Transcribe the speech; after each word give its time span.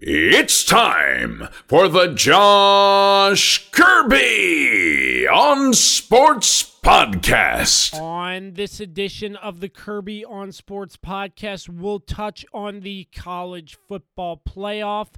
It's 0.00 0.62
time 0.62 1.48
for 1.66 1.88
the 1.88 2.14
Josh 2.14 3.68
Kirby 3.72 5.26
on 5.26 5.74
Sports 5.74 6.78
Podcast. 6.84 8.00
On 8.00 8.52
this 8.52 8.78
edition 8.78 9.34
of 9.34 9.58
the 9.58 9.68
Kirby 9.68 10.24
on 10.24 10.52
Sports 10.52 10.96
Podcast, 10.96 11.68
we'll 11.68 11.98
touch 11.98 12.46
on 12.54 12.82
the 12.82 13.08
college 13.12 13.76
football 13.88 14.40
playoff. 14.48 15.08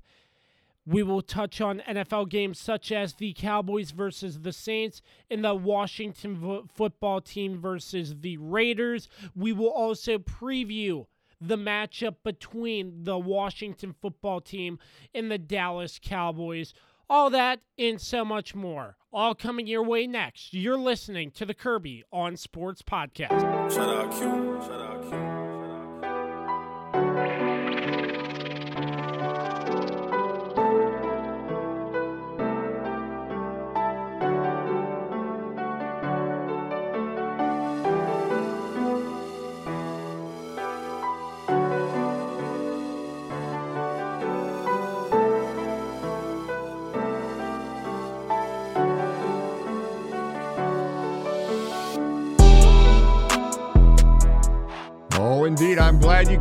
We 0.87 1.03
will 1.03 1.21
touch 1.21 1.61
on 1.61 1.83
NFL 1.87 2.31
games 2.31 2.59
such 2.59 2.91
as 2.91 3.13
the 3.13 3.35
Cowboys 3.35 3.91
versus 3.91 4.41
the 4.41 4.53
Saints 4.53 5.03
and 5.31 5.45
the 5.45 5.55
Washington 5.55 6.41
fo- 6.41 6.65
football 6.75 7.21
team 7.21 7.61
versus 7.61 8.21
the 8.21 8.39
Raiders. 8.39 9.11
We 9.37 9.53
will 9.53 9.69
also 9.69 10.17
preview 10.17 11.05
the 11.41 11.57
matchup 11.57 12.17
between 12.23 13.05
the 13.05 13.19
Washington 13.19 13.95
football 14.01 14.41
team 14.41 14.79
and 15.15 15.31
the 15.31 15.39
Dallas 15.39 15.99
Cowboys. 16.03 16.75
All 17.09 17.31
that 17.31 17.61
and 17.79 18.01
so 18.01 18.25
much 18.25 18.55
more. 18.55 18.97
All 19.13 19.35
coming 19.35 19.67
your 19.67 19.83
way 19.83 20.07
next. 20.07 20.55
You're 20.55 20.79
listening 20.79 21.33
to 21.33 21.45
the 21.45 21.55
Kirby 21.55 22.05
on 22.13 22.37
Sports 22.37 22.83
Podcast. 22.83 23.41
Shout 23.73 23.89
out 23.89 24.13
Q. 24.13 24.61
Shout 24.65 24.81
out 24.81 25.11
Q. 25.11 25.30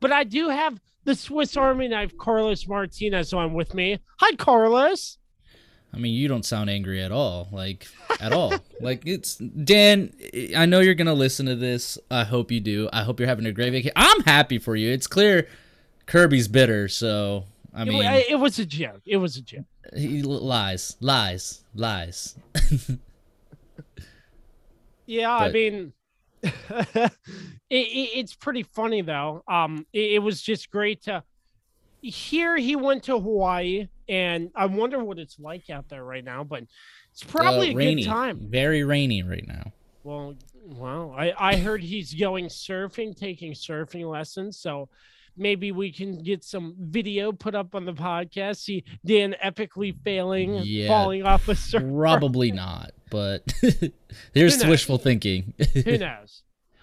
But 0.01 0.13
I 0.13 0.25
do 0.25 0.49
have 0.49 0.81
the 1.05 1.15
Swiss 1.15 1.57
Army 1.57 1.89
knife, 1.89 2.17
Carlos 2.19 2.67
Martinez, 2.69 3.33
on 3.33 3.55
with 3.55 3.75
me. 3.75 3.99
Hi, 4.21 4.37
Carlos. 4.37 5.19
I 5.97 5.99
mean, 5.99 6.13
you 6.13 6.29
don't 6.29 6.45
sound 6.45 6.69
angry 6.69 7.03
at 7.03 7.11
all. 7.11 7.49
Like 7.51 7.87
at 8.21 8.33
all. 8.33 8.53
like 8.81 9.07
it's 9.07 9.37
Dan. 9.37 10.13
I 10.55 10.67
know 10.67 10.81
you're 10.81 10.95
gonna 10.95 11.15
listen 11.15 11.47
to 11.47 11.57
this. 11.57 11.99
I 12.11 12.25
hope 12.25 12.51
you 12.53 12.61
do. 12.61 12.91
I 12.93 13.03
hope 13.03 13.19
you're 13.19 13.29
having 13.29 13.47
a 13.47 13.53
great 13.53 13.71
vacation. 13.71 13.93
I'm 13.97 14.23
happy 14.25 14.59
for 14.59 14.77
you. 14.77 14.91
It's 14.91 15.07
clear 15.07 15.49
Kirby's 16.05 16.49
bitter, 16.49 16.89
so 16.89 17.45
I 17.77 17.85
mean, 17.85 18.05
wa- 18.05 18.21
it 18.29 18.39
was 18.39 18.59
a 18.59 18.67
joke. 18.67 19.03
It 19.07 19.19
was 19.19 19.37
a 19.37 19.43
joke. 19.43 19.65
he 19.95 20.23
lies, 20.23 20.97
lies, 21.01 21.63
lies. 21.75 22.35
Yeah, 25.07 25.33
I 25.33 25.53
mean, 25.53 25.93
it, 26.43 27.13
it, 27.71 27.79
it's 28.19 28.35
pretty 28.35 28.65
funny 28.65 29.03
though. 29.03 29.43
Um, 29.47 29.87
it, 29.93 30.15
it 30.15 30.19
was 30.19 30.43
just 30.43 30.71
great 30.71 31.03
to 31.05 31.23
hear 32.03 32.57
he 32.57 32.75
went 32.77 33.05
to 33.05 33.19
Hawaii, 33.19 33.89
and 34.09 34.51
I 34.57 34.67
wonder 34.67 35.03
what 35.03 35.19
it's 35.19 35.39
like 35.39 35.71
out 35.71 35.89
there 35.89 36.03
right 36.05 36.25
now. 36.25 36.43
But 36.43 36.65
it's 37.13 37.23
probably 37.23 37.71
Uh, 37.71 37.73
a 37.73 37.77
rainy, 37.77 38.03
good 38.03 38.09
time. 38.11 38.39
very 38.51 38.83
rainy 38.83 39.23
right 39.23 39.47
now. 39.47 39.73
Well, 40.03 40.35
well, 40.65 41.15
I 41.17 41.33
I 41.39 41.57
heard 41.57 41.83
he's 41.83 42.13
going 42.13 42.47
surfing, 42.47 43.17
taking 43.17 43.53
surfing 43.53 44.11
lessons. 44.11 44.59
So 44.59 44.89
maybe 45.37 45.73
we 45.73 45.93
can 45.93 46.23
get 46.23 46.45
some 46.45 46.75
video 46.79 47.33
put 47.33 47.55
up 47.55 47.75
on 47.75 47.85
the 47.85 47.93
podcast. 47.93 48.57
See 48.59 48.85
Dan 49.05 49.35
epically 49.45 49.95
failing, 50.05 50.61
Yeah. 50.63 50.89
falling 50.89 51.25
off 51.25 51.49
a 51.49 51.55
surf. 51.55 51.83
Probably 51.95 52.53
not, 52.53 52.93
but 53.11 53.53
here's 54.35 54.65
wishful 54.65 54.99
thinking. 54.99 55.55
Who 55.85 55.99
knows? 55.99 56.43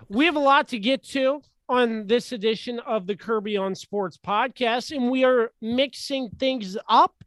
We 0.10 0.26
have 0.26 0.36
a 0.36 0.40
lot 0.40 0.68
to 0.70 0.80
get 0.80 1.04
to 1.10 1.42
on 1.70 2.08
this 2.08 2.32
edition 2.32 2.80
of 2.80 3.08
the 3.08 3.16
Kirby 3.16 3.56
on 3.58 3.74
Sports 3.74 4.18
podcast, 4.18 4.96
and 4.96 5.10
we 5.10 5.24
are 5.24 5.52
mixing 5.62 6.30
things 6.30 6.78
up. 6.90 7.24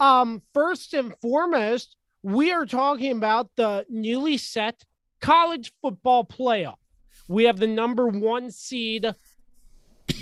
Um, 0.00 0.42
first 0.52 0.94
and 0.94 1.14
foremost, 1.20 1.96
we 2.22 2.50
are 2.50 2.64
talking 2.66 3.12
about 3.12 3.50
the 3.56 3.84
newly 3.90 4.38
set 4.38 4.84
college 5.20 5.72
football 5.82 6.24
playoff. 6.24 6.76
We 7.28 7.44
have 7.44 7.58
the 7.58 7.66
number 7.66 8.08
one 8.08 8.50
seed, 8.50 9.06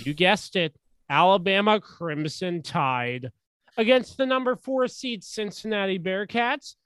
you 0.06 0.14
guessed 0.14 0.56
it, 0.56 0.74
Alabama 1.08 1.80
Crimson 1.80 2.62
Tide 2.62 3.30
against 3.76 4.16
the 4.16 4.26
number 4.26 4.56
four 4.56 4.88
seed 4.88 5.24
Cincinnati 5.24 5.98
Bearcats. 5.98 6.76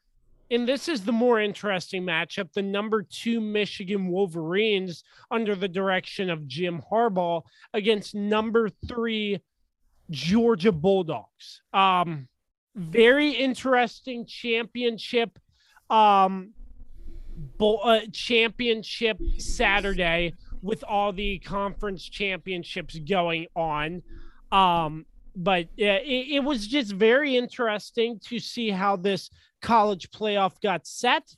And 0.51 0.69
this 0.69 0.89
is 0.89 1.05
the 1.05 1.13
more 1.13 1.41
interesting 1.41 2.05
matchup. 2.05 2.53
The 2.53 2.63
number 2.63 3.03
two 3.03 3.41
Michigan 3.41 4.07
Wolverines, 4.07 5.03
under 5.31 5.57
the 5.57 5.69
direction 5.69 6.31
of 6.31 6.47
Jim 6.47 6.83
Harbaugh, 6.91 7.43
against 7.75 8.15
number 8.15 8.69
three 8.87 9.41
Georgia 10.11 10.71
Bulldogs. 10.71 11.63
Um, 11.73 12.29
very 12.77 13.31
interesting 13.31 14.25
championship. 14.25 15.37
Um, 15.91 16.53
bo- 17.59 17.79
uh, 17.79 18.01
championship 18.13 19.19
Saturday 19.39 20.35
with 20.67 20.83
all 20.83 21.13
the 21.13 21.39
conference 21.39 22.03
championships 22.05 22.99
going 22.99 23.47
on. 23.55 24.03
Um, 24.51 25.07
but 25.37 25.69
it, 25.77 26.03
it 26.07 26.45
was 26.45 26.67
just 26.67 26.93
very 26.93 27.37
interesting 27.37 28.19
to 28.25 28.41
see 28.41 28.71
how 28.71 28.97
this 28.97 29.31
college 29.63 30.11
playoff 30.11 30.61
got 30.61 30.87
set. 30.87 31.35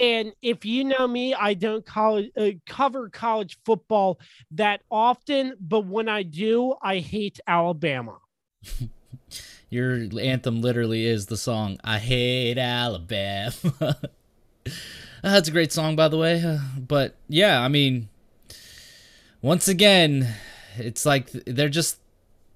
And 0.00 0.32
if 0.40 0.64
you 0.64 0.84
know 0.84 1.06
me, 1.06 1.34
I 1.34 1.52
don't 1.52 1.84
college, 1.84 2.30
uh, 2.36 2.50
cover 2.66 3.10
college 3.10 3.58
football 3.66 4.18
that 4.52 4.80
often, 4.90 5.54
but 5.60 5.84
when 5.84 6.08
I 6.08 6.22
do, 6.22 6.74
I 6.80 6.98
hate 6.98 7.40
Alabama. 7.46 8.18
Your 9.68 10.06
anthem 10.20 10.60
literally 10.60 11.06
is 11.06 11.26
the 11.26 11.36
song 11.36 11.78
"I 11.82 11.98
Hate 11.98 12.58
Alabama." 12.58 13.52
That's 15.22 15.48
a 15.48 15.52
great 15.52 15.72
song, 15.72 15.96
by 15.96 16.08
the 16.08 16.18
way. 16.18 16.58
But 16.76 17.16
yeah, 17.28 17.60
I 17.60 17.68
mean, 17.68 18.08
once 19.42 19.68
again, 19.68 20.34
it's 20.76 21.04
like 21.04 21.30
they're 21.32 21.68
just 21.68 21.98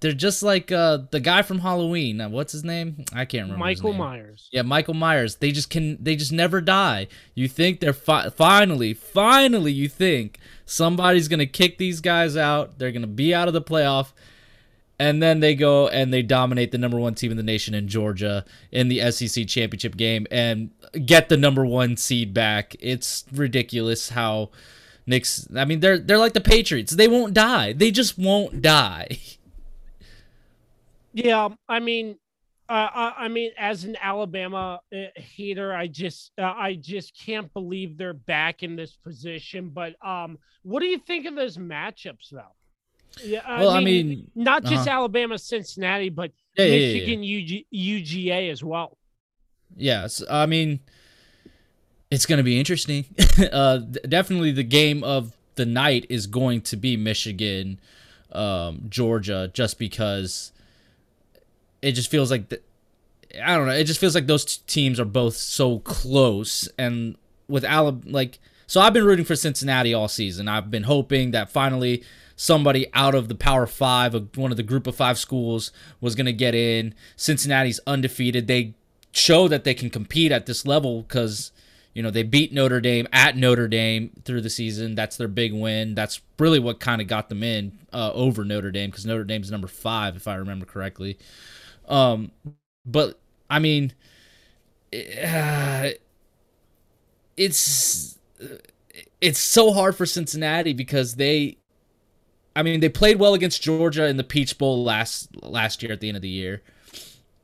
they're 0.00 0.12
just 0.12 0.43
like 0.43 0.71
uh, 0.71 0.99
the 1.11 1.21
guy 1.21 1.43
from 1.43 1.61
Halloween. 1.61 2.21
Uh, 2.21 2.29
What's 2.29 2.53
his 2.53 2.65
name? 2.65 3.05
I 3.12 3.25
can't 3.25 3.44
remember. 3.44 3.59
Michael. 3.59 3.93
Myers. 3.93 4.49
Yeah, 4.53 4.62
Michael 4.62 4.94
Myers. 4.94 5.37
They 5.37 5.53
just 5.53 5.71
can. 5.71 6.03
They 6.03 6.17
just 6.17 6.33
never 6.33 6.61
die. 6.61 7.09
You 7.35 7.49
think 7.49 7.81
they're 7.81 7.93
fi- 7.93 8.29
finally, 8.31 8.94
finally, 8.94 9.73
you 9.73 9.88
think 9.88 10.38
somebody's 10.65 11.29
gonna 11.29 11.47
kick 11.47 11.79
these 11.79 12.00
guys 12.00 12.37
out. 12.37 12.79
They're 12.79 12.93
gonna 12.93 13.06
be 13.06 13.35
out 13.35 13.49
of 13.49 13.55
the 13.55 13.62
playoff, 13.62 14.12
and 14.99 15.23
then 15.23 15.41
they 15.41 15.55
go 15.55 15.88
and 15.88 16.12
they 16.12 16.23
dominate 16.23 16.73
the 16.73 16.79
number 16.79 17.00
one 17.00 17.15
team 17.15 17.31
in 17.31 17.37
the 17.37 17.43
nation 17.43 17.75
in 17.75 17.88
Georgia 17.88 18.44
in 18.71 18.88
the 18.88 19.11
SEC 19.11 19.47
championship 19.47 19.97
game 19.97 20.27
and 20.31 20.71
get 21.05 21.29
the 21.29 21.37
number 21.37 21.65
one 21.65 21.97
seed 21.97 22.33
back. 22.35 22.77
It's 22.81 23.25
ridiculous 23.33 24.11
how 24.11 24.50
Knicks. 25.06 25.47
I 25.56 25.64
mean, 25.64 25.81
they're 25.81 25.99
they're 25.99 26.19
like 26.19 26.32
the 26.32 26.41
Patriots. 26.41 26.93
They 26.93 27.08
won't 27.08 27.35
die. 27.35 27.73
They 27.73 27.91
just 27.91 28.19
won't 28.19 28.62
die. 28.62 29.19
Yeah, 31.17 31.49
I 31.67 31.81
mean, 31.81 32.19
uh, 32.69 32.88
I, 32.93 33.14
I 33.20 33.29
mean, 33.29 33.53
as 33.56 33.85
an 33.85 33.97
Alabama 34.03 34.81
uh, 34.94 34.99
hater, 35.14 35.73
I 35.73 35.87
just 35.87 36.32
uh, 36.38 36.43
I 36.43 36.75
just 36.75 37.19
can't 37.19 37.50
believe 37.55 37.97
they're 37.97 38.12
back 38.12 38.62
in 38.62 38.76
this 38.76 38.97
position. 38.97 39.70
But 39.70 39.94
um, 40.06 40.37
what 40.62 40.81
do 40.81 40.87
you 40.87 40.99
think 40.99 41.26
of 41.26 41.35
those 41.35 41.56
matchups, 41.56 42.29
though? 42.32 42.52
Yeah, 43.25 43.41
Well, 43.61 43.70
I 43.70 43.81
mean, 43.81 44.31
not 44.35 44.64
just 44.64 44.87
uh-huh. 44.87 44.99
Alabama, 44.99 45.38
Cincinnati, 45.38 46.11
but 46.11 46.32
Yeah, 46.59 46.67
yeah, 46.67 46.75
yeah. 46.75 46.93
Michigan, 46.93 47.20
UG, 47.20 47.64
UGA 47.75 48.50
as 48.50 48.62
well. 48.62 48.99
Yes, 49.75 50.23
I 50.29 50.44
mean, 50.44 50.81
it's 52.11 52.26
going 52.26 52.38
to 52.38 52.44
be 52.44 52.58
interesting. 52.58 53.06
uh, 53.53 53.79
definitely, 54.08 54.53
the 54.53 54.62
game 54.64 55.03
of 55.05 55.37
the 55.56 55.67
night 55.67 56.06
is 56.08 56.26
going 56.26 56.61
to 56.62 56.76
be 56.76 56.97
Michigan, 56.97 57.81
um, 58.32 58.82
Georgia, 58.88 59.50
just 59.53 59.79
because 59.79 60.53
it 61.82 61.93
just 61.93 62.11
feels 62.11 62.31
like 62.31 62.49
the, 62.49 62.61
I 63.43 63.56
don't 63.56 63.67
know. 63.67 63.73
It 63.73 63.85
just 63.85 64.00
feels 64.00 64.14
like 64.14 64.26
those 64.26 64.44
t- 64.44 64.62
teams 64.67 65.00
are 65.00 65.05
both 65.05 65.37
so 65.37 65.81
close, 65.81 66.69
and 66.79 67.17
with 67.49 67.64
Alabama, 67.64 68.12
like 68.12 68.38
so, 68.67 68.81
I've 68.81 68.93
been 68.93 69.05
rooting 69.05 69.25
for 69.25 69.37
Cincinnati 69.37 69.94
all 69.94 70.09
season. 70.09 70.49
I've 70.49 70.70
been 70.70 70.85
hoping 70.85 71.31
that 71.31 71.50
finally 71.50 72.02
somebody 72.35 72.87
out 72.93 73.14
of 73.14 73.29
the 73.29 73.35
Power 73.35 73.67
Five, 73.67 74.14
one 74.37 74.50
of 74.50 74.56
the 74.56 74.64
Group 74.64 74.87
of 74.87 74.97
Five 74.97 75.19
schools, 75.19 75.70
was 76.00 76.17
going 76.17 76.26
to 76.26 76.32
get 76.32 76.55
in. 76.55 76.94
Cincinnati's 77.14 77.81
undefeated. 77.87 78.49
They 78.49 78.75
show 79.12 79.47
that 79.49 79.64
they 79.64 79.73
can 79.73 79.88
compete 79.88 80.32
at 80.32 80.47
this 80.47 80.67
level 80.67 81.02
because 81.02 81.52
you 81.96 82.02
know 82.02 82.10
they 82.10 82.25
beat 82.25 82.52
Notre 82.52 82.82
Dame 82.82 83.08
at 83.10 83.38
Notre 83.38 83.69
Dame 83.69 84.10
through 84.26 84.43
the 84.43 84.50
season. 84.50 84.94
That's 84.94 85.16
their 85.16 85.28
big 85.28 85.54
win. 85.54 85.94
That's 85.94 86.20
really 86.38 86.58
what 86.58 86.78
kind 86.78 87.00
of 87.00 87.08
got 87.08 87.31
them 87.31 87.43
in 87.43 87.78
uh, 87.90 88.12
over 88.12 88.44
Notre 88.44 88.70
Dame 88.70 88.90
because 88.90 89.06
Notre 89.06 89.25
Dame's 89.25 89.50
number 89.50 89.66
five, 89.66 90.14
if 90.14 90.28
I 90.28 90.34
remember 90.34 90.66
correctly. 90.66 91.16
Um, 91.88 92.32
but 92.84 93.19
I 93.48 93.60
mean, 93.60 93.94
uh, 94.93 95.88
it's 97.38 98.19
it's 99.22 99.38
so 99.38 99.72
hard 99.72 99.96
for 99.96 100.04
Cincinnati 100.04 100.75
because 100.75 101.14
they, 101.14 101.56
I 102.54 102.62
mean, 102.62 102.81
they 102.81 102.90
played 102.90 103.19
well 103.19 103.32
against 103.32 103.62
Georgia 103.62 104.06
in 104.06 104.19
the 104.19 104.25
Peach 104.25 104.58
Bowl 104.58 104.84
last 104.84 105.31
last 105.42 105.82
year 105.82 105.92
at 105.92 106.02
the 106.02 106.08
end 106.08 106.16
of 106.16 106.22
the 106.22 106.28
year. 106.28 106.60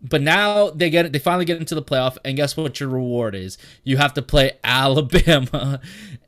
But 0.02 0.20
now 0.20 0.70
they 0.70 0.90
get 0.90 1.12
they 1.12 1.18
finally 1.18 1.44
get 1.44 1.58
into 1.58 1.74
the 1.74 1.82
playoff, 1.82 2.18
and 2.24 2.36
guess 2.36 2.56
what? 2.56 2.80
Your 2.80 2.88
reward 2.88 3.34
is 3.34 3.56
you 3.84 3.98
have 3.98 4.14
to 4.14 4.22
play 4.22 4.52
Alabama 4.64 5.80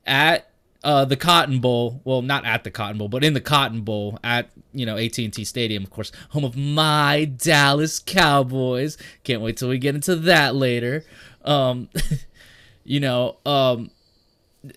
at 0.06 0.48
uh, 0.84 1.04
the 1.04 1.16
Cotton 1.16 1.58
Bowl. 1.58 2.00
Well, 2.04 2.22
not 2.22 2.44
at 2.44 2.62
the 2.62 2.70
Cotton 2.70 2.98
Bowl, 2.98 3.08
but 3.08 3.24
in 3.24 3.34
the 3.34 3.40
Cotton 3.40 3.80
Bowl 3.80 4.18
at 4.22 4.50
you 4.72 4.86
know 4.86 4.96
AT 4.96 5.18
and 5.18 5.32
T 5.32 5.44
Stadium, 5.44 5.82
of 5.82 5.90
course, 5.90 6.12
home 6.30 6.44
of 6.44 6.56
my 6.56 7.24
Dallas 7.24 7.98
Cowboys. 7.98 8.96
Can't 9.24 9.42
wait 9.42 9.56
till 9.56 9.68
we 9.68 9.78
get 9.78 9.96
into 9.96 10.14
that 10.14 10.54
later. 10.54 11.04
Um, 11.44 11.88
you 12.84 13.00
know, 13.00 13.38
um, 13.44 13.90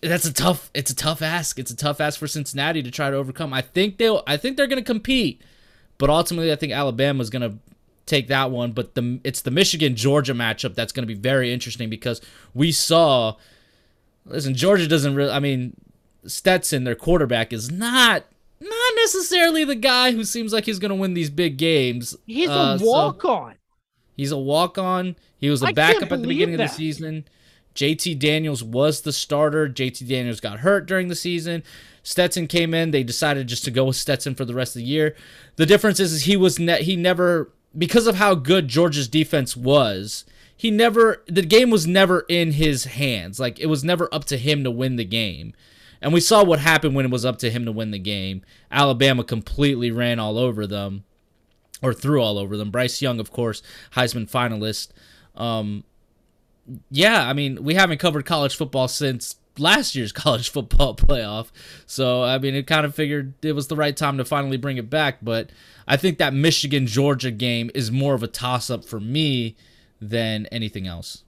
that's 0.02 0.26
a 0.26 0.34
tough. 0.34 0.72
It's 0.74 0.90
a 0.90 0.96
tough 0.96 1.22
ask. 1.22 1.60
It's 1.60 1.72
a 1.72 1.76
tough 1.76 2.02
ask 2.02 2.20
for 2.20 2.28
Cincinnati 2.28 2.82
to 2.82 2.90
try 2.90 3.12
to 3.12 3.16
overcome. 3.16 3.54
I 3.54 3.62
think 3.62 3.98
they'll. 3.98 4.24
I 4.26 4.38
think 4.38 4.58
they're 4.58 4.66
going 4.66 4.84
to 4.84 4.86
compete, 4.86 5.42
but 6.00 6.10
ultimately, 6.10 6.52
I 6.52 6.56
think 6.56 6.74
Alabama's 6.74 7.30
going 7.30 7.44
to 7.44 7.60
take 8.08 8.28
that 8.30 8.50
one. 8.50 8.72
But 8.72 8.96
the 8.96 9.20
it's 9.24 9.42
the 9.42 9.52
Michigan 9.52 9.96
Georgia 9.96 10.34
matchup 10.34 10.74
that's 10.74 10.92
going 10.92 11.08
to 11.08 11.14
be 11.14 11.20
very 11.20 11.54
interesting 11.54 11.90
because 11.90 12.20
we 12.54 12.72
saw. 12.72 13.36
Listen, 14.26 14.56
Georgia 14.56 14.88
doesn't 14.88 15.16
really. 15.16 15.32
I 15.32 15.40
mean, 15.40 15.76
Stetson, 16.26 16.84
their 16.84 16.96
quarterback, 16.96 17.54
is 17.54 17.72
not 17.72 18.26
not 18.60 18.94
necessarily 18.96 19.64
the 19.64 19.76
guy 19.76 20.12
who 20.12 20.24
seems 20.24 20.52
like 20.52 20.66
he's 20.66 20.80
going 20.80 20.90
to 20.90 20.96
win 20.96 21.14
these 21.14 21.30
big 21.30 21.58
games. 21.58 22.16
He's 22.26 22.50
Uh, 22.50 22.78
a 22.82 22.84
walk 22.84 23.24
on. 23.24 23.54
He's 24.16 24.32
a 24.32 24.38
walk 24.38 24.78
on. 24.78 25.16
He 25.38 25.50
was 25.50 25.62
a 25.62 25.68
I 25.68 25.74
backup 25.74 26.12
at 26.12 26.22
the 26.22 26.28
beginning 26.28 26.56
of 26.56 26.60
the 26.60 26.68
season. 26.68 27.26
JT 27.76 28.18
Daniels 28.18 28.64
was 28.64 29.02
the 29.02 29.14
starter. 29.14 29.70
JT 29.70 30.08
Daniels 30.08 30.40
got 30.40 30.60
hurt 30.60 30.88
during 30.88 31.08
the 31.08 31.16
season. 31.16 31.62
Stetson 32.02 32.48
came 32.48 32.74
in. 32.74 32.90
They 32.90 33.04
decided 33.04 33.46
just 33.48 33.64
to 33.66 33.72
go 33.72 33.86
with 33.86 33.96
Stetson 33.96 34.34
for 34.34 34.46
the 34.46 34.56
rest 34.56 34.76
of 34.76 34.80
the 34.80 34.88
year. 34.88 35.16
The 35.58 35.68
difference 35.68 36.00
is, 36.00 36.12
is 36.14 36.24
he 36.24 36.36
was 36.36 36.58
ne- 36.58 36.82
he 36.82 36.96
never 36.96 37.52
because 37.76 38.08
of 38.08 38.16
how 38.16 38.36
good 38.36 38.68
Georgia's 38.68 39.08
defense 39.08 39.56
was. 39.56 40.26
He 40.56 40.72
never 40.72 41.24
the 41.28 41.44
game 41.44 41.70
was 41.70 41.86
never 41.86 42.26
in 42.28 42.54
his 42.54 42.86
hands. 42.86 43.40
Like 43.40 43.60
it 43.60 43.68
was 43.68 43.84
never 43.84 44.14
up 44.14 44.26
to 44.26 44.38
him 44.38 44.64
to 44.64 44.72
win 44.72 44.96
the 44.96 45.06
game. 45.06 45.54
And 46.02 46.14
we 46.14 46.20
saw 46.20 46.44
what 46.44 46.60
happened 46.60 46.96
when 46.96 47.06
it 47.06 47.12
was 47.12 47.26
up 47.26 47.38
to 47.40 47.50
him 47.50 47.66
to 47.66 47.72
win 47.72 47.92
the 47.92 48.00
game. 48.00 48.44
Alabama 48.72 49.24
completely 49.24 49.92
ran 49.92 50.20
all 50.20 50.38
over 50.38 50.68
them 50.68 51.04
or 51.82 51.94
threw 51.94 52.22
all 52.22 52.38
over 52.38 52.58
them. 52.58 52.72
Bryce 52.72 53.02
Young, 53.02 53.20
of 53.20 53.32
course, 53.32 53.62
Heisman 53.94 54.30
finalist. 54.30 54.90
Um, 55.36 55.84
yeah, 56.92 57.28
I 57.28 57.34
mean, 57.34 57.64
we 57.64 57.76
haven't 57.76 58.00
covered 58.00 58.26
college 58.26 58.56
football 58.56 58.88
since 58.88 59.38
last 59.60 59.96
year's 59.96 60.12
college 60.14 60.50
football 60.50 60.96
playoff. 60.96 61.48
So, 61.86 62.24
I 62.24 62.38
mean, 62.38 62.56
it 62.56 62.68
kind 62.68 62.86
of 62.86 62.96
figured 62.96 63.34
it 63.44 63.54
was 63.54 63.68
the 63.68 63.76
right 63.76 63.96
time 63.96 64.18
to 64.18 64.26
finally 64.26 64.58
bring 64.58 64.78
it 64.78 64.90
back. 64.90 65.18
But 65.22 65.52
I 65.88 65.98
think 65.98 66.18
that 66.18 66.34
Michigan 66.34 66.88
Georgia 66.88 67.32
game 67.32 67.72
is 67.74 67.92
more 67.92 68.14
of 68.14 68.24
a 68.24 68.28
toss 68.28 68.70
up 68.70 68.86
for 68.86 69.00
me 69.00 69.56
than 70.00 70.46
anything 70.48 70.88
else. 70.88 71.24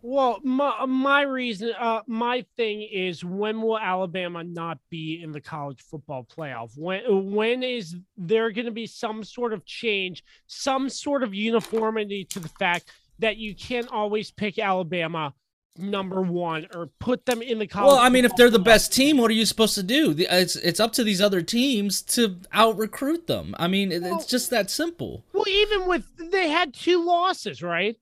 Well, 0.00 0.38
my 0.44 0.86
my 0.86 1.22
reason, 1.22 1.72
uh, 1.78 2.02
my 2.06 2.46
thing 2.56 2.82
is 2.82 3.24
when 3.24 3.60
will 3.60 3.78
Alabama 3.78 4.44
not 4.44 4.78
be 4.90 5.20
in 5.22 5.32
the 5.32 5.40
college 5.40 5.82
football 5.82 6.24
playoff? 6.24 6.78
When 6.78 7.32
when 7.34 7.64
is 7.64 7.96
there 8.16 8.52
going 8.52 8.66
to 8.66 8.72
be 8.72 8.86
some 8.86 9.24
sort 9.24 9.52
of 9.52 9.64
change, 9.64 10.22
some 10.46 10.88
sort 10.88 11.24
of 11.24 11.34
uniformity 11.34 12.24
to 12.26 12.38
the 12.38 12.48
fact 12.48 12.92
that 13.18 13.38
you 13.38 13.56
can't 13.56 13.90
always 13.90 14.30
pick 14.30 14.60
Alabama 14.60 15.34
number 15.78 16.20
one 16.20 16.66
or 16.74 16.86
put 16.98 17.24
them 17.26 17.40
in 17.42 17.58
the 17.58 17.66
college? 17.66 17.92
Well, 17.92 17.98
I 17.98 18.08
mean, 18.08 18.24
if 18.24 18.34
they're 18.36 18.50
the 18.50 18.58
best 18.58 18.92
team, 18.92 19.16
what 19.18 19.30
are 19.30 19.34
you 19.34 19.46
supposed 19.46 19.74
to 19.76 19.82
do? 19.82 20.14
It's 20.18 20.56
it's 20.56 20.80
up 20.80 20.92
to 20.94 21.04
these 21.04 21.20
other 21.20 21.42
teams 21.42 22.02
to 22.02 22.36
out 22.52 22.76
recruit 22.76 23.26
them. 23.26 23.54
I 23.58 23.68
mean, 23.68 23.90
Well- 24.02 24.16
it's 24.16 24.26
just 24.26 24.50
that 24.50 24.70
simple. 24.70 25.24
Well, 25.32 25.48
even 25.48 25.86
with 25.86 26.04
they 26.30 26.48
had 26.48 26.74
two 26.74 27.04
losses, 27.04 27.62
right? 27.62 27.96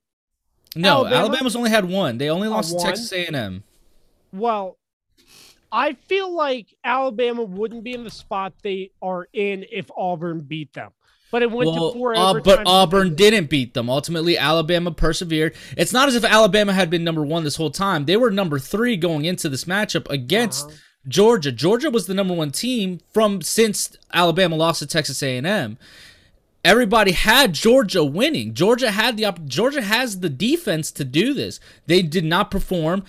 No, 0.75 0.99
Alabama? 1.07 1.17
Alabama's 1.17 1.57
only 1.57 1.71
had 1.71 1.85
one. 1.87 2.19
They 2.19 2.29
only 2.29 2.49
lost 2.49 2.79
to? 2.79 2.85
Texas 2.85 3.13
A&M. 3.13 3.63
Well, 4.33 4.77
I 5.73 5.95
feel 5.95 6.35
like 6.35 6.67
Alabama 6.85 7.43
wouldn't 7.43 7.83
be 7.83 7.93
in 7.95 8.05
the 8.05 8.11
spot 8.11 8.53
they 8.63 8.91
are 9.01 9.27
in 9.33 9.65
if 9.73 9.91
Auburn 9.97 10.41
beat 10.41 10.73
them. 10.75 10.91
But 11.37 11.43
it 11.43 11.51
went 11.51 11.71
Well, 11.71 11.93
to 11.93 11.99
four 11.99 12.17
uh, 12.17 12.41
but 12.41 12.63
Auburn 12.67 13.15
didn't 13.15 13.51
beat 13.51 13.75
them. 13.75 13.91
Ultimately, 13.91 14.39
Alabama 14.39 14.91
persevered. 14.91 15.55
It's 15.77 15.93
not 15.93 16.09
as 16.09 16.15
if 16.15 16.25
Alabama 16.25 16.73
had 16.73 16.89
been 16.89 17.05
number 17.05 17.23
one 17.23 17.45
this 17.45 17.57
whole 17.57 17.71
time. 17.71 18.07
They 18.07 18.17
were 18.17 18.31
number 18.31 18.59
three 18.59 18.97
going 18.97 19.27
into 19.27 19.51
this 19.51 19.65
matchup 19.67 20.09
against 20.09 20.65
Uh-huh. 20.65 20.77
Georgia. 21.09 21.53
Georgia 21.53 21.91
was 21.91 22.07
the 22.07 22.15
number 22.15 22.33
one 22.33 22.53
team 22.53 23.01
from 23.13 23.43
since 23.43 23.95
Alabama 24.15 24.57
lost 24.57 24.79
to 24.79 24.87
Texas 24.87 25.23
A&M. 25.23 25.77
Everybody 26.65 27.13
had 27.13 27.53
Georgia 27.53 28.03
winning. 28.03 28.55
Georgia 28.55 28.91
had 28.91 29.19
the 29.19 29.27
opp- 29.27 29.45
Georgia 29.45 29.83
has 29.83 30.21
the 30.21 30.31
defense 30.31 30.91
to 30.93 31.05
do 31.05 31.35
this. 31.35 31.61
They 31.87 32.01
did 32.01 32.25
not 32.25 32.51
perform. 32.51 33.05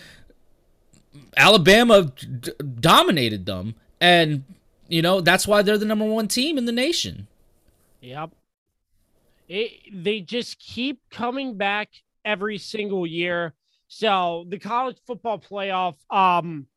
Alabama 1.37 2.11
d- 2.41 2.51
dominated 2.81 3.45
them, 3.45 3.75
and 4.01 4.43
you 4.89 5.01
know 5.01 5.21
that's 5.21 5.47
why 5.47 5.61
they're 5.61 5.77
the 5.77 5.85
number 5.85 6.03
one 6.03 6.27
team 6.27 6.57
in 6.57 6.65
the 6.65 6.73
nation. 6.73 7.27
Yep. 8.01 8.31
It, 9.49 9.71
they 10.03 10.21
just 10.21 10.59
keep 10.59 11.01
coming 11.09 11.57
back 11.57 11.89
every 12.25 12.57
single 12.57 13.07
year. 13.07 13.53
So 13.87 14.45
the 14.49 14.59
college 14.59 14.97
football 15.05 15.39
playoff, 15.39 15.95
um, 16.09 16.67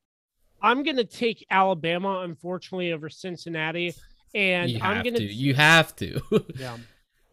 I'm 0.62 0.82
gonna 0.82 1.04
take 1.04 1.44
Alabama, 1.50 2.20
unfortunately, 2.20 2.92
over 2.92 3.08
Cincinnati, 3.08 3.94
and 4.34 4.70
you 4.70 4.80
I'm 4.80 5.02
gonna 5.02 5.18
to. 5.18 5.24
You 5.24 5.54
have 5.54 5.96
to. 5.96 6.20
yeah, 6.56 6.76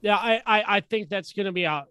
yeah. 0.02 0.16
I, 0.16 0.42
I 0.46 0.78
I 0.78 0.80
think 0.82 1.10
that's 1.10 1.34
gonna 1.34 1.52
be 1.52 1.66
a 1.66 1.86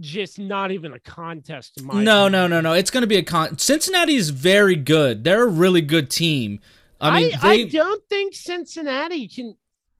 just 0.00 0.38
not 0.38 0.70
even 0.70 0.92
a 0.92 1.00
contest. 1.00 1.78
In 1.78 1.86
my 1.86 1.94
no, 1.94 2.26
opinion. 2.26 2.32
no, 2.32 2.46
no, 2.46 2.60
no. 2.60 2.72
It's 2.72 2.90
going 2.90 3.02
to 3.02 3.06
be 3.06 3.16
a 3.16 3.22
con. 3.22 3.58
Cincinnati 3.58 4.14
is 4.14 4.30
very 4.30 4.76
good. 4.76 5.24
They're 5.24 5.44
a 5.44 5.48
really 5.48 5.82
good 5.82 6.10
team. 6.10 6.60
I 7.00 7.20
mean, 7.20 7.32
I, 7.42 7.56
they 7.56 7.64
don't 7.66 8.02
think 8.08 8.34
Cincinnati 8.34 9.28
can 9.28 9.56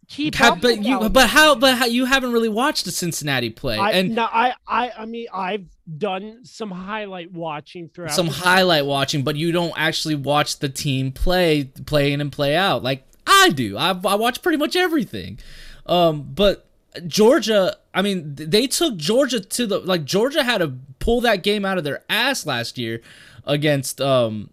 keep 0.09 0.35
have, 0.37 0.55
up. 0.55 0.61
but 0.61 0.79
with 0.79 0.87
you, 0.87 0.95
Alabama. 0.95 1.11
but 1.11 1.29
how, 1.29 1.55
but 1.55 1.77
how, 1.77 1.87
you 1.87 2.05
haven't 2.05 2.33
really 2.33 2.49
watched 2.49 2.85
the 2.85 2.91
Cincinnati 2.91 3.51
play, 3.51 3.79
I, 3.79 3.93
and 3.93 4.15
no, 4.15 4.25
I, 4.25 4.55
I, 4.67 4.93
I 4.99 5.07
mean, 5.07 5.27
I've 5.33 5.67
done 5.99 6.45
some 6.45 6.71
highlight 6.71 7.33
watching 7.33 7.89
throughout. 7.89 8.13
some 8.13 8.27
the- 8.27 8.33
highlight 8.33 8.87
watching, 8.87 9.23
but 9.23 9.37
you 9.37 9.53
don't 9.53 9.75
actually 9.77 10.15
watch 10.15 10.59
the 10.59 10.69
team 10.69 11.13
play, 11.13 11.65
play 11.65 12.13
in 12.13 12.21
and 12.21 12.33
play 12.33 12.57
out 12.57 12.83
like 12.83 13.05
I 13.27 13.51
do. 13.51 13.77
I, 13.77 13.89
I 13.91 14.15
watch 14.15 14.43
pretty 14.43 14.59
much 14.59 14.77
everything. 14.77 15.39
Um, 15.87 16.23
but 16.35 16.67
Georgia, 17.07 17.77
I 17.93 18.03
mean, 18.03 18.35
they 18.35 18.67
took 18.67 18.97
Georgia 18.97 19.41
to 19.41 19.67
the 19.67 19.79
like 19.81 20.05
Georgia 20.05 20.43
had 20.43 20.59
to 20.59 20.75
pull 20.99 21.21
that 21.23 21.43
game 21.43 21.65
out 21.65 21.79
of 21.79 21.85
their 21.85 22.05
ass 22.09 22.47
last 22.47 22.79
year 22.79 23.03
against 23.45 24.01
um 24.01 24.51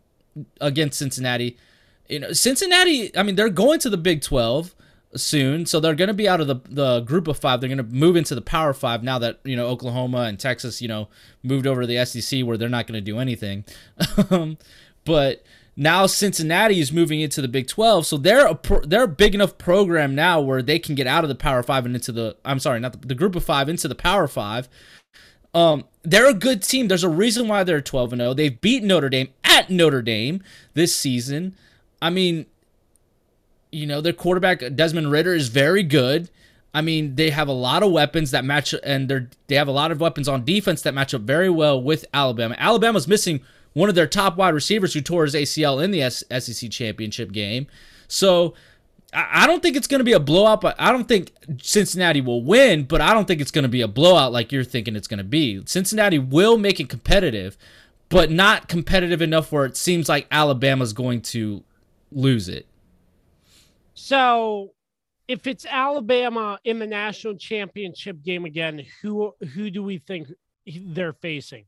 against 0.60 1.00
Cincinnati. 1.00 1.58
You 2.10 2.20
know, 2.20 2.34
Cincinnati, 2.34 3.16
I 3.18 3.24
mean, 3.24 3.36
they're 3.36 3.50
going 3.50 3.80
to 3.80 3.90
the 3.90 3.98
Big 3.98 4.22
12 4.22 4.76
soon, 5.16 5.66
so 5.66 5.80
they're 5.80 5.96
going 5.96 6.08
to 6.08 6.14
be 6.14 6.28
out 6.28 6.42
of 6.42 6.48
the 6.48 6.56
the 6.70 7.00
group 7.02 7.28
of 7.28 7.38
5. 7.38 7.62
They're 7.62 7.68
going 7.68 7.78
to 7.78 7.84
move 7.84 8.16
into 8.16 8.36
the 8.36 8.42
Power 8.42 8.74
5 8.74 9.04
now 9.04 9.20
that, 9.20 9.40
you 9.44 9.56
know, 9.56 9.68
Oklahoma 9.68 10.22
and 10.22 10.40
Texas, 10.40 10.82
you 10.82 10.88
know, 10.88 11.10
moved 11.44 11.68
over 11.68 11.82
to 11.82 11.88
the 11.88 12.04
SEC 12.06 12.44
where 12.44 12.58
they're 12.58 12.70
not 12.70 12.88
going 12.88 12.98
to 12.98 13.02
do 13.02 13.20
anything. 13.20 13.66
Um, 14.30 14.58
but 15.06 15.44
now 15.76 16.06
Cincinnati 16.06 16.80
is 16.80 16.92
moving 16.92 17.20
into 17.20 17.42
the 17.42 17.48
Big 17.48 17.68
12, 17.68 18.06
so 18.06 18.18
they're 18.18 18.46
a 18.46 18.56
pro, 18.56 18.80
they're 18.82 19.04
a 19.04 19.08
big 19.08 19.36
enough 19.36 19.58
program 19.58 20.16
now 20.16 20.40
where 20.40 20.62
they 20.62 20.80
can 20.80 20.96
get 20.96 21.08
out 21.08 21.24
of 21.24 21.30
the 21.30 21.36
Power 21.36 21.62
5 21.62 21.86
and 21.86 21.96
into 21.96 22.12
the 22.12 22.38
I'm 22.46 22.60
sorry, 22.60 22.80
not 22.80 22.94
the, 22.94 23.08
the 23.08 23.16
group 23.16 23.36
of 23.36 23.44
5 23.44 23.70
into 23.70 23.88
the 23.88 23.96
Power 23.96 24.28
5. 24.28 24.70
Um, 25.54 25.86
they're 26.04 26.30
a 26.30 26.34
good 26.34 26.64
team. 26.64 26.88
There's 26.88 27.04
a 27.04 27.10
reason 27.10 27.48
why 27.48 27.64
they're 27.64 27.82
12 27.82 28.14
and 28.14 28.22
0. 28.22 28.34
They've 28.34 28.60
beat 28.60 28.84
Notre 28.84 29.10
Dame 29.10 29.30
at 29.44 29.70
Notre 29.70 30.02
Dame 30.02 30.42
this 30.74 30.96
season. 30.96 31.56
I 32.02 32.10
mean, 32.10 32.46
you 33.74 33.86
know, 33.86 34.02
their 34.02 34.14
quarterback 34.14 34.62
uh, 34.62 34.70
Desmond 34.70 35.12
Ridder 35.12 35.34
is 35.34 35.50
very 35.50 35.84
good. 35.84 36.30
I 36.74 36.82
mean, 36.82 37.16
they 37.16 37.30
have 37.30 37.48
a 37.48 37.54
lot 37.54 37.84
of 37.84 37.92
weapons 37.92 38.32
that 38.32 38.46
match, 38.46 38.74
and 38.84 39.10
they're 39.10 39.30
they 39.48 39.56
have 39.56 39.68
a 39.68 39.72
lot 39.72 39.92
of 39.92 40.00
weapons 40.00 40.28
on 40.28 40.46
defense 40.46 40.82
that 40.84 40.94
match 40.94 41.14
up 41.14 41.22
very 41.22 41.50
well 41.50 41.82
with 41.82 42.06
Alabama. 42.14 42.56
Alabama's 42.58 43.08
missing 43.08 43.42
one 43.74 43.90
of 43.90 43.96
their 43.96 44.08
top 44.08 44.38
wide 44.38 44.54
receivers 44.54 44.94
who 44.94 45.02
tore 45.02 45.24
his 45.24 45.36
ACL 45.36 45.84
in 45.84 45.92
the 45.92 46.10
SEC 46.10 46.70
championship 46.70 47.32
game. 47.32 47.68
So 48.08 48.54
I 49.14 49.46
don't 49.46 49.62
think 49.62 49.76
it's 49.76 49.88
going 49.88 50.00
to 50.00 50.06
be 50.06 50.14
a 50.14 50.20
blowout, 50.20 50.64
I 50.80 50.92
don't 50.92 51.08
think 51.08 51.32
Cincinnati 51.62 52.22
will 52.22 52.44
win, 52.44 52.84
but 52.84 53.02
I 53.02 53.14
don't 53.14 53.28
think 53.28 53.42
it's 53.42 53.52
going 53.52 53.64
to 53.64 53.70
be 53.70 53.82
a 53.82 53.88
blowout 53.88 54.32
like 54.32 54.52
you're 54.52 54.64
thinking 54.64 54.96
it's 54.96 55.08
going 55.08 55.20
to 55.20 55.24
be. 55.24 55.64
Cincinnati 55.66 56.18
will 56.18 56.58
make 56.58 56.80
it 56.80 56.90
competitive, 56.90 57.58
but 58.10 58.32
not 58.32 58.68
competitive 58.68 59.22
enough 59.22 59.52
where 59.52 59.66
it 59.66 59.78
seems 59.78 60.10
like 60.10 60.28
Alabama's 60.32 60.94
going 60.94 61.22
to 61.22 61.64
lose 62.12 62.50
it. 62.50 62.66
So, 63.94 64.74
if 65.28 65.48
it's 65.48 65.66
Alabama 65.66 66.60
in 66.64 66.80
the 66.80 66.88
national 66.88 67.38
championship 67.38 68.22
game 68.24 68.46
again, 68.46 68.86
who 69.02 69.34
who 69.54 69.70
do 69.70 69.84
we 69.84 70.00
think 70.00 70.28
they're 70.66 71.14
facing? 71.14 71.66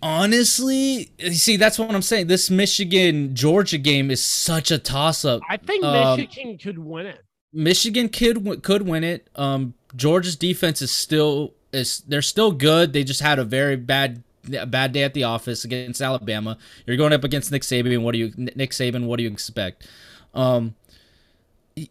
Honestly, 0.00 1.10
see, 1.32 1.56
that's 1.56 1.78
what 1.78 1.92
I'm 1.92 2.02
saying. 2.02 2.28
This 2.28 2.50
Michigan 2.50 3.34
Georgia 3.34 3.78
game 3.78 4.10
is 4.12 4.22
such 4.22 4.70
a 4.70 4.78
toss 4.78 5.24
up. 5.24 5.42
I 5.48 5.56
think 5.56 5.84
Um, 5.84 6.20
Michigan 6.20 6.56
could 6.56 6.78
win 6.78 7.06
it. 7.06 7.20
Michigan 7.52 8.08
could 8.08 8.62
could 8.62 8.82
win 8.82 9.02
it. 9.02 9.28
Um, 9.34 9.74
Georgia's 9.96 10.36
defense 10.36 10.82
is 10.82 10.92
still 10.92 11.54
is 11.72 12.00
they're 12.06 12.22
still 12.22 12.52
good. 12.52 12.92
They 12.92 13.02
just 13.02 13.20
had 13.20 13.38
a 13.40 13.44
very 13.44 13.74
bad 13.74 14.22
a 14.56 14.66
bad 14.66 14.92
day 14.92 15.02
at 15.02 15.14
the 15.14 15.24
office 15.24 15.64
against 15.64 16.00
Alabama. 16.00 16.56
You're 16.86 16.96
going 16.96 17.12
up 17.12 17.24
against 17.24 17.50
Nick 17.50 17.62
Saban. 17.62 18.02
What 18.02 18.12
do 18.12 18.18
you 18.18 18.32
Nick 18.36 18.70
Saban? 18.70 19.06
What 19.06 19.16
do 19.16 19.24
you 19.24 19.30
expect? 19.30 19.88
Um, 20.34 20.74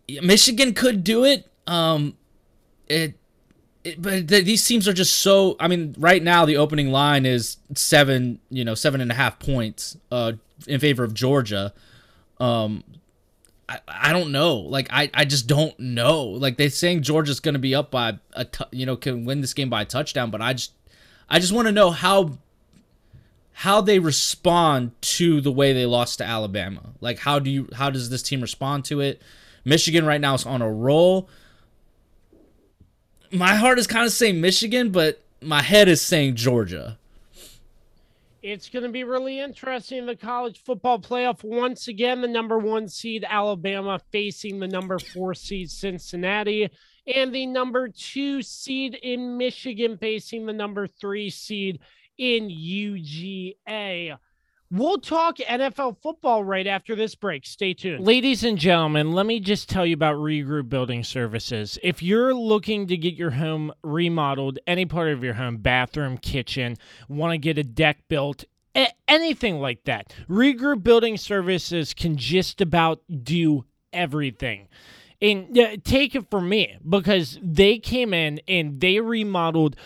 Michigan 0.07 0.73
could 0.73 1.03
do 1.03 1.23
it. 1.23 1.49
Um, 1.65 2.17
it. 2.87 3.15
it 3.83 4.01
but 4.01 4.27
th- 4.27 4.45
these 4.45 4.65
teams 4.65 4.87
are 4.87 4.93
just 4.93 5.19
so. 5.19 5.55
I 5.59 5.67
mean, 5.67 5.95
right 5.97 6.21
now 6.21 6.45
the 6.45 6.57
opening 6.57 6.91
line 6.91 7.25
is 7.25 7.57
seven. 7.75 8.39
You 8.49 8.65
know, 8.65 8.75
seven 8.75 9.01
and 9.01 9.11
a 9.11 9.15
half 9.15 9.39
points. 9.39 9.97
Uh, 10.11 10.33
in 10.65 10.79
favor 10.79 11.03
of 11.03 11.13
Georgia. 11.13 11.73
Um, 12.39 12.83
I, 13.69 13.79
I 13.87 14.13
don't 14.13 14.31
know. 14.31 14.57
Like 14.57 14.87
I, 14.91 15.09
I 15.13 15.25
just 15.25 15.47
don't 15.47 15.77
know. 15.79 16.23
Like 16.25 16.57
they're 16.57 16.69
saying 16.69 17.03
Georgia's 17.03 17.39
going 17.39 17.53
to 17.53 17.59
be 17.59 17.75
up 17.75 17.91
by 17.91 18.17
a 18.33 18.45
t- 18.45 18.65
you 18.71 18.85
know 18.85 18.95
can 18.95 19.25
win 19.25 19.41
this 19.41 19.53
game 19.53 19.69
by 19.69 19.81
a 19.81 19.85
touchdown, 19.85 20.31
but 20.31 20.41
I 20.41 20.53
just 20.53 20.71
I 21.29 21.39
just 21.39 21.53
want 21.53 21.67
to 21.67 21.71
know 21.71 21.91
how 21.91 22.37
how 23.61 23.81
they 23.81 23.97
respond 23.97 24.91
to 25.01 25.41
the 25.41 25.51
way 25.51 25.73
they 25.73 25.87
lost 25.87 26.19
to 26.19 26.23
Alabama. 26.23 26.91
Like 27.01 27.17
how 27.17 27.39
do 27.39 27.49
you 27.49 27.67
how 27.73 27.89
does 27.89 28.11
this 28.11 28.21
team 28.21 28.39
respond 28.39 28.85
to 28.85 29.01
it? 29.01 29.19
Michigan 29.65 30.05
right 30.05 30.21
now 30.21 30.35
is 30.35 30.45
on 30.45 30.61
a 30.61 30.71
roll. 30.71 31.27
My 33.31 33.55
heart 33.55 33.79
is 33.79 33.87
kind 33.87 34.05
of 34.05 34.11
saying 34.11 34.39
Michigan, 34.39 34.91
but 34.91 35.23
my 35.41 35.63
head 35.63 35.87
is 35.87 36.03
saying 36.03 36.35
Georgia. 36.35 36.99
It's 38.43 38.69
going 38.69 38.83
to 38.83 38.89
be 38.89 39.03
really 39.03 39.39
interesting 39.39 39.97
in 39.97 40.05
the 40.05 40.15
college 40.15 40.61
football 40.63 40.99
playoff. 40.99 41.43
Once 41.43 41.87
again, 41.87 42.21
the 42.21 42.27
number 42.27 42.59
one 42.59 42.87
seed 42.87 43.25
Alabama 43.27 43.99
facing 44.11 44.59
the 44.59 44.67
number 44.67 44.99
four 44.99 45.33
seed 45.33 45.71
Cincinnati, 45.71 46.69
and 47.07 47.33
the 47.33 47.47
number 47.47 47.89
two 47.89 48.43
seed 48.43 48.93
in 49.01 49.35
Michigan 49.35 49.97
facing 49.97 50.45
the 50.45 50.53
number 50.53 50.85
three 50.85 51.31
seed 51.31 51.79
in 52.17 52.49
UGA. 52.49 54.17
We'll 54.69 54.97
talk 54.97 55.37
NFL 55.37 56.01
football 56.01 56.43
right 56.43 56.67
after 56.67 56.93
this 56.93 57.15
break. 57.15 57.45
Stay 57.45 57.73
tuned. 57.73 58.05
Ladies 58.05 58.43
and 58.43 58.57
gentlemen, 58.57 59.13
let 59.13 59.25
me 59.25 59.39
just 59.39 59.69
tell 59.69 59.85
you 59.85 59.93
about 59.93 60.17
Regroup 60.17 60.67
Building 60.67 61.05
Services. 61.05 61.79
If 61.81 62.03
you're 62.03 62.33
looking 62.33 62.87
to 62.87 62.97
get 62.97 63.13
your 63.13 63.31
home 63.31 63.71
remodeled, 63.81 64.59
any 64.67 64.85
part 64.85 65.07
of 65.07 65.23
your 65.23 65.35
home, 65.35 65.57
bathroom, 65.57 66.17
kitchen, 66.17 66.75
want 67.07 67.31
to 67.31 67.37
get 67.37 67.57
a 67.57 67.63
deck 67.63 67.99
built, 68.09 68.43
anything 69.07 69.61
like 69.61 69.85
that, 69.85 70.13
Regroup 70.27 70.83
Building 70.83 71.15
Services 71.15 71.93
can 71.93 72.17
just 72.17 72.59
about 72.59 73.01
do 73.23 73.63
everything. 73.93 74.67
And 75.21 75.57
uh, 75.57 75.77
take 75.81 76.13
it 76.13 76.29
from 76.29 76.49
me 76.49 76.77
because 76.87 77.39
they 77.41 77.79
came 77.79 78.13
in 78.13 78.41
and 78.49 78.81
they 78.81 78.99
remodeled 78.99 79.77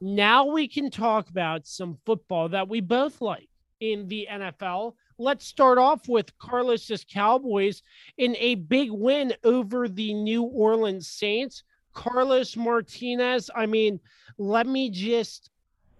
now 0.00 0.46
we 0.46 0.68
can 0.68 0.90
talk 0.90 1.28
about 1.28 1.66
some 1.66 1.98
football 2.04 2.48
that 2.48 2.68
we 2.68 2.80
both 2.80 3.20
like 3.20 3.48
in 3.80 4.08
the 4.08 4.26
NFL. 4.30 4.94
Let's 5.24 5.46
start 5.46 5.78
off 5.78 6.06
with 6.06 6.36
Carlos's 6.38 7.02
Cowboys 7.10 7.80
in 8.18 8.36
a 8.38 8.56
big 8.56 8.90
win 8.90 9.32
over 9.42 9.88
the 9.88 10.12
New 10.12 10.42
Orleans 10.42 11.08
Saints. 11.08 11.62
Carlos 11.94 12.58
Martinez, 12.58 13.48
I 13.56 13.64
mean, 13.64 14.00
let 14.36 14.66
me 14.66 14.90
just 14.90 15.48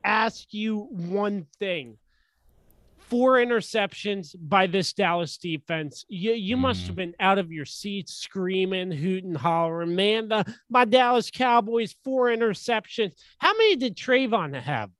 ask 0.04 0.52
you 0.52 0.88
one 0.90 1.46
thing. 1.58 1.96
Four 2.98 3.36
interceptions 3.36 4.36
by 4.38 4.66
this 4.66 4.92
Dallas 4.92 5.38
defense. 5.38 6.04
You, 6.06 6.32
you 6.32 6.58
must 6.58 6.80
mm-hmm. 6.80 6.86
have 6.88 6.96
been 6.96 7.14
out 7.18 7.38
of 7.38 7.50
your 7.50 7.64
seats 7.64 8.12
screaming, 8.12 8.90
hooting, 8.90 9.34
hollering. 9.34 9.96
Man, 9.96 10.28
the, 10.28 10.44
my 10.68 10.84
Dallas 10.84 11.30
Cowboys, 11.30 11.96
four 12.04 12.26
interceptions. 12.26 13.14
How 13.38 13.54
many 13.54 13.76
did 13.76 13.96
Trevon 13.96 14.52
have? 14.60 14.90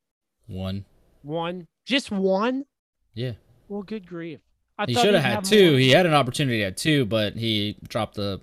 One. 0.47 0.87
One? 1.21 1.67
Just 1.85 2.11
one? 2.11 2.65
Yeah. 3.13 3.33
Well, 3.75 3.83
good 3.83 4.07
grief. 4.07 4.39
I 4.79 4.85
He 4.87 4.95
should 4.95 5.15
have 5.15 5.23
had 5.25 5.35
more. 5.35 5.43
two. 5.43 5.75
He 5.75 5.91
had 5.91 6.07
an 6.07 6.15
opportunity 6.15 6.63
at 6.63 6.77
two, 6.77 7.07
but 7.07 7.35
he 7.35 7.77
dropped 7.89 8.15
the. 8.15 8.41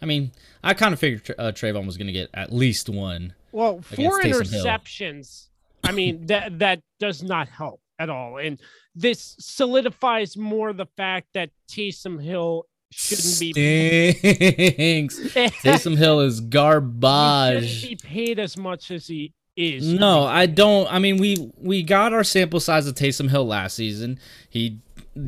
I 0.00 0.06
mean, 0.06 0.30
I 0.62 0.72
kind 0.72 0.92
of 0.94 1.00
figured 1.00 1.34
uh, 1.36 1.50
Trevon 1.50 1.84
was 1.84 1.96
going 1.96 2.06
to 2.06 2.12
get 2.12 2.30
at 2.32 2.52
least 2.52 2.88
one. 2.88 3.34
Well, 3.50 3.82
four 3.82 4.20
against 4.20 4.40
Taysom 4.42 4.52
Hill. 4.52 4.64
interceptions 4.64 5.48
I 5.82 5.90
mean, 5.90 6.26
that 6.26 6.60
that 6.60 6.80
does 7.00 7.24
not 7.24 7.48
help 7.48 7.80
at 7.98 8.08
all. 8.08 8.38
And 8.38 8.60
this 8.94 9.34
solidifies 9.40 10.36
more 10.36 10.72
the 10.72 10.86
fact 10.96 11.26
that 11.34 11.50
Taysom 11.68 12.22
Hill 12.22 12.66
shouldn't 12.92 13.40
be 13.40 14.12
Stinks. 14.12 15.18
Taysom 15.64 15.96
Hill 15.96 16.20
is 16.20 16.40
garbage. 16.40 17.62
he 17.64 17.68
shouldn't 17.68 18.02
be 18.02 18.08
paid 18.08 18.38
as 18.38 18.56
much 18.56 18.92
as 18.92 19.08
he 19.08 19.32
is. 19.56 19.86
No, 19.86 20.24
I 20.24 20.46
don't. 20.46 20.92
I 20.92 20.98
mean, 20.98 21.18
we 21.18 21.52
we 21.58 21.82
got 21.82 22.12
our 22.12 22.24
sample 22.24 22.60
size 22.60 22.86
of 22.86 22.94
Taysom 22.94 23.30
Hill 23.30 23.46
last 23.46 23.76
season. 23.76 24.18
He 24.48 24.78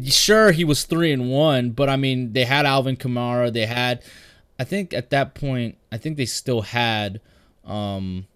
sure 0.07 0.51
he 0.53 0.65
was 0.65 0.85
three 0.85 1.13
and 1.13 1.31
one, 1.31 1.71
but 1.71 1.89
I 1.89 1.97
mean, 1.97 2.33
they 2.33 2.45
had 2.45 2.67
Alvin 2.67 2.97
Kamara. 2.97 3.53
They 3.53 3.67
had, 3.67 4.03
I 4.59 4.65
think 4.65 4.95
at 4.95 5.11
that 5.11 5.35
point, 5.35 5.77
I 5.93 5.99
think 5.99 6.17
they 6.17 6.25
still 6.25 6.63
had, 6.63 7.21
um, 7.67 8.27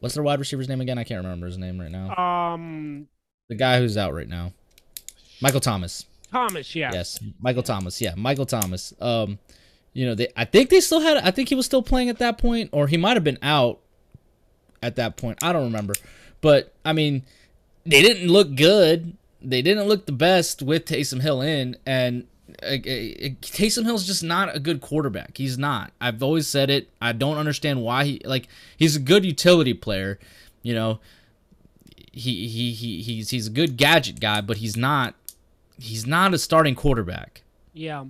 what's 0.00 0.14
their 0.14 0.24
wide 0.24 0.38
receiver's 0.38 0.68
name 0.68 0.80
again? 0.80 0.96
I 0.98 1.04
can't 1.04 1.22
remember 1.22 1.46
his 1.46 1.58
name 1.58 1.78
right 1.78 1.90
now. 1.90 2.16
Um, 2.16 3.06
The 3.50 3.54
guy 3.54 3.78
who's 3.78 3.98
out 3.98 4.14
right 4.14 4.28
now, 4.28 4.52
Michael 5.42 5.60
Thomas. 5.60 6.06
Thomas, 6.30 6.74
yeah. 6.74 6.90
Yes, 6.94 7.18
Michael 7.40 7.62
Thomas. 7.62 8.00
Yeah, 8.00 8.14
Michael 8.16 8.46
Thomas. 8.46 8.94
Um, 8.98 9.38
you 9.92 10.06
know, 10.06 10.14
they. 10.14 10.28
I 10.34 10.46
think 10.46 10.70
they 10.70 10.80
still 10.80 11.00
had. 11.00 11.18
I 11.18 11.30
think 11.30 11.50
he 11.50 11.54
was 11.54 11.66
still 11.66 11.82
playing 11.82 12.08
at 12.08 12.18
that 12.18 12.38
point, 12.38 12.70
or 12.72 12.86
he 12.86 12.96
might 12.96 13.18
have 13.18 13.24
been 13.24 13.38
out 13.42 13.81
at 14.82 14.96
that 14.96 15.16
point. 15.16 15.42
I 15.42 15.52
don't 15.52 15.64
remember, 15.64 15.94
but 16.40 16.72
I 16.84 16.92
mean, 16.92 17.22
they 17.84 18.02
didn't 18.02 18.28
look 18.28 18.54
good. 18.54 19.16
They 19.40 19.62
didn't 19.62 19.88
look 19.88 20.06
the 20.06 20.12
best 20.12 20.62
with 20.62 20.84
Taysom 20.84 21.20
Hill 21.20 21.40
in, 21.40 21.76
and 21.86 22.26
uh, 22.62 22.66
uh, 22.66 22.78
Taysom 23.40 23.84
Hill's 23.84 24.06
just 24.06 24.22
not 24.22 24.54
a 24.54 24.60
good 24.60 24.80
quarterback. 24.80 25.36
He's 25.36 25.58
not. 25.58 25.92
I've 26.00 26.22
always 26.22 26.46
said 26.46 26.70
it. 26.70 26.88
I 27.00 27.12
don't 27.12 27.38
understand 27.38 27.82
why 27.82 28.04
he 28.04 28.20
like. 28.24 28.48
He's 28.76 28.96
a 28.96 29.00
good 29.00 29.24
utility 29.24 29.74
player, 29.74 30.18
you 30.62 30.74
know. 30.74 31.00
He 32.12 32.46
he 32.46 32.72
he 32.72 33.02
he's 33.02 33.30
he's 33.30 33.46
a 33.46 33.50
good 33.50 33.76
gadget 33.76 34.20
guy, 34.20 34.40
but 34.40 34.58
he's 34.58 34.76
not. 34.76 35.14
He's 35.78 36.06
not 36.06 36.34
a 36.34 36.38
starting 36.38 36.74
quarterback. 36.74 37.42
Yeah. 37.72 38.04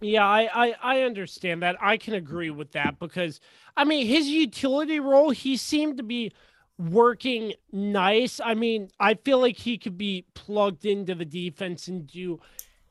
Yeah, 0.00 0.26
I, 0.26 0.48
I 0.52 0.74
I 0.82 1.00
understand 1.02 1.62
that. 1.62 1.76
I 1.80 1.96
can 1.96 2.14
agree 2.14 2.50
with 2.50 2.72
that 2.72 2.98
because 2.98 3.40
I 3.76 3.84
mean 3.84 4.06
his 4.06 4.28
utility 4.28 5.00
role, 5.00 5.30
he 5.30 5.56
seemed 5.56 5.96
to 5.96 6.02
be 6.02 6.32
working 6.78 7.54
nice. 7.72 8.40
I 8.40 8.54
mean, 8.54 8.90
I 9.00 9.14
feel 9.14 9.40
like 9.40 9.56
he 9.56 9.76
could 9.78 9.98
be 9.98 10.24
plugged 10.34 10.84
into 10.84 11.14
the 11.14 11.24
defense 11.24 11.88
and 11.88 12.06
do 12.06 12.40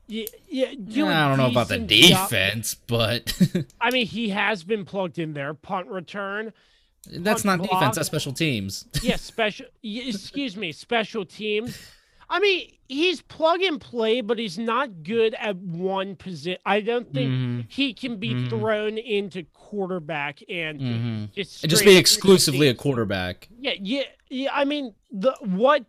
yeah, 0.08 0.26
yeah 0.48 0.74
do 0.82 1.08
I 1.08 1.28
don't 1.30 1.38
know 1.38 1.48
about 1.50 1.70
the 1.70 1.80
decent 1.80 2.14
job. 2.14 2.30
defense, 2.30 2.76
but 2.76 3.40
I 3.82 3.92
mean, 3.92 4.06
he 4.06 4.30
has 4.30 4.64
been 4.64 4.86
plugged 4.86 5.20
in 5.20 5.34
there. 5.34 5.54
Punt 5.54 5.88
return. 5.88 6.54
that's 7.10 7.46
not 7.46 7.60
block. 7.60 7.72
defense. 7.72 7.96
That's 7.96 8.08
special 8.08 8.34
teams. 8.34 8.86
Yeah, 9.02 9.16
special. 9.18 9.68
excuse 9.84 10.56
me, 10.58 10.72
special 10.72 11.26
teams. 11.26 11.78
I 12.30 12.40
mean, 12.40 12.74
he's 12.90 13.22
plug 13.22 13.62
and 13.62 13.80
play, 13.80 14.22
but 14.22 14.38
he's 14.38 14.58
not 14.58 15.04
good 15.04 15.34
at 15.36 15.56
one 15.58 16.16
position. 16.16 16.60
I 16.66 16.82
don't 16.82 17.14
think 17.14 17.32
Mhm. 17.32 17.66
he 17.70 17.94
can 17.94 18.18
be 18.18 18.32
Mhm. 18.34 18.50
thrown 18.50 18.98
into 18.98 19.44
quarterback 19.54 20.42
and 20.50 20.80
Mhm. 20.82 21.34
just 21.34 21.64
And 21.64 21.70
just 21.70 21.86
be 21.86 21.96
exclusively 21.96 22.68
a 22.68 22.74
quarterback. 22.74 23.48
Yeah, 23.60 23.74
yeah, 23.82 24.04
yeah. 24.30 24.50
I 24.54 24.66
mean, 24.66 24.94
the 25.12 25.32
what 25.42 25.86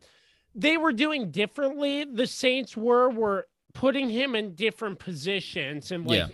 they 0.54 0.76
were 0.76 0.92
doing 0.92 1.30
differently. 1.30 2.04
The 2.04 2.26
Saints 2.26 2.76
were 2.76 3.09
were 3.11 3.49
putting 3.75 4.09
him 4.11 4.35
in 4.35 4.54
different 4.54 4.99
positions 4.99 5.90
and 5.90 6.07
like. 6.07 6.18
Yeah. 6.18 6.28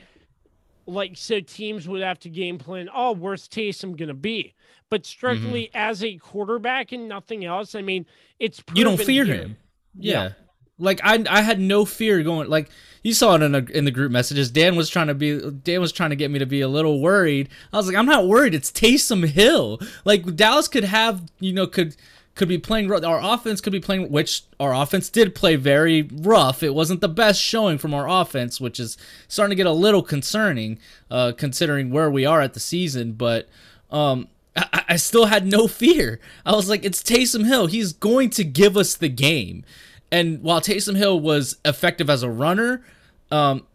Like 0.87 1.16
so, 1.16 1.40
teams 1.40 1.88
would 1.88 2.02
have 2.02 2.18
to 2.20 2.28
game 2.28 2.58
plan. 2.58 2.90
Oh, 2.94 3.12
where's 3.12 3.49
Taysom 3.49 3.96
gonna 3.96 4.12
be? 4.12 4.52
But 4.90 5.06
strictly 5.06 5.70
as 5.73 6.04
a 6.04 6.18
quarterback 6.18 6.92
and 6.92 7.08
nothing 7.08 7.42
else. 7.42 7.75
I 7.75 7.80
mean, 7.80 8.04
it's 8.38 8.62
You 8.75 8.84
don't 8.84 9.00
fear 9.00 9.25
here. 9.25 9.34
him. 9.34 9.56
Yeah. 9.98 10.32
Like 10.78 11.00
I, 11.04 11.24
I 11.28 11.42
had 11.42 11.60
no 11.60 11.84
fear 11.84 12.22
going. 12.22 12.48
Like 12.48 12.68
you 13.02 13.12
saw 13.14 13.34
it 13.36 13.42
in, 13.42 13.54
a, 13.54 13.59
in 13.59 13.85
the 13.85 13.90
group 13.90 14.11
messages. 14.11 14.50
Dan 14.50 14.76
was 14.76 14.88
trying 14.88 15.07
to 15.07 15.14
be. 15.14 15.38
Dan 15.50 15.80
was 15.80 15.92
trying 15.92 16.11
to 16.11 16.16
get 16.16 16.30
me 16.30 16.38
to 16.38 16.46
be 16.46 16.61
a 16.61 16.68
little 16.68 17.00
worried. 17.00 17.48
I 17.72 17.76
was 17.76 17.87
like, 17.87 17.96
I'm 17.96 18.07
not 18.07 18.26
worried. 18.26 18.54
It's 18.54 18.72
Taysom 18.72 19.26
Hill. 19.26 19.80
Like 20.04 20.35
Dallas 20.35 20.68
could 20.68 20.85
have, 20.85 21.22
you 21.38 21.52
know, 21.52 21.66
could 21.66 21.96
could 22.35 22.48
be 22.48 22.59
playing. 22.59 22.90
Our 22.90 23.20
offense 23.22 23.61
could 23.61 23.72
be 23.72 23.80
playing, 23.80 24.11
which 24.11 24.42
our 24.59 24.74
offense 24.74 25.09
did 25.09 25.35
play 25.35 25.57
very 25.57 26.02
rough. 26.12 26.62
It 26.62 26.74
wasn't 26.74 27.00
the 27.00 27.09
best 27.09 27.40
showing 27.40 27.78
from 27.78 27.94
our 27.94 28.09
offense, 28.09 28.61
which 28.61 28.80
is 28.80 28.96
starting 29.28 29.50
to 29.50 29.57
get 29.57 29.66
a 29.66 29.72
little 29.72 30.02
concerning, 30.02 30.78
uh, 31.11 31.33
considering 31.37 31.90
where 31.90 32.11
we 32.11 32.26
are 32.26 32.40
at 32.40 32.54
the 32.54 32.61
season. 32.61 33.12
But 33.12 33.48
um, 33.90 34.28
I, 34.56 34.84
I 34.90 34.96
still 34.96 35.26
had 35.26 35.46
no 35.46 35.66
fear. 35.66 36.20
I 36.44 36.52
was 36.52 36.68
like, 36.68 36.84
it's 36.84 37.02
Taysom 37.02 37.46
Hill. 37.46 37.66
He's 37.66 37.92
going 37.92 38.30
to 38.30 38.44
give 38.44 38.76
us 38.76 38.94
the 38.94 39.08
game. 39.08 39.64
And 40.10 40.42
while 40.42 40.60
Taysom 40.60 40.96
Hill 40.96 41.18
was 41.18 41.56
effective 41.64 42.08
as 42.08 42.22
a 42.22 42.30
runner, 42.30 42.84
um, 43.30 43.66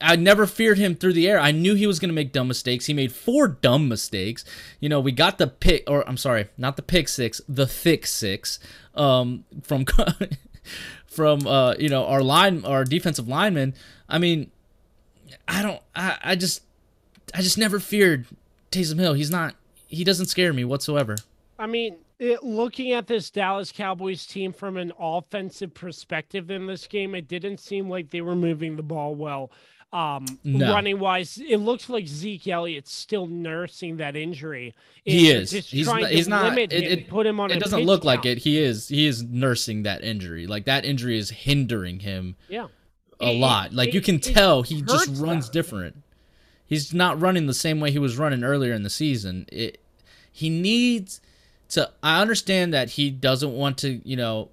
I 0.00 0.16
never 0.16 0.46
feared 0.46 0.78
him 0.78 0.94
through 0.94 1.12
the 1.12 1.28
air. 1.28 1.38
I 1.38 1.50
knew 1.50 1.74
he 1.74 1.86
was 1.86 1.98
going 1.98 2.08
to 2.08 2.14
make 2.14 2.32
dumb 2.32 2.48
mistakes. 2.48 2.86
He 2.86 2.94
made 2.94 3.12
four 3.12 3.48
dumb 3.48 3.88
mistakes. 3.88 4.44
You 4.80 4.88
know, 4.88 5.00
we 5.00 5.12
got 5.12 5.38
the 5.38 5.46
pick, 5.46 5.84
or 5.88 6.06
I'm 6.08 6.16
sorry, 6.16 6.48
not 6.56 6.76
the 6.76 6.82
pick 6.82 7.08
six, 7.08 7.40
the 7.48 7.66
thick 7.66 8.06
six, 8.06 8.58
um, 8.94 9.44
from 9.62 9.84
from 11.06 11.46
uh, 11.46 11.74
you 11.78 11.88
know 11.88 12.06
our 12.06 12.22
line, 12.22 12.64
our 12.64 12.84
defensive 12.84 13.28
lineman. 13.28 13.74
I 14.08 14.18
mean, 14.18 14.50
I 15.48 15.62
don't, 15.62 15.80
I, 15.94 16.16
I 16.22 16.36
just, 16.36 16.62
I 17.34 17.42
just 17.42 17.58
never 17.58 17.78
feared 17.78 18.26
Taysom 18.70 18.98
Hill. 18.98 19.14
He's 19.14 19.30
not, 19.30 19.54
he 19.86 20.04
doesn't 20.04 20.26
scare 20.26 20.52
me 20.52 20.64
whatsoever. 20.64 21.16
I 21.58 21.66
mean, 21.66 21.96
it, 22.18 22.42
looking 22.42 22.92
at 22.92 23.06
this 23.06 23.30
Dallas 23.30 23.72
Cowboys 23.72 24.26
team 24.26 24.52
from 24.52 24.76
an 24.76 24.92
offensive 24.98 25.72
perspective 25.74 26.50
in 26.50 26.66
this 26.66 26.86
game, 26.86 27.14
it 27.14 27.28
didn't 27.28 27.58
seem 27.60 27.88
like 27.88 28.10
they 28.10 28.20
were 28.20 28.34
moving 28.36 28.76
the 28.76 28.82
ball 28.82 29.14
well. 29.14 29.50
Um, 29.92 30.26
No. 30.44 30.72
running 30.72 30.98
wise, 30.98 31.38
it 31.38 31.58
looks 31.58 31.88
like 31.88 32.06
Zeke 32.06 32.48
Elliott's 32.48 32.92
still 32.92 33.26
nursing 33.26 33.96
that 33.98 34.16
injury. 34.16 34.74
He 35.04 35.30
is. 35.30 35.50
He's 35.52 35.86
not- 35.86 36.10
he's 36.10 36.28
not- 36.28 36.58
it- 36.58 36.72
him, 36.72 36.82
it- 36.98 37.08
put 37.08 37.24
him 37.24 37.38
on. 37.40 37.50
It 37.52 37.60
doesn't 37.60 37.84
look 37.84 38.04
like 38.04 38.26
it. 38.26 38.38
He 38.38 38.58
is, 38.58 38.88
he 38.88 39.06
is 39.06 39.22
nursing 39.22 39.84
that 39.84 40.02
injury. 40.02 40.46
Like 40.46 40.64
that 40.64 40.84
injury 40.84 41.16
is 41.16 41.30
hindering 41.30 42.00
him 42.00 42.34
Yeah, 42.48 42.66
a 43.20 43.30
It- 43.30 43.38
lot. 43.38 43.72
Like 43.72 43.94
you 43.94 44.00
can 44.02 44.16
it 44.16 44.22
tell 44.24 44.62
he 44.62 44.82
just 44.82 45.08
runs 45.20 45.46
them. 45.46 45.52
different. 45.52 45.96
He's 46.66 46.92
not 46.92 47.20
running 47.20 47.46
the 47.46 47.54
same 47.54 47.80
way 47.80 47.90
he 47.90 47.98
was 47.98 48.18
running 48.18 48.42
earlier 48.42 48.72
in 48.72 48.82
the 48.82 48.90
season. 48.90 49.46
It 49.52 49.80
he 50.30 50.50
needs 50.50 51.20
to 51.70 51.90
I 52.02 52.20
understand 52.20 52.74
that 52.74 52.90
he 52.90 53.10
doesn't 53.10 53.52
want 53.52 53.78
to, 53.78 54.00
you 54.08 54.16
know, 54.16 54.50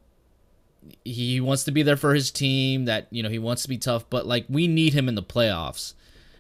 he 1.04 1.39
wants 1.41 1.63
to 1.63 1.71
be 1.71 1.82
there 1.84 1.97
for 1.97 2.13
his 2.13 2.30
team, 2.32 2.86
that, 2.86 3.08
you 3.10 3.23
know, 3.23 3.30
he 3.30 3.39
wants 3.39 3.63
to 3.63 3.69
be 3.69 3.78
tough, 3.78 4.10
but 4.10 4.26
like 4.26 4.45
we 4.49 4.67
need 4.67 4.93
him 4.93 5.08
in 5.08 5.15
the 5.15 5.23
playoffs. 5.23 5.93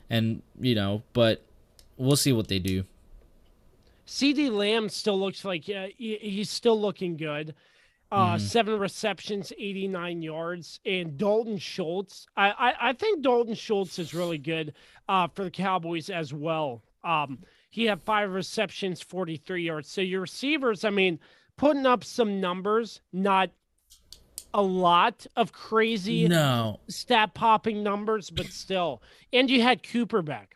And, 0.09 0.41
you 0.59 0.75
know, 0.75 1.03
but 1.13 1.43
we'll 1.97 2.15
see 2.17 2.31
what 2.33 2.47
they 2.49 2.59
do. 2.59 2.85
CeeDee 4.05 4.51
Lamb 4.51 4.89
still 4.89 5.19
looks 5.19 5.45
like 5.45 5.63
uh, 5.69 5.87
he- 5.97 6.17
he's 6.21 6.49
still 6.49 6.79
looking 6.79 7.15
good. 7.17 7.55
Uh, 8.13 8.35
Mhm. 8.35 8.39
Seven 8.41 8.79
receptions, 8.79 9.51
89 9.57 10.21
yards. 10.21 10.79
And 10.85 11.17
Dalton 11.17 11.57
Schultz, 11.57 12.27
I, 12.37 12.51
I, 12.51 12.89
I 12.89 12.93
think 12.93 13.23
Dalton 13.23 13.55
Schultz 13.55 13.97
is 13.97 14.13
really 14.13 14.37
good 14.37 14.75
uh, 15.09 15.27
for 15.33 15.43
the 15.45 15.49
Cowboys 15.51 16.11
as 16.11 16.31
well. 16.31 16.83
Um, 17.03 17.39
he 17.71 17.85
had 17.85 18.01
five 18.03 18.31
receptions, 18.31 19.01
43 19.01 19.63
yards. 19.63 19.89
So 19.89 20.01
your 20.01 20.21
receivers, 20.21 20.85
I 20.85 20.91
mean, 20.91 21.17
putting 21.57 21.87
up 21.87 22.03
some 22.03 22.39
numbers, 22.39 23.01
not 23.11 23.49
a 24.53 24.61
lot 24.61 25.25
of 25.35 25.51
crazy 25.51 26.27
No. 26.27 26.79
stat 26.87 27.33
popping 27.33 27.81
numbers, 27.81 28.29
but 28.29 28.45
still. 28.45 29.01
And 29.33 29.49
you 29.49 29.63
had 29.63 29.81
Cooper 29.81 30.21
back. 30.21 30.55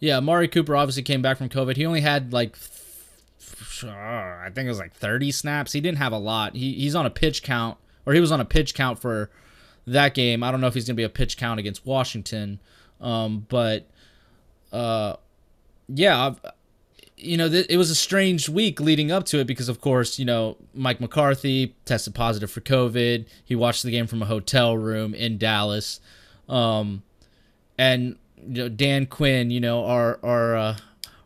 Yeah, 0.00 0.18
Mari 0.18 0.48
Cooper 0.48 0.74
obviously 0.74 1.04
came 1.04 1.22
back 1.22 1.38
from 1.38 1.48
COVID. 1.48 1.76
He 1.76 1.86
only 1.86 2.00
had 2.00 2.32
like, 2.32 2.56
I 3.84 4.50
think 4.54 4.66
it 4.66 4.70
was 4.70 4.78
like 4.78 4.94
30 4.94 5.30
snaps. 5.30 5.72
He 5.72 5.80
didn't 5.80 5.98
have 5.98 6.12
a 6.12 6.18
lot. 6.18 6.54
He 6.54 6.72
he's 6.74 6.94
on 6.94 7.06
a 7.06 7.10
pitch 7.10 7.42
count, 7.42 7.78
or 8.04 8.12
he 8.12 8.20
was 8.20 8.32
on 8.32 8.40
a 8.40 8.44
pitch 8.44 8.74
count 8.74 8.98
for 8.98 9.30
that 9.86 10.14
game. 10.14 10.42
I 10.42 10.50
don't 10.50 10.60
know 10.60 10.66
if 10.66 10.74
he's 10.74 10.86
gonna 10.86 10.94
be 10.94 11.02
a 11.02 11.08
pitch 11.08 11.36
count 11.36 11.60
against 11.60 11.84
Washington, 11.86 12.60
um, 13.00 13.46
but 13.48 13.88
uh, 14.72 15.16
yeah, 15.88 16.26
I've, 16.26 16.40
you 17.16 17.36
know, 17.36 17.48
th- 17.48 17.66
it 17.68 17.76
was 17.76 17.90
a 17.90 17.94
strange 17.94 18.48
week 18.48 18.80
leading 18.80 19.10
up 19.10 19.24
to 19.26 19.38
it 19.38 19.46
because, 19.46 19.68
of 19.68 19.80
course, 19.80 20.18
you 20.18 20.24
know, 20.24 20.56
Mike 20.74 21.00
McCarthy 21.00 21.74
tested 21.84 22.14
positive 22.14 22.50
for 22.50 22.60
COVID. 22.60 23.26
He 23.44 23.54
watched 23.54 23.82
the 23.82 23.90
game 23.90 24.06
from 24.06 24.22
a 24.22 24.26
hotel 24.26 24.76
room 24.76 25.14
in 25.14 25.38
Dallas. 25.38 26.00
Um, 26.48 27.02
and 27.78 28.16
you 28.46 28.62
know 28.62 28.68
Dan 28.68 29.06
Quinn, 29.06 29.50
you 29.50 29.60
know 29.60 29.84
our 29.84 30.18
our 30.22 30.56
uh, 30.56 30.76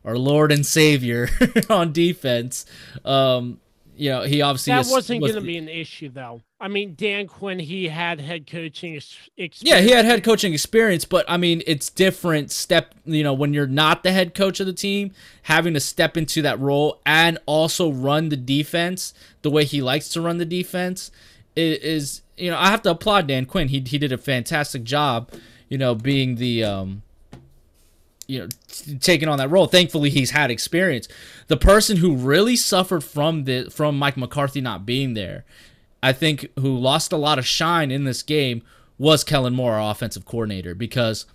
our 0.05 0.17
Lord 0.17 0.53
and 0.53 0.65
Savior 0.65 1.29
on 1.71 1.93
defense. 1.93 2.67
Um, 3.05 3.61
you 3.97 4.09
know, 4.11 4.23
he 4.23 4.41
obviously 4.41 4.73
that 4.73 4.87
is- 4.87 4.91
wasn't 4.93 5.21
was 5.21 5.33
going 5.33 5.43
to 5.43 5.47
be 5.47 5.59
an 5.59 5.69
issue, 5.69 6.09
though. 6.09 6.41
I 6.59 6.69
mean, 6.69 6.95
Dan 6.95 7.27
Quinn, 7.27 7.59
he 7.59 7.89
had 7.89 8.21
head 8.21 8.47
coaching 8.47 8.95
experience. 8.95 9.63
Yeah, 9.63 9.81
he 9.81 9.91
had 9.91 10.05
head 10.05 10.25
coaching 10.25 10.53
experience, 10.55 11.05
but 11.05 11.25
I 11.29 11.37
mean, 11.37 11.63
it's 11.67 11.89
different 11.91 12.51
step, 12.51 12.95
you 13.05 13.23
know, 13.23 13.33
when 13.35 13.53
you're 13.55 13.67
not 13.67 14.03
the 14.03 14.13
head 14.13 14.35
coach 14.35 14.61
of 14.61 14.67
the 14.67 14.73
team, 14.75 15.13
having 15.43 15.75
to 15.75 15.81
step 15.81 16.17
into 16.17 16.41
that 16.43 16.59
role 16.61 17.01
and 17.07 17.39
also 17.47 17.91
run 17.91 18.29
the 18.31 18.37
defense 18.37 19.13
the 19.43 19.51
way 19.51 19.65
he 19.65 19.81
likes 19.83 20.09
to 20.11 20.21
run 20.21 20.37
the 20.39 20.45
defense 20.47 21.11
is, 21.57 22.23
you 22.37 22.51
know, 22.51 22.59
I 22.59 22.71
have 22.71 22.83
to 22.83 22.91
applaud 22.91 23.27
Dan 23.27 23.45
Quinn. 23.47 23.69
He 23.69 23.81
he 23.81 23.99
did 23.99 24.13
a 24.13 24.19
fantastic 24.19 24.83
job, 24.85 25.31
you 25.69 25.77
know, 25.79 25.95
being 25.95 26.37
the 26.37 26.65
um 26.65 27.03
you 28.31 28.39
know, 28.39 28.49
t- 28.69 28.97
taking 28.99 29.29
on 29.29 29.39
that 29.39 29.51
role. 29.51 29.67
Thankfully, 29.67 30.09
he's 30.09 30.31
had 30.31 30.51
experience. 30.51 31.09
The 31.49 31.57
person 31.57 31.97
who 31.97 32.15
really 32.15 32.57
suffered 32.57 33.03
from 33.03 33.45
the 33.45 33.69
from 33.71 33.99
Mike 33.99 34.17
McCarthy 34.17 34.61
not 34.61 34.87
being 34.87 35.15
there, 35.15 35.45
I 36.03 36.13
think, 36.13 36.47
who 36.59 36.77
lost 36.77 37.13
a 37.13 37.17
lot 37.17 37.39
of 37.39 37.47
shine 37.47 37.91
in 37.91 38.05
this 38.05 38.23
game 38.23 38.63
was 38.99 39.25
Kellen 39.25 39.55
Moore, 39.55 39.75
our 39.75 39.91
offensive 39.91 40.25
coordinator, 40.25 40.75
because 40.75 41.27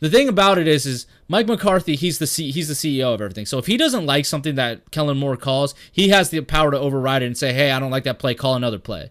the 0.00 0.10
thing 0.10 0.28
about 0.28 0.58
it 0.58 0.68
is, 0.68 0.86
is 0.86 1.06
Mike 1.28 1.46
McCarthy, 1.46 1.96
he's 1.96 2.18
the 2.18 2.26
C, 2.26 2.50
he's 2.50 2.68
the 2.68 2.74
CEO 2.74 3.12
of 3.14 3.20
everything. 3.20 3.46
So 3.46 3.58
if 3.58 3.66
he 3.66 3.76
doesn't 3.76 4.06
like 4.06 4.26
something 4.26 4.54
that 4.54 4.90
Kellen 4.90 5.18
Moore 5.18 5.36
calls, 5.36 5.74
he 5.90 6.10
has 6.10 6.30
the 6.30 6.40
power 6.42 6.70
to 6.70 6.78
override 6.78 7.22
it 7.22 7.26
and 7.26 7.36
say, 7.36 7.52
"Hey, 7.52 7.72
I 7.72 7.80
don't 7.80 7.90
like 7.90 8.04
that 8.04 8.20
play. 8.20 8.34
Call 8.34 8.54
another 8.54 8.78
play." 8.78 9.10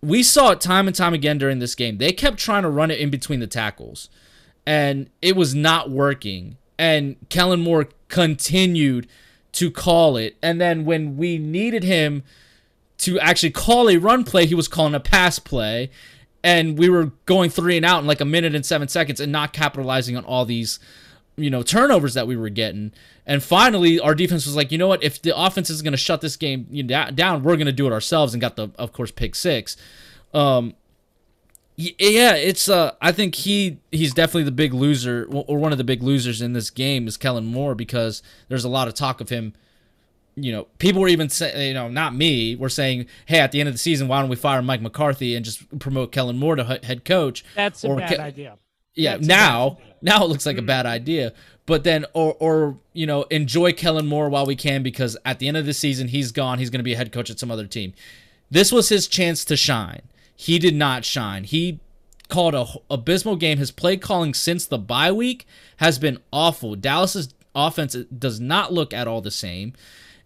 We 0.00 0.22
saw 0.22 0.52
it 0.52 0.60
time 0.60 0.86
and 0.86 0.96
time 0.96 1.12
again 1.12 1.38
during 1.38 1.58
this 1.58 1.74
game. 1.74 1.98
They 1.98 2.12
kept 2.12 2.38
trying 2.38 2.62
to 2.62 2.70
run 2.70 2.90
it 2.90 3.00
in 3.00 3.10
between 3.10 3.40
the 3.40 3.48
tackles 3.48 4.08
and 4.68 5.08
it 5.22 5.34
was 5.34 5.54
not 5.54 5.88
working. 5.88 6.58
And 6.78 7.16
Kellen 7.30 7.60
Moore 7.60 7.88
continued 8.08 9.08
to 9.52 9.70
call 9.70 10.18
it. 10.18 10.36
And 10.42 10.60
then 10.60 10.84
when 10.84 11.16
we 11.16 11.38
needed 11.38 11.84
him 11.84 12.22
to 12.98 13.18
actually 13.18 13.52
call 13.52 13.88
a 13.88 13.96
run 13.96 14.24
play, 14.24 14.44
he 14.44 14.54
was 14.54 14.68
calling 14.68 14.94
a 14.94 15.00
pass 15.00 15.38
play. 15.38 15.90
And 16.44 16.78
we 16.78 16.90
were 16.90 17.12
going 17.24 17.48
three 17.48 17.78
and 17.78 17.86
out 17.86 18.00
in 18.00 18.06
like 18.06 18.20
a 18.20 18.26
minute 18.26 18.54
and 18.54 18.64
seven 18.64 18.88
seconds 18.88 19.20
and 19.20 19.32
not 19.32 19.54
capitalizing 19.54 20.18
on 20.18 20.26
all 20.26 20.44
these, 20.44 20.78
you 21.38 21.48
know, 21.48 21.62
turnovers 21.62 22.12
that 22.12 22.26
we 22.26 22.36
were 22.36 22.50
getting. 22.50 22.92
And 23.24 23.42
finally, 23.42 23.98
our 23.98 24.14
defense 24.14 24.44
was 24.44 24.54
like, 24.54 24.70
you 24.70 24.76
know 24.76 24.88
what? 24.88 25.02
If 25.02 25.22
the 25.22 25.34
offense 25.34 25.70
is 25.70 25.80
going 25.80 25.92
to 25.92 25.96
shut 25.96 26.20
this 26.20 26.36
game 26.36 26.64
down, 26.86 27.42
we're 27.42 27.56
going 27.56 27.66
to 27.66 27.72
do 27.72 27.86
it 27.86 27.92
ourselves 27.94 28.34
and 28.34 28.40
got 28.42 28.56
the, 28.56 28.68
of 28.78 28.92
course, 28.92 29.10
pick 29.12 29.34
six. 29.34 29.78
Um, 30.34 30.74
Yeah, 31.80 32.34
it's 32.34 32.68
uh 32.68 32.94
I 33.00 33.12
think 33.12 33.36
he 33.36 33.78
he's 33.92 34.12
definitely 34.12 34.42
the 34.42 34.50
big 34.50 34.74
loser 34.74 35.28
or 35.30 35.58
one 35.58 35.70
of 35.70 35.78
the 35.78 35.84
big 35.84 36.02
losers 36.02 36.42
in 36.42 36.52
this 36.52 36.70
game 36.70 37.06
is 37.06 37.16
Kellen 37.16 37.46
Moore 37.46 37.76
because 37.76 38.20
there's 38.48 38.64
a 38.64 38.68
lot 38.68 38.88
of 38.88 38.94
talk 38.94 39.20
of 39.20 39.28
him 39.28 39.54
you 40.40 40.52
know, 40.52 40.64
people 40.78 41.00
were 41.00 41.08
even 41.08 41.28
saying, 41.28 41.68
you 41.68 41.74
know, 41.74 41.88
not 41.88 42.14
me, 42.14 42.54
were 42.56 42.68
saying, 42.68 43.06
"Hey, 43.26 43.40
at 43.40 43.52
the 43.52 43.60
end 43.60 43.68
of 43.68 43.74
the 43.74 43.78
season, 43.78 44.08
why 44.08 44.20
don't 44.20 44.28
we 44.28 44.36
fire 44.36 44.62
Mike 44.62 44.80
McCarthy 44.80 45.34
and 45.34 45.44
just 45.44 45.78
promote 45.78 46.12
Kellen 46.12 46.38
Moore 46.38 46.56
to 46.56 46.64
head 46.64 47.04
coach?" 47.04 47.44
That's 47.54 47.84
a 47.84 47.88
Or 47.88 47.96
bad 47.96 48.16
Ke- 48.16 48.20
idea. 48.20 48.56
Yeah, 48.94 49.16
That's 49.16 49.26
now 49.26 49.78
now 50.02 50.24
it 50.24 50.28
looks 50.28 50.46
like 50.46 50.58
a 50.58 50.62
bad 50.62 50.86
idea. 50.86 51.32
But 51.66 51.84
then 51.84 52.06
or 52.12 52.34
or 52.34 52.78
you 52.92 53.06
know, 53.06 53.22
enjoy 53.24 53.72
Kellen 53.72 54.06
Moore 54.06 54.28
while 54.28 54.46
we 54.46 54.56
can 54.56 54.82
because 54.82 55.16
at 55.24 55.38
the 55.38 55.48
end 55.48 55.56
of 55.56 55.66
the 55.66 55.74
season 55.74 56.08
he's 56.08 56.32
gone. 56.32 56.58
He's 56.58 56.70
going 56.70 56.80
to 56.80 56.84
be 56.84 56.94
a 56.94 56.96
head 56.96 57.12
coach 57.12 57.30
at 57.30 57.38
some 57.38 57.50
other 57.50 57.66
team. 57.66 57.92
This 58.50 58.72
was 58.72 58.88
his 58.88 59.06
chance 59.06 59.44
to 59.46 59.56
shine. 59.56 60.02
He 60.40 60.60
did 60.60 60.76
not 60.76 61.04
shine. 61.04 61.42
He 61.42 61.80
called 62.28 62.54
a 62.54 62.64
abysmal 62.88 63.34
game. 63.34 63.58
His 63.58 63.72
play 63.72 63.96
calling 63.96 64.34
since 64.34 64.66
the 64.66 64.78
bye 64.78 65.10
week 65.10 65.44
has 65.78 65.98
been 65.98 66.20
awful. 66.32 66.76
Dallas's 66.76 67.34
offense 67.56 67.96
does 68.16 68.38
not 68.38 68.72
look 68.72 68.94
at 68.94 69.08
all 69.08 69.20
the 69.20 69.32
same. 69.32 69.72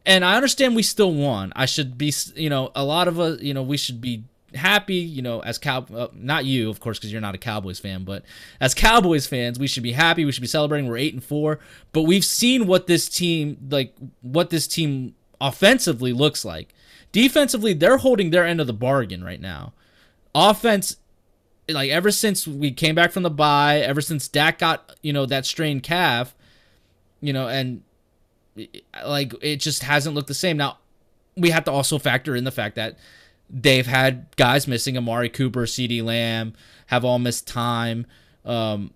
And 0.04 0.22
I 0.22 0.36
understand 0.36 0.76
we 0.76 0.82
still 0.82 1.14
won. 1.14 1.50
I 1.56 1.64
should 1.64 1.96
be, 1.96 2.12
you 2.34 2.50
know, 2.50 2.70
a 2.74 2.84
lot 2.84 3.08
of 3.08 3.18
us, 3.18 3.40
you 3.40 3.54
know, 3.54 3.62
we 3.62 3.78
should 3.78 4.02
be 4.02 4.24
happy, 4.54 4.96
you 4.96 5.22
know, 5.22 5.40
as 5.40 5.56
cow, 5.56 5.86
uh, 5.94 6.08
not 6.12 6.44
you, 6.44 6.68
of 6.68 6.78
course, 6.78 6.98
because 6.98 7.10
you're 7.10 7.22
not 7.22 7.34
a 7.34 7.38
Cowboys 7.38 7.78
fan, 7.78 8.04
but 8.04 8.22
as 8.60 8.74
Cowboys 8.74 9.26
fans, 9.26 9.58
we 9.58 9.66
should 9.66 9.82
be 9.82 9.92
happy. 9.92 10.26
We 10.26 10.32
should 10.32 10.42
be 10.42 10.46
celebrating. 10.46 10.90
We're 10.90 10.98
eight 10.98 11.14
and 11.14 11.24
four, 11.24 11.58
but 11.92 12.02
we've 12.02 12.24
seen 12.24 12.66
what 12.66 12.86
this 12.86 13.08
team, 13.08 13.56
like, 13.70 13.94
what 14.20 14.50
this 14.50 14.66
team 14.66 15.14
offensively 15.40 16.12
looks 16.12 16.44
like. 16.44 16.74
Defensively, 17.12 17.72
they're 17.72 17.96
holding 17.96 18.28
their 18.28 18.44
end 18.44 18.60
of 18.60 18.66
the 18.66 18.74
bargain 18.74 19.24
right 19.24 19.40
now. 19.40 19.72
Offense, 20.34 20.96
like 21.68 21.90
ever 21.90 22.10
since 22.10 22.46
we 22.46 22.72
came 22.72 22.94
back 22.94 23.12
from 23.12 23.22
the 23.22 23.30
bye, 23.30 23.78
ever 23.78 24.00
since 24.00 24.28
Dak 24.28 24.58
got, 24.58 24.96
you 25.02 25.12
know, 25.12 25.26
that 25.26 25.46
strained 25.46 25.82
calf, 25.82 26.34
you 27.20 27.32
know, 27.32 27.48
and 27.48 27.82
like 29.04 29.34
it 29.42 29.56
just 29.56 29.82
hasn't 29.82 30.14
looked 30.14 30.28
the 30.28 30.34
same. 30.34 30.56
Now, 30.56 30.78
we 31.36 31.50
have 31.50 31.64
to 31.64 31.72
also 31.72 31.98
factor 31.98 32.36
in 32.36 32.44
the 32.44 32.50
fact 32.50 32.76
that 32.76 32.98
they've 33.48 33.86
had 33.86 34.26
guys 34.36 34.66
missing 34.66 34.96
Amari 34.96 35.28
Cooper, 35.28 35.62
CeeDee 35.62 36.02
Lamb, 36.02 36.54
have 36.86 37.04
all 37.04 37.18
missed 37.18 37.46
time. 37.46 38.06
Um, 38.44 38.92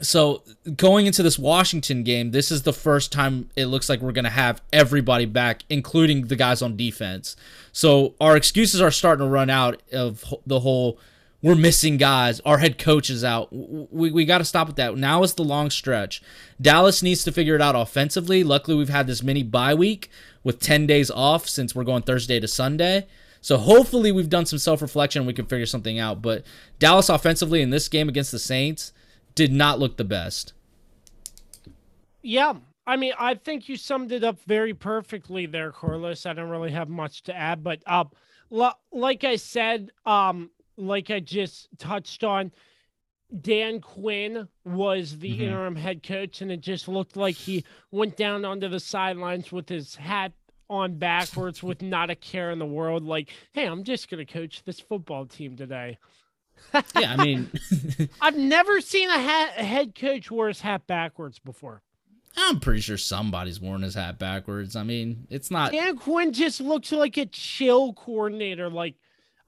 so 0.00 0.42
going 0.76 1.06
into 1.06 1.22
this 1.22 1.38
Washington 1.38 2.02
game, 2.02 2.30
this 2.30 2.50
is 2.50 2.62
the 2.62 2.72
first 2.72 3.12
time 3.12 3.50
it 3.56 3.66
looks 3.66 3.88
like 3.88 4.00
we're 4.00 4.12
going 4.12 4.24
to 4.24 4.30
have 4.30 4.62
everybody 4.72 5.24
back, 5.24 5.62
including 5.68 6.26
the 6.26 6.36
guys 6.36 6.62
on 6.62 6.76
defense. 6.76 7.36
So 7.72 8.14
our 8.20 8.36
excuses 8.36 8.80
are 8.80 8.90
starting 8.90 9.24
to 9.24 9.30
run 9.30 9.50
out 9.50 9.82
of 9.92 10.24
the 10.46 10.60
whole 10.60 10.98
we're 11.42 11.54
missing 11.54 11.96
guys. 11.96 12.40
Our 12.40 12.58
head 12.58 12.78
coach 12.78 13.10
is 13.10 13.22
out. 13.22 13.48
We, 13.52 14.10
we 14.10 14.24
got 14.24 14.38
to 14.38 14.44
stop 14.44 14.66
with 14.66 14.76
that. 14.76 14.96
Now 14.96 15.22
is 15.22 15.34
the 15.34 15.44
long 15.44 15.70
stretch. 15.70 16.22
Dallas 16.60 17.02
needs 17.02 17.22
to 17.24 17.32
figure 17.32 17.54
it 17.54 17.62
out 17.62 17.76
offensively. 17.76 18.42
Luckily, 18.42 18.76
we've 18.76 18.88
had 18.88 19.06
this 19.06 19.22
mini 19.22 19.42
bye 19.42 19.74
week 19.74 20.10
with 20.42 20.60
10 20.60 20.86
days 20.86 21.10
off 21.10 21.48
since 21.48 21.74
we're 21.74 21.84
going 21.84 22.02
Thursday 22.02 22.40
to 22.40 22.48
Sunday. 22.48 23.06
So 23.40 23.58
hopefully 23.58 24.10
we've 24.10 24.30
done 24.30 24.46
some 24.46 24.58
self-reflection 24.58 25.20
and 25.20 25.26
we 25.26 25.34
can 25.34 25.46
figure 25.46 25.66
something 25.66 26.00
out. 26.00 26.20
But 26.20 26.44
Dallas 26.80 27.08
offensively 27.08 27.62
in 27.62 27.70
this 27.70 27.88
game 27.88 28.08
against 28.08 28.32
the 28.32 28.40
Saints 28.40 28.92
did 29.36 29.52
not 29.52 29.78
look 29.78 29.96
the 29.96 30.04
best. 30.04 30.52
Yeah. 32.22 32.54
I 32.88 32.96
mean, 32.96 33.12
I 33.18 33.34
think 33.34 33.68
you 33.68 33.76
summed 33.76 34.12
it 34.12 34.24
up 34.24 34.40
very 34.46 34.72
perfectly 34.74 35.46
there, 35.46 35.70
Carlos. 35.72 36.26
I 36.26 36.32
don't 36.32 36.50
really 36.50 36.70
have 36.70 36.88
much 36.88 37.22
to 37.24 37.36
add, 37.36 37.62
but 37.62 37.80
uh, 37.86 38.04
like 38.92 39.24
I 39.24 39.36
said, 39.36 39.90
um, 40.04 40.50
like 40.76 41.10
I 41.10 41.20
just 41.20 41.68
touched 41.78 42.22
on, 42.24 42.52
Dan 43.40 43.80
Quinn 43.80 44.46
was 44.64 45.18
the 45.18 45.36
Mhm. 45.36 45.40
interim 45.40 45.74
head 45.76 46.04
coach, 46.04 46.42
and 46.42 46.52
it 46.52 46.60
just 46.60 46.86
looked 46.86 47.16
like 47.16 47.34
he 47.34 47.64
went 47.90 48.16
down 48.16 48.44
onto 48.44 48.68
the 48.68 48.78
sidelines 48.78 49.50
with 49.50 49.68
his 49.68 49.96
hat 49.96 50.32
on 50.70 50.96
backwards 50.96 51.60
with 51.62 51.82
not 51.82 52.08
a 52.08 52.14
care 52.14 52.52
in 52.52 52.60
the 52.60 52.66
world. 52.66 53.02
Like, 53.02 53.30
hey, 53.52 53.66
I'm 53.66 53.82
just 53.82 54.08
going 54.08 54.24
to 54.24 54.32
coach 54.32 54.62
this 54.64 54.78
football 54.78 55.26
team 55.26 55.56
today. 55.56 55.98
Yeah, 56.98 57.14
I 57.16 57.24
mean, 57.24 57.50
I've 58.20 58.36
never 58.36 58.80
seen 58.80 59.08
a, 59.08 59.18
hat, 59.18 59.52
a 59.56 59.64
head 59.64 59.94
coach 59.94 60.30
wear 60.30 60.48
his 60.48 60.60
hat 60.60 60.86
backwards 60.86 61.38
before. 61.38 61.82
I'm 62.36 62.60
pretty 62.60 62.80
sure 62.82 62.98
somebody's 62.98 63.60
worn 63.60 63.80
his 63.82 63.94
hat 63.94 64.18
backwards. 64.18 64.76
I 64.76 64.82
mean, 64.82 65.26
it's 65.30 65.50
not. 65.50 65.72
Dan 65.72 65.96
Quinn 65.96 66.32
just 66.34 66.60
looks 66.60 66.92
like 66.92 67.16
a 67.16 67.24
chill 67.24 67.94
coordinator. 67.94 68.68
Like, 68.68 68.96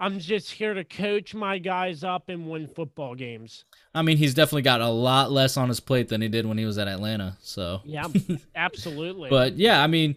I'm 0.00 0.20
just 0.20 0.52
here 0.52 0.72
to 0.72 0.84
coach 0.84 1.34
my 1.34 1.58
guys 1.58 2.02
up 2.02 2.28
and 2.30 2.48
win 2.48 2.66
football 2.66 3.14
games. 3.14 3.64
I 3.94 4.00
mean, 4.02 4.16
he's 4.16 4.32
definitely 4.32 4.62
got 4.62 4.80
a 4.80 4.88
lot 4.88 5.30
less 5.30 5.56
on 5.58 5.68
his 5.68 5.80
plate 5.80 6.08
than 6.08 6.22
he 6.22 6.28
did 6.28 6.46
when 6.46 6.56
he 6.56 6.64
was 6.64 6.78
at 6.78 6.88
Atlanta. 6.88 7.36
So, 7.42 7.82
Yeah, 7.84 8.06
absolutely. 8.54 9.28
but 9.28 9.56
yeah, 9.58 9.82
I 9.82 9.86
mean, 9.86 10.16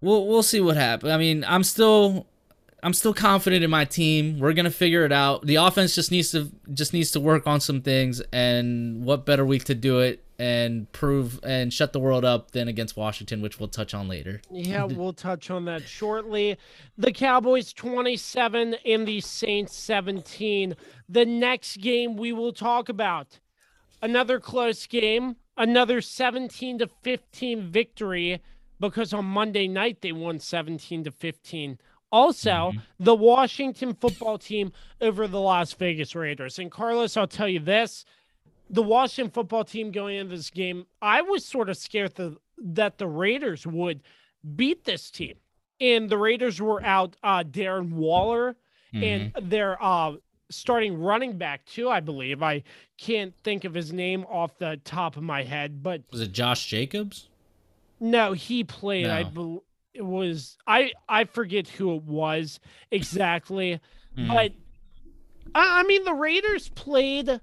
we'll 0.00 0.26
we'll 0.26 0.42
see 0.42 0.60
what 0.60 0.76
happens. 0.76 1.12
I 1.12 1.18
mean, 1.18 1.44
I'm 1.46 1.64
still 1.64 2.26
I'm 2.84 2.92
still 2.92 3.14
confident 3.14 3.64
in 3.64 3.70
my 3.70 3.86
team. 3.86 4.38
We're 4.38 4.52
gonna 4.52 4.70
figure 4.70 5.06
it 5.06 5.12
out. 5.12 5.46
The 5.46 5.54
offense 5.56 5.94
just 5.94 6.10
needs 6.10 6.32
to 6.32 6.52
just 6.74 6.92
needs 6.92 7.10
to 7.12 7.20
work 7.20 7.46
on 7.46 7.60
some 7.60 7.80
things, 7.80 8.20
and 8.30 9.04
what 9.04 9.24
better 9.24 9.44
week 9.44 9.64
to 9.64 9.74
do 9.74 10.00
it 10.00 10.22
and 10.38 10.90
prove 10.92 11.40
and 11.44 11.72
shut 11.72 11.94
the 11.94 11.98
world 12.00 12.24
up 12.24 12.50
than 12.50 12.68
against 12.68 12.96
Washington, 12.96 13.40
which 13.40 13.58
we'll 13.58 13.68
touch 13.68 13.94
on 13.94 14.06
later. 14.06 14.42
yeah, 14.50 14.84
we'll 14.84 15.12
touch 15.12 15.50
on 15.50 15.64
that 15.64 15.88
shortly. 15.88 16.58
The 16.98 17.12
Cowboys 17.12 17.72
27 17.72 18.76
and 18.84 19.08
the 19.08 19.20
Saints 19.20 19.74
17. 19.76 20.74
The 21.08 21.24
next 21.24 21.78
game 21.78 22.16
we 22.16 22.32
will 22.32 22.52
talk 22.52 22.88
about 22.88 23.38
another 24.02 24.38
close 24.40 24.86
game, 24.86 25.36
another 25.56 26.02
17 26.02 26.80
to 26.80 26.90
15 27.02 27.62
victory 27.70 28.42
because 28.80 29.12
on 29.12 29.24
Monday 29.24 29.68
night 29.68 30.02
they 30.02 30.12
won 30.12 30.38
17 30.38 31.04
to 31.04 31.10
15. 31.10 31.78
Also, 32.14 32.72
the 33.00 33.14
Washington 33.14 33.94
football 33.94 34.38
team 34.38 34.72
over 35.00 35.26
the 35.26 35.40
Las 35.40 35.72
Vegas 35.72 36.14
Raiders. 36.14 36.60
And 36.60 36.70
Carlos, 36.70 37.16
I'll 37.16 37.26
tell 37.26 37.48
you 37.48 37.58
this 37.58 38.04
the 38.70 38.82
Washington 38.82 39.32
football 39.32 39.64
team 39.64 39.90
going 39.90 40.16
into 40.16 40.36
this 40.36 40.50
game, 40.50 40.86
I 41.02 41.22
was 41.22 41.44
sort 41.44 41.68
of 41.68 41.76
scared 41.76 42.14
that, 42.14 42.36
that 42.58 42.98
the 42.98 43.06
Raiders 43.06 43.66
would 43.66 44.00
beat 44.56 44.84
this 44.84 45.10
team. 45.10 45.34
And 45.80 46.08
the 46.08 46.16
Raiders 46.16 46.60
were 46.62 46.82
out 46.84 47.16
uh, 47.22 47.42
Darren 47.42 47.92
Waller 47.92 48.56
and 49.02 49.32
their 49.42 49.82
uh, 49.82 50.12
starting 50.50 51.00
running 51.00 51.36
back, 51.36 51.64
too, 51.66 51.88
I 51.90 51.98
believe. 51.98 52.44
I 52.44 52.62
can't 52.96 53.34
think 53.42 53.64
of 53.64 53.74
his 53.74 53.92
name 53.92 54.24
off 54.28 54.56
the 54.58 54.80
top 54.84 55.16
of 55.16 55.24
my 55.24 55.42
head, 55.42 55.82
but 55.82 56.02
Was 56.12 56.20
it 56.20 56.32
Josh 56.32 56.66
Jacobs? 56.66 57.28
no, 57.98 58.32
he 58.32 58.62
played. 58.62 59.06
I 59.06 59.24
No. 59.24 59.64
It 59.94 60.04
was 60.04 60.56
I 60.66 60.92
I 61.08 61.24
forget 61.24 61.68
who 61.68 61.94
it 61.96 62.02
was 62.02 62.58
exactly, 62.90 63.80
Mhm. 64.18 64.28
but 64.28 64.52
I, 65.54 65.80
I 65.80 65.82
mean 65.84 66.04
the 66.04 66.14
Raiders 66.14 66.68
played 66.70 67.40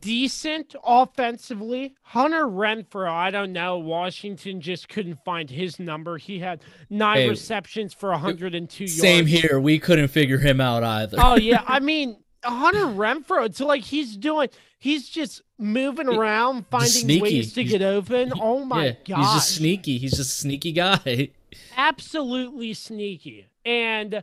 decent 0.00 0.74
offensively. 0.84 1.94
Hunter 2.02 2.44
Renfrow, 2.46 3.10
I 3.10 3.30
don't 3.30 3.52
know. 3.52 3.78
Washington 3.78 4.60
just 4.60 4.88
couldn't 4.88 5.18
find 5.24 5.48
his 5.48 5.78
number. 5.78 6.18
He 6.18 6.40
had 6.40 6.62
nine 6.90 7.18
Hey, 7.18 7.28
receptions 7.28 7.94
for 7.94 8.10
102 8.10 8.86
Same 8.88 8.98
yards. 8.98 9.00
Same 9.00 9.26
here. 9.48 9.60
We 9.60 9.78
couldn't 9.78 10.08
figure 10.08 10.38
him 10.38 10.60
out 10.60 10.82
either. 10.82 11.16
Oh 11.20 11.36
yeah, 11.36 11.62
I 11.66 11.80
mean 11.80 12.16
Hunter 12.44 12.86
Renfrow. 12.86 13.46
It's 13.46 13.60
like 13.60 13.82
he's 13.82 14.16
doing. 14.16 14.48
He's 14.78 15.08
just 15.08 15.40
moving 15.58 16.06
around, 16.08 16.66
finding 16.70 16.90
sneaky. 16.90 17.22
ways 17.22 17.52
to 17.54 17.62
He's- 17.62 17.72
get 17.72 17.82
open. 17.82 18.32
Oh 18.40 18.64
my 18.64 18.86
yeah, 18.88 18.92
god, 19.08 19.16
he's 19.18 19.32
just 19.34 19.54
sneaky. 19.56 19.98
He's 19.98 20.10
just 20.12 20.20
a 20.20 20.24
sneaky 20.24 20.72
guy. 20.72 21.30
absolutely 21.76 22.74
sneaky. 22.74 23.46
And 23.64 24.22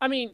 I 0.00 0.08
mean, 0.08 0.32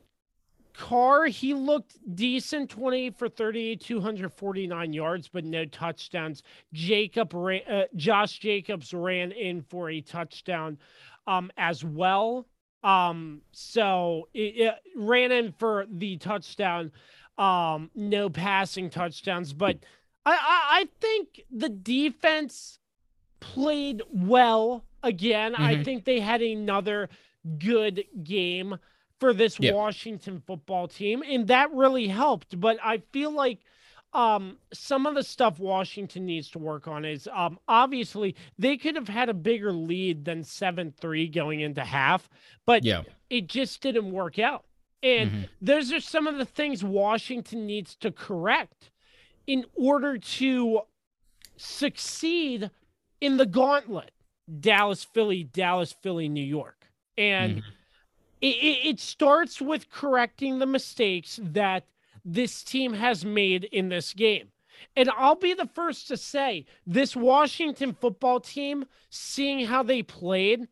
Carr, 0.79 1.27
he 1.27 1.55
looked 1.55 1.99
decent 2.14 2.71
20 2.71 3.11
for 3.11 3.29
38, 3.29 3.81
249 3.81 4.93
yards, 4.93 5.29
but 5.29 5.45
no 5.45 5.64
touchdowns. 5.64 6.43
Jacob, 6.73 7.35
ran, 7.35 7.62
uh, 7.69 7.85
Josh 7.97 8.38
Jacobs 8.38 8.95
ran 8.95 9.33
in 9.33 9.62
for 9.62 9.91
a 9.91 10.01
touchdown 10.01 10.79
um, 11.27 11.51
as 11.57 11.85
well. 11.85 12.47
Um, 12.85 13.43
so 13.51 14.29
it, 14.33 14.57
it 14.57 14.75
ran 14.97 15.33
in 15.33 15.51
for 15.51 15.85
the 15.91 16.17
touchdown, 16.17 16.93
um, 17.37 17.91
no 17.97 18.31
passing 18.31 18.88
touchdowns, 18.88 19.53
but 19.53 19.79
I, 20.25 20.33
I, 20.33 20.81
I 20.81 20.88
think 21.01 21.43
the 21.51 21.69
defense 21.69 22.79
played 23.41 24.03
well 24.12 24.85
again. 25.02 25.54
I 25.54 25.76
Mhm. 25.76 25.84
think 25.84 26.04
they 26.04 26.20
had 26.20 26.42
another 26.42 27.08
good 27.58 28.04
game 28.22 28.78
for 29.20 29.32
this 29.32 29.58
Yeah. 29.58 29.72
Washington 29.72 30.40
football 30.46 30.87
team, 30.88 31.22
and 31.26 31.46
that 31.48 31.72
really 31.72 32.08
helped. 32.08 32.58
But 32.61 32.78
I 32.82 32.98
feel 33.12 33.30
like 33.30 33.61
um, 34.14 34.58
some 34.72 35.04
of 35.04 35.14
the 35.14 35.22
stuff 35.22 35.58
Washington 35.58 36.24
needs 36.24 36.50
to 36.50 36.58
work 36.58 36.88
on 36.88 37.04
is 37.04 37.28
um, 37.30 37.58
obviously 37.68 38.34
they 38.58 38.78
could 38.78 38.96
have 38.96 39.06
had 39.08 39.28
a 39.28 39.34
bigger 39.34 39.70
lead 39.70 40.24
than 40.24 40.42
7 40.42 40.92
3 40.92 41.28
going 41.28 41.61
into 41.61 41.84
half, 41.84 42.26
but 42.64 42.84
Yeah. 42.84 43.02
it 43.28 43.48
just 43.48 43.82
didn't 43.82 44.11
work 44.11 44.38
out. 44.38 44.64
And 45.02 45.30
Mhm. 45.30 45.48
those 45.61 45.92
are 45.92 46.00
some 46.00 46.26
of 46.26 46.38
the 46.38 46.46
things 46.46 46.82
Washington 46.82 47.66
needs 47.66 47.94
to 47.96 48.11
correct 48.11 48.90
in 49.46 49.66
order 49.74 50.16
to 50.16 50.80
succeed 51.58 52.70
in 53.20 53.37
the 53.37 53.46
gauntlet 53.46 54.12
Dallas, 54.61 55.04
Philly, 55.04 55.44
Dallas, 55.44 55.92
Philly, 55.92 56.28
New 56.28 56.44
York. 56.44 56.87
And 57.16 57.62
it, 58.40 58.46
it, 58.56 58.87
it 58.88 59.00
starts 59.00 59.61
with 59.61 59.90
correcting 59.90 60.58
the 60.58 60.66
mistakes 60.66 61.38
that 61.42 61.84
this 62.24 62.62
team 62.62 62.92
has 62.92 63.24
made 63.24 63.64
in 63.64 63.88
this 63.88 64.12
game. 64.12 64.48
And 64.96 65.11
I'll 65.11 65.34
be 65.34 65.54
the 65.54 65.66
first 65.66 66.06
to 66.08 66.16
say 66.16 66.64
this 66.87 67.16
Washington 67.16 67.96
football 68.00 68.38
team, 68.40 68.87
seeing 69.11 69.66
how 69.66 69.82
they 69.82 70.02
played, 70.02 70.68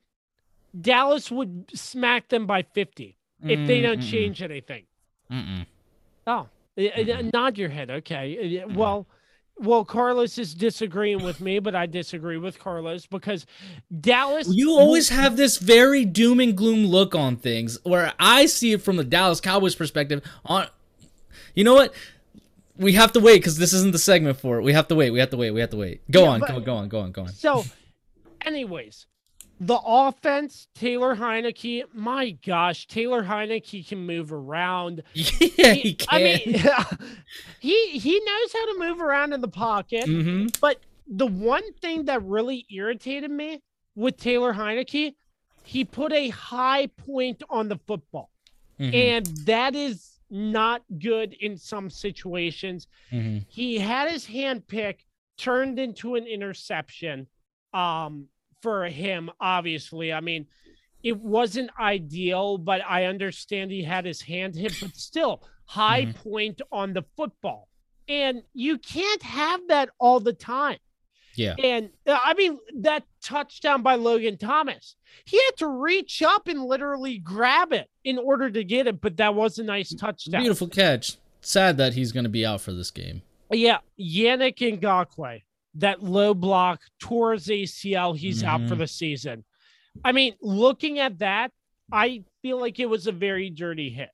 Dallas 0.79 1.31
would 1.31 1.71
smack 1.75 2.29
them 2.29 2.47
by 2.47 2.63
50 2.63 3.17
if 3.43 3.67
they 3.67 3.81
don't 3.81 4.01
change 4.01 4.43
anything. 4.43 4.85
Mm-mm. 5.31 5.67
Oh, 6.27 6.49
Mhm. 6.77 7.33
nod 7.33 7.59
your 7.59 7.69
head. 7.69 7.91
Okay. 7.91 8.63
Uh, 8.63 8.69
Well, 8.69 9.07
well, 9.59 9.85
Carlos 9.85 10.37
is 10.39 10.55
disagreeing 10.55 11.23
with 11.23 11.41
me, 11.41 11.59
but 11.59 11.75
I 11.75 11.87
disagree 11.87 12.37
with 12.37 12.59
Carlos 12.59 13.07
because 13.07 13.47
Dallas. 14.01 14.49
You 14.51 14.73
always 14.73 15.09
have 15.09 15.37
this 15.37 15.57
very 15.59 16.05
doom 16.05 16.41
and 16.41 16.57
gloom 16.57 16.87
look 16.87 17.15
on 17.15 17.37
things, 17.37 17.79
where 17.85 18.13
I 18.21 18.47
see 18.47 18.73
it 18.73 18.83
from 18.83 18.97
the 18.97 19.05
Dallas 19.05 19.41
Cowboys 19.41 19.75
perspective. 19.75 20.23
On, 20.45 20.67
you 21.55 21.65
know 21.65 21.75
what? 21.75 21.95
We 22.77 22.93
have 22.93 23.13
to 23.13 23.21
wait 23.21 23.37
because 23.39 23.57
this 23.57 23.73
isn't 23.73 23.93
the 23.93 23.99
segment 23.99 24.39
for 24.39 24.59
it. 24.59 24.63
We 24.63 24.75
have 24.75 24.89
to 24.89 24.95
wait. 24.95 25.11
We 25.11 25.19
have 25.21 25.31
to 25.31 25.37
wait. 25.39 25.51
We 25.53 25.61
have 25.61 25.71
to 25.71 25.79
wait. 25.79 26.03
Go 26.11 26.25
Yeah, 26.25 26.29
on. 26.31 26.41
but- 26.41 26.49
Go, 26.51 26.61
go 26.61 26.75
on. 26.77 26.89
Go 26.89 27.01
on. 27.01 27.13
Go 27.13 27.23
on. 27.23 27.29
So, 27.33 27.65
anyways, 28.43 29.07
the 29.61 29.79
offense, 29.85 30.69
Taylor 30.75 31.17
Heinicke. 31.17 31.85
My 31.95 32.31
gosh, 32.31 32.87
Taylor 32.87 33.23
Heinicke 33.25 33.87
can 33.87 34.05
move 34.05 34.33
around. 34.33 35.03
yeah, 35.15 35.73
he 35.73 35.95
can. 35.95 36.07
I 36.11 36.19
mean, 36.19 36.63
he 37.61 37.99
he 37.99 38.21
knows 38.21 38.53
how 38.53 38.73
to 38.73 38.79
move 38.79 39.01
around 39.01 39.33
in 39.33 39.41
the 39.41 39.49
pocket. 39.49 40.05
hmm 40.05 40.47
But 40.61 40.81
the 41.07 41.27
one 41.27 41.73
thing 41.75 42.05
that 42.07 42.23
really 42.23 42.67
irritated 42.71 43.31
me 43.31 43.63
with 43.95 44.19
Taylor 44.19 44.53
Heinicke, 44.53 45.15
he 45.65 45.85
put 45.85 46.13
a 46.13 46.29
high 46.29 46.89
point 46.89 47.43
on 47.49 47.69
the 47.69 47.79
football. 47.87 48.31
Mm-hmm. 48.79 48.95
And 48.95 49.27
that 49.47 49.75
is 49.75 50.19
not 50.29 50.83
good 50.99 51.33
in 51.41 51.57
some 51.57 51.89
situations. 51.89 52.89
hmm 53.11 53.39
He 53.49 53.79
had 53.79 54.11
his 54.11 54.27
hand 54.27 54.67
pick 54.67 55.05
turned 55.39 55.79
into 55.79 56.15
an 56.15 56.27
interception 56.27 57.27
um, 57.73 58.27
for 58.67 58.87
him, 58.87 59.31
obviously. 59.41 60.13
I 60.13 60.19
mean, 60.21 60.47
it 61.05 61.17
wasn't 61.17 61.71
ideal, 61.79 62.59
but 62.59 62.81
I 62.85 63.05
understand 63.05 63.71
he 63.71 63.85
had 63.85 64.05
his 64.05 64.21
hand 64.21 64.57
hit, 64.57 64.75
but 64.81 64.97
still, 64.97 65.45
high 65.67 66.07
Mhm. 66.07 66.15
point 66.17 66.61
on 66.73 66.93
the 66.93 67.05
football. 67.17 67.69
And 68.09 68.43
you 68.55 68.79
can't 68.79 69.23
have 69.23 69.61
that 69.69 69.91
all 70.01 70.19
the 70.19 70.33
time. 70.33 70.79
Yeah. 71.37 71.55
And 71.63 71.91
uh, 72.09 72.19
I 72.25 72.35
mean, 72.35 72.59
that 72.81 73.05
touchdown 73.23 73.83
by 73.83 73.95
Logan 73.95 74.37
Thomas, 74.37 74.97
he 75.27 75.37
had 75.45 75.57
to 75.59 75.69
reach 75.69 76.23
up 76.23 76.49
and 76.49 76.65
literally 76.65 77.19
grab 77.19 77.73
it 77.73 77.89
in 78.03 78.19
order 78.19 78.51
to 78.51 78.65
get 78.65 78.89
it, 78.89 79.01
but 79.01 79.17
that 79.19 79.35
was 79.37 79.61
a 79.61 79.63
nice 79.63 79.95
touchdown. 79.95 80.41
Beautiful 80.43 80.67
catch. 80.69 81.19
Sad 81.41 81.77
that 81.77 81.95
he's 81.95 82.11
going 82.11 82.25
to 82.25 82.31
be 82.31 82.45
out 82.45 82.61
for 82.63 82.73
this 82.73 82.91
game. 82.91 83.23
Yeah, 83.53 83.79
Yannick 84.01 84.59
Ngakoue, 84.81 85.43
that 85.79 86.03
low 86.03 86.35
block 86.35 86.81
his 87.33 87.49
ACL. 87.49 88.15
He's 88.15 88.43
out 88.43 88.61
for 88.69 88.75
Mhm. 88.75 88.79
the 88.79 88.87
season. 88.87 89.45
I 90.05 90.13
mean, 90.13 90.35
looking 90.41 90.99
at 90.99 91.19
that, 91.21 91.53
I 91.93 92.25
feel 92.43 92.59
like 92.61 92.79
it 92.81 92.87
was 92.87 93.07
a 93.07 93.13
very 93.13 93.51
dirty 93.51 93.91
hit. 93.91 94.11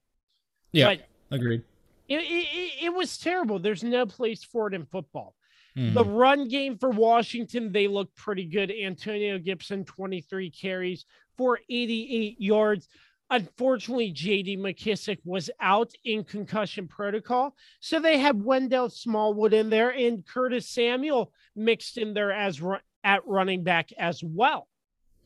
Yeah. 0.72 0.86
But 0.94 1.08
Agreed. 1.30 1.62
it, 2.08 2.16
it, 2.20 2.84
it- 2.84 2.94
was 2.94 3.18
terrible. 3.18 3.58
There's 3.58 3.82
no 3.82 4.06
place 4.06 4.44
for 4.44 4.68
it 4.68 4.74
in 4.74 4.86
football. 4.86 5.34
Mhm. 5.76 5.94
The 5.94 6.04
run 6.04 6.48
game 6.48 6.76
for 6.78 6.90
Washington, 6.90 7.72
they 7.72 7.88
look 7.88 8.14
pretty 8.14 8.44
good. 8.44 8.70
Antonio 8.70 9.38
Gibson, 9.38 9.84
23 9.84 10.50
carries 10.50 11.04
for 11.36 11.58
88 11.70 12.40
yards. 12.40 12.88
Unfortunately, 13.32 14.12
JD 14.12 14.58
McKissic 14.58 15.16
was 15.24 15.50
out 15.58 15.90
in 16.04 16.22
concussion 16.22 16.86
protocol. 16.86 17.56
So 17.80 17.98
they 17.98 18.18
had 18.18 18.44
Wendell 18.44 18.90
Smallwood 18.90 19.54
in 19.54 19.70
there 19.70 19.88
and 19.88 20.24
Curtis 20.26 20.68
Samuel 20.68 21.32
mixed 21.56 21.96
in 21.96 22.12
there 22.12 22.30
as 22.30 22.60
at 23.02 23.26
running 23.26 23.64
back 23.64 23.90
as 23.98 24.22
well. 24.22 24.68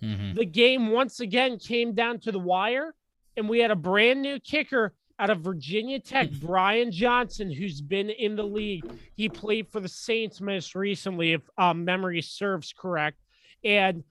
Mhm. 0.00 0.36
The 0.36 0.44
game 0.44 0.90
once 0.90 1.18
again 1.18 1.58
came 1.58 1.94
down 1.94 2.20
to 2.20 2.30
the 2.30 2.38
wire, 2.38 2.94
and 3.36 3.48
we 3.48 3.58
had 3.58 3.72
a 3.72 3.76
brand 3.76 4.22
new 4.22 4.38
kicker 4.38 4.94
out 5.18 5.30
of 5.30 5.40
Virginia 5.40 5.98
Tech, 5.98 6.30
Brian 6.40 6.92
Johnson, 6.92 7.50
who's 7.50 7.80
been 7.80 8.10
in 8.10 8.36
the 8.36 8.44
league. 8.44 8.84
He 9.16 9.28
played 9.28 9.66
for 9.66 9.80
the 9.80 9.88
Saints 9.88 10.40
most 10.40 10.76
recently, 10.76 11.32
if 11.32 11.42
um, 11.58 11.84
memory 11.84 12.22
serves 12.22 12.72
correct. 12.72 13.18
And 13.64 14.04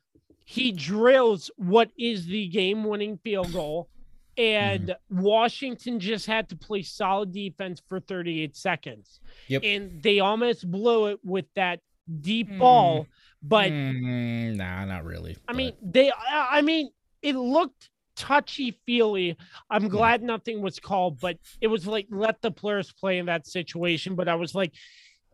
he 0.46 0.72
drills 0.72 1.50
what 1.58 1.90
is 1.98 2.28
the 2.28 2.48
game 2.48 2.84
winning 2.84 3.18
field 3.18 3.52
goal. 3.52 3.90
And 4.38 4.90
mm-hmm. 4.90 5.22
Washington 5.22 6.00
just 6.00 6.28
had 6.28 6.50
to 6.50 6.56
play 6.56 6.84
solid 6.84 7.32
defense 7.32 7.82
for 7.88 8.00
38 8.00 8.56
seconds. 8.56 9.20
Yep. 9.48 9.62
And 9.64 10.04
they 10.04 10.20
almost 10.20 10.70
blew 10.70 11.08
it 11.08 11.20
with 11.24 11.46
that 11.56 11.80
deep 12.22 12.50
mm. 12.50 12.60
ball. 12.60 13.08
But 13.42 13.72
Mm, 13.72 14.56
nah, 14.56 14.86
not 14.86 15.04
really. 15.04 15.34
I 15.34 15.38
but- 15.48 15.56
mean, 15.56 15.74
they. 15.82 16.12
I 16.12 16.58
I 16.58 16.62
mean, 16.62 16.90
it 17.22 17.36
looked 17.36 17.90
touchy 18.16 18.80
feely. 18.86 19.38
I'm 19.70 19.84
mm. 19.84 19.90
glad 19.90 20.22
nothing 20.22 20.62
was 20.62 20.80
called, 20.80 21.20
but 21.20 21.38
it 21.62 21.68
was 21.68 21.86
like 21.86 22.08
let 22.10 22.42
the 22.42 22.52
players 22.52 22.92
play 22.92 23.20
in 23.20 23.28
that 23.28 23.48
situation. 23.48 24.16
But 24.16 24.28
I 24.28 24.36
was 24.36 24.56
like, 24.56 24.74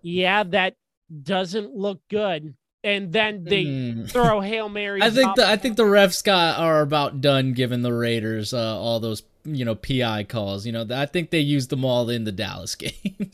yeah, 0.01 0.43
that 0.43 0.75
doesn't 1.23 1.73
look 1.73 2.01
good. 2.09 2.55
And 2.83 3.11
then 3.13 3.43
they 3.43 3.65
Mm. 3.65 4.11
throw 4.11 4.39
hail 4.41 4.67
mary. 4.69 5.01
I 5.01 5.09
think 5.11 5.35
the 5.35 5.47
I 5.47 5.55
think 5.57 5.77
the 5.77 5.83
refs 5.83 6.23
got 6.23 6.57
are 6.59 6.81
about 6.81 7.21
done 7.21 7.53
giving 7.53 7.81
the 7.83 7.93
Raiders 7.93 8.53
uh, 8.53 8.79
all 8.79 8.99
those 8.99 9.23
you 9.45 9.65
know 9.65 9.75
PI 9.75 10.23
calls. 10.23 10.65
You 10.65 10.71
know, 10.71 10.85
I 10.91 11.05
think 11.05 11.29
they 11.29 11.39
used 11.39 11.69
them 11.69 11.85
all 11.85 12.09
in 12.09 12.23
the 12.23 12.31
Dallas 12.31 12.75
game. 12.83 13.31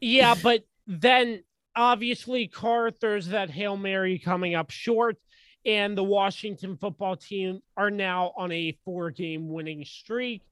Yeah, 0.00 0.34
but 0.42 0.64
then 0.86 1.42
obviously 1.74 2.46
Carr 2.46 2.90
throws 2.90 3.28
that 3.28 3.50
Hail 3.50 3.76
Mary 3.76 4.18
coming 4.18 4.54
up 4.54 4.70
short, 4.70 5.16
and 5.64 5.96
the 5.96 6.04
Washington 6.04 6.76
football 6.76 7.16
team 7.16 7.62
are 7.76 7.90
now 7.90 8.32
on 8.36 8.52
a 8.52 8.76
four 8.84 9.10
game 9.10 9.48
winning 9.48 9.84
streak. 9.84 10.42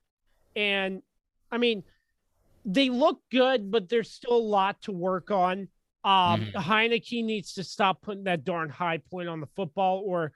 And 0.56 1.02
I 1.50 1.58
mean, 1.58 1.84
they 2.64 2.88
look 2.88 3.20
good, 3.30 3.70
but 3.70 3.88
there's 3.88 4.10
still 4.10 4.36
a 4.36 4.38
lot 4.38 4.80
to 4.82 4.92
work 4.92 5.30
on. 5.30 5.68
Um, 6.04 6.42
Mhm. 6.42 6.52
Heinicke 6.54 7.24
needs 7.24 7.54
to 7.54 7.64
stop 7.64 8.02
putting 8.02 8.24
that 8.24 8.44
darn 8.44 8.68
high 8.68 8.98
point 8.98 9.28
on 9.28 9.40
the 9.40 9.46
football, 9.56 10.02
or 10.04 10.32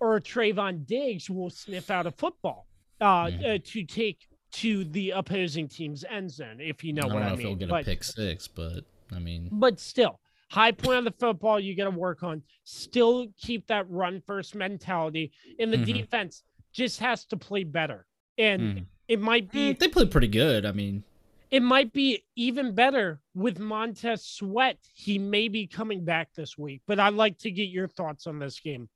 or 0.00 0.20
Trevon 0.20 0.86
Diggs 0.86 1.28
will 1.28 1.50
sniff 1.50 1.90
out 1.90 2.06
a 2.06 2.12
football 2.12 2.66
uh, 3.00 3.26
Mhm. 3.26 3.56
uh, 3.56 3.58
to 3.64 3.84
take 3.84 4.26
to 4.52 4.84
the 4.84 5.10
opposing 5.10 5.68
team's 5.68 6.04
end 6.04 6.30
zone, 6.30 6.60
if 6.60 6.82
you 6.84 6.92
know 6.92 7.02
I 7.02 7.06
what 7.14 7.20
know 7.20 7.28
I 7.28 7.32
if 7.34 7.38
he'll 7.40 7.54
get 7.56 7.68
But- 7.68 7.82
a 7.82 7.84
pick 7.84 8.02
six, 8.04 8.46
but 8.48 8.84
I 9.12 9.18
mean, 9.18 9.48
but 9.52 9.78
still, 9.80 10.20
high 10.50 10.72
point 10.72 10.96
on 10.98 11.04
the 11.04 11.10
football 11.12 11.58
you 11.60 11.74
got 11.76 11.84
to 11.84 11.90
work 11.90 12.22
on. 12.22 12.42
Still 12.64 13.26
keep 13.36 13.66
that 13.66 13.88
run 13.90 14.20
first 14.22 14.54
mentality, 14.54 15.32
and 15.58 15.72
the 15.72 15.76
Mhm. 15.78 15.84
defense 15.98 16.42
just 16.72 17.00
has 17.00 17.24
to 17.26 17.36
play 17.36 17.64
better. 17.64 18.06
And 18.38 18.60
Mhm. 18.62 18.86
it 19.08 19.20
might 19.20 19.50
be 19.52 19.74
mm, 19.74 19.78
they 19.78 19.88
play 19.88 20.06
pretty 20.06 20.28
good. 20.28 20.64
I 20.64 20.72
mean, 20.72 21.02
it 21.50 21.62
might 21.62 21.92
be 21.92 22.24
even 22.36 22.74
better 22.74 23.20
with 23.34 23.58
Montez 23.58 24.24
Sweat. 24.24 24.78
He 24.94 25.18
may 25.18 25.48
be 25.48 25.66
coming 25.66 26.04
back 26.04 26.28
this 26.34 26.58
week, 26.58 26.82
but 26.86 27.00
I'd 27.00 27.14
like 27.14 27.38
to 27.38 27.50
get 27.50 27.68
your 27.68 27.88
thoughts 27.88 28.26
on 28.26 28.38
this 28.38 28.60
game. 28.60 28.88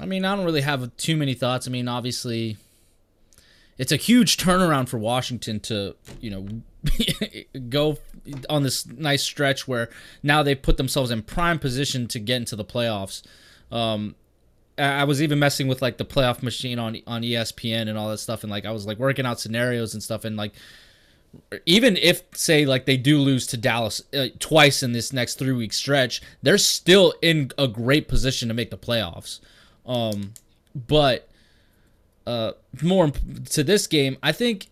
I 0.00 0.06
mean, 0.06 0.24
I 0.24 0.34
don't 0.34 0.44
really 0.44 0.60
have 0.60 0.94
too 0.96 1.16
many 1.16 1.34
thoughts. 1.34 1.66
I 1.66 1.70
mean, 1.70 1.88
obviously, 1.88 2.56
it's 3.78 3.92
a 3.92 3.96
huge 3.96 4.36
turnaround 4.36 4.88
for 4.88 4.98
Washington 4.98 5.60
to, 5.60 5.96
you 6.20 6.30
know, 6.30 6.46
go 7.68 7.98
on 8.50 8.62
this 8.62 8.86
nice 8.86 9.22
stretch 9.22 9.66
where 9.66 9.88
now 10.22 10.42
they 10.42 10.54
put 10.54 10.76
themselves 10.76 11.10
in 11.10 11.22
prime 11.22 11.58
position 11.58 12.08
to 12.08 12.18
get 12.18 12.36
into 12.36 12.56
the 12.56 12.64
playoffs. 12.64 13.22
Um, 13.70 14.16
I 14.76 15.04
was 15.04 15.22
even 15.22 15.38
messing 15.38 15.68
with 15.68 15.80
like 15.80 15.98
the 15.98 16.04
playoff 16.04 16.42
machine 16.42 16.80
on 16.80 16.98
on 17.06 17.22
ESPN 17.22 17.88
and 17.88 17.96
all 17.96 18.08
that 18.08 18.18
stuff, 18.18 18.42
and 18.42 18.50
like 18.50 18.66
I 18.66 18.72
was 18.72 18.86
like 18.86 18.98
working 18.98 19.24
out 19.24 19.38
scenarios 19.38 19.94
and 19.94 20.02
stuff, 20.02 20.24
and 20.24 20.36
like 20.36 20.52
even 21.66 21.96
if 21.96 22.22
say 22.34 22.64
like 22.64 22.86
they 22.86 22.96
do 22.96 23.18
lose 23.18 23.46
to 23.48 23.56
Dallas 23.56 24.02
uh, 24.16 24.26
twice 24.38 24.82
in 24.82 24.92
this 24.92 25.12
next 25.12 25.34
three 25.34 25.52
week 25.52 25.72
stretch, 25.72 26.22
they're 26.42 26.58
still 26.58 27.14
in 27.22 27.50
a 27.58 27.68
great 27.68 28.08
position 28.08 28.48
to 28.48 28.54
make 28.54 28.70
the 28.70 28.78
playoffs. 28.78 29.40
Um, 29.86 30.34
but 30.74 31.28
uh, 32.26 32.52
more 32.82 33.10
to 33.50 33.64
this 33.64 33.86
game, 33.86 34.16
I 34.22 34.32
think 34.32 34.68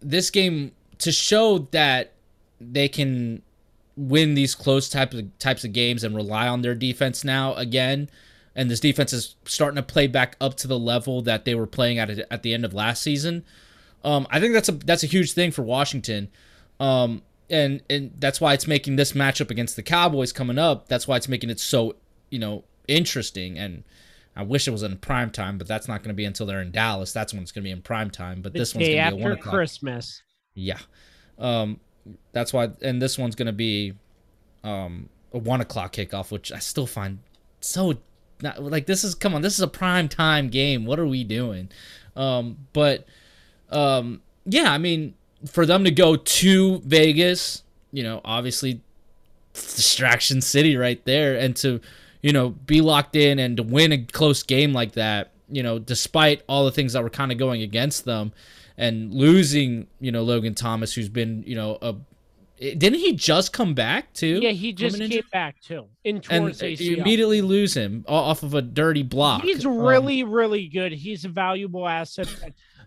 this 0.00 0.30
game 0.30 0.72
to 0.98 1.12
show 1.12 1.58
that 1.70 2.12
they 2.60 2.88
can 2.88 3.42
win 3.96 4.34
these 4.34 4.54
close 4.54 4.88
types 4.88 5.14
of 5.14 5.38
types 5.38 5.64
of 5.64 5.72
games 5.72 6.04
and 6.04 6.16
rely 6.16 6.48
on 6.48 6.62
their 6.62 6.74
defense 6.74 7.24
now 7.24 7.54
again. 7.54 8.08
And 8.54 8.70
this 8.70 8.80
defense 8.80 9.12
is 9.12 9.36
starting 9.44 9.76
to 9.76 9.82
play 9.82 10.06
back 10.06 10.36
up 10.40 10.56
to 10.56 10.68
the 10.68 10.78
level 10.78 11.22
that 11.22 11.44
they 11.44 11.54
were 11.54 11.66
playing 11.66 11.98
at 11.98 12.10
at 12.10 12.42
the 12.42 12.52
end 12.52 12.64
of 12.64 12.74
last 12.74 13.02
season. 13.02 13.44
Um, 14.04 14.26
I 14.30 14.40
think 14.40 14.54
that's 14.54 14.68
a 14.68 14.72
that's 14.72 15.02
a 15.02 15.06
huge 15.06 15.32
thing 15.32 15.50
for 15.50 15.62
Washington, 15.62 16.28
um, 16.78 17.22
and 17.50 17.82
and 17.90 18.12
that's 18.18 18.40
why 18.40 18.54
it's 18.54 18.66
making 18.66 18.96
this 18.96 19.12
matchup 19.12 19.50
against 19.50 19.76
the 19.76 19.82
Cowboys 19.82 20.32
coming 20.32 20.58
up. 20.58 20.88
That's 20.88 21.06
why 21.06 21.16
it's 21.16 21.28
making 21.28 21.50
it 21.50 21.60
so 21.60 21.96
you 22.30 22.38
know 22.38 22.64
interesting. 22.88 23.58
And 23.58 23.84
I 24.34 24.42
wish 24.42 24.66
it 24.66 24.70
was 24.70 24.82
in 24.82 24.96
prime 24.98 25.30
time, 25.30 25.58
but 25.58 25.66
that's 25.66 25.86
not 25.88 25.98
going 26.02 26.08
to 26.08 26.14
be 26.14 26.24
until 26.24 26.46
they're 26.46 26.62
in 26.62 26.70
Dallas. 26.70 27.12
That's 27.12 27.32
when 27.34 27.42
it's 27.42 27.52
going 27.52 27.62
to 27.62 27.66
be 27.68 27.72
in 27.72 27.82
prime 27.82 28.10
time. 28.10 28.40
But 28.40 28.52
The 28.54 28.60
this 28.60 28.74
one's 28.74 28.88
going 28.88 29.04
to 29.04 29.10
be 29.10 29.16
a 29.16 29.22
one 29.22 29.32
after 29.32 29.40
o'clock. 29.40 29.54
Christmas. 29.54 30.22
Yeah, 30.54 30.78
um, 31.38 31.78
that's 32.32 32.52
why. 32.52 32.70
And 32.82 33.02
this 33.02 33.18
one's 33.18 33.34
going 33.34 33.46
to 33.46 33.52
be 33.52 33.94
um, 34.64 35.08
a 35.32 35.38
one 35.38 35.60
o'clock 35.60 35.92
kickoff, 35.92 36.30
which 36.30 36.52
I 36.52 36.58
still 36.58 36.86
find 36.86 37.18
so 37.60 37.94
not 38.42 38.62
like 38.62 38.86
this 38.86 39.04
is 39.04 39.14
come 39.14 39.34
on. 39.34 39.42
This 39.42 39.54
is 39.54 39.60
a 39.60 39.68
prime 39.68 40.08
time 40.08 40.48
game. 40.48 40.86
What 40.86 40.98
are 40.98 41.06
we 41.06 41.24
doing? 41.24 41.68
Um, 42.16 42.56
but 42.72 43.06
um, 43.70 44.22
yeah, 44.44 44.72
I 44.72 44.78
mean, 44.78 45.14
for 45.50 45.66
them 45.66 45.84
to 45.84 45.90
go 45.90 46.16
to 46.16 46.78
Vegas, 46.80 47.62
you 47.92 48.02
know, 48.02 48.20
obviously 48.24 48.80
distraction 49.54 50.40
city 50.40 50.76
right 50.76 51.04
there, 51.04 51.36
and 51.36 51.56
to 51.56 51.80
you 52.22 52.32
know 52.32 52.50
be 52.50 52.80
locked 52.80 53.16
in 53.16 53.38
and 53.38 53.56
to 53.56 53.62
win 53.62 53.92
a 53.92 53.98
close 53.98 54.42
game 54.42 54.72
like 54.72 54.92
that, 54.92 55.32
you 55.48 55.62
know, 55.62 55.78
despite 55.78 56.42
all 56.48 56.64
the 56.64 56.72
things 56.72 56.92
that 56.92 57.02
were 57.02 57.10
kind 57.10 57.32
of 57.32 57.38
going 57.38 57.62
against 57.62 58.04
them, 58.04 58.32
and 58.76 59.12
losing, 59.12 59.86
you 60.00 60.12
know, 60.12 60.22
Logan 60.22 60.54
Thomas, 60.54 60.94
who's 60.94 61.08
been, 61.08 61.42
you 61.46 61.54
know, 61.54 61.78
a 61.82 61.94
didn't 62.60 62.98
he 62.98 63.14
just 63.14 63.54
come 63.54 63.72
back 63.72 64.12
too? 64.12 64.38
Yeah, 64.42 64.50
he 64.50 64.74
just 64.74 64.96
came 64.96 65.04
injury? 65.04 65.22
back 65.32 65.58
too 65.62 65.86
in 66.04 66.16
and 66.16 66.24
towards 66.24 66.62
you 66.62 66.96
immediately 66.96 67.40
lose 67.40 67.74
him 67.74 68.04
off 68.06 68.42
of 68.42 68.52
a 68.52 68.60
dirty 68.60 69.02
block. 69.02 69.42
He's 69.42 69.64
Um, 69.64 69.78
really, 69.78 70.24
really 70.24 70.68
good. 70.68 70.92
He's 70.92 71.24
a 71.24 71.30
valuable 71.30 71.88
asset 71.88 72.28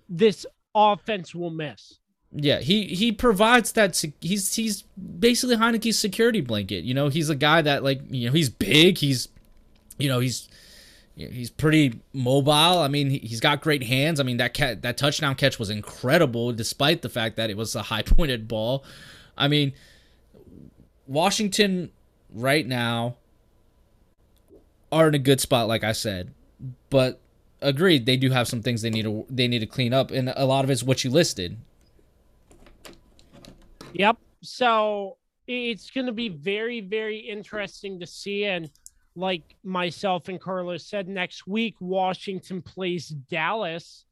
this 0.09 0.45
offense 0.75 1.33
will 1.35 1.49
miss. 1.51 1.99
Yeah, 2.35 2.59
he 2.59 2.85
he 2.87 3.11
provides 3.11 3.73
that. 3.73 4.03
He's 4.19 4.55
he's 4.55 4.81
basically 4.81 5.55
Heinicke's 5.55 5.99
security 5.99 6.41
blanket. 6.41 6.83
You 6.83 6.93
know, 6.95 7.09
he's 7.09 7.29
a 7.29 7.35
guy 7.35 7.61
that 7.61 7.83
like 7.83 8.01
you 8.09 8.27
know 8.27 8.33
he's 8.33 8.49
big. 8.49 8.97
He's 8.97 9.27
you 9.99 10.09
know 10.09 10.19
he's 10.19 10.49
he's 11.15 11.51
pretty 11.51 12.01
mobile. 12.11 12.51
I 12.51 12.87
mean, 12.87 13.11
he- 13.11 13.19
he's 13.19 13.39
got 13.39 13.61
great 13.61 13.83
hands. 13.83 14.19
I 14.19 14.23
mean 14.23 14.37
that 14.37 14.55
cat 14.55 14.81
that 14.81 14.97
touchdown 14.97 15.35
catch 15.35 15.59
was 15.59 15.69
incredible, 15.69 16.51
despite 16.53 17.03
the 17.03 17.09
fact 17.09 17.35
that 17.37 17.51
it 17.51 17.57
was 17.57 17.75
a 17.75 17.83
high 17.83 18.01
pointed 18.01 18.47
ball. 18.47 18.83
I 19.37 19.47
mean, 19.47 19.73
Washington 21.05 21.91
right 22.33 22.65
now 22.65 23.17
are 24.91 25.07
in 25.07 25.13
a 25.15 25.19
good 25.19 25.39
spot, 25.41 25.67
like 25.67 25.83
I 25.83 25.91
said, 25.91 26.33
but 26.89 27.19
agreed 27.63 28.05
they 28.05 28.17
do 28.17 28.29
have 28.29 28.47
some 28.47 28.61
things 28.61 28.81
they 28.81 28.89
need 28.89 29.03
to 29.03 29.25
they 29.29 29.47
need 29.47 29.59
to 29.59 29.65
clean 29.65 29.93
up, 29.93 30.11
and 30.11 30.31
a 30.35 30.45
lot 30.45 30.63
of 30.63 30.69
it's 30.69 30.83
what 30.83 31.03
you 31.03 31.09
listed. 31.09 31.57
Yep. 33.93 34.17
So 34.41 35.17
it's 35.47 35.91
going 35.91 36.07
to 36.07 36.13
be 36.13 36.29
very, 36.29 36.81
very 36.81 37.17
interesting 37.17 37.99
to 37.99 38.07
see. 38.07 38.45
And 38.45 38.69
like 39.15 39.55
myself 39.63 40.27
and 40.27 40.39
Carlos 40.39 40.85
said, 40.85 41.07
next 41.07 41.47
week, 41.47 41.75
Washington 41.79 42.61
plays 42.61 43.09
Dallas. 43.09 44.05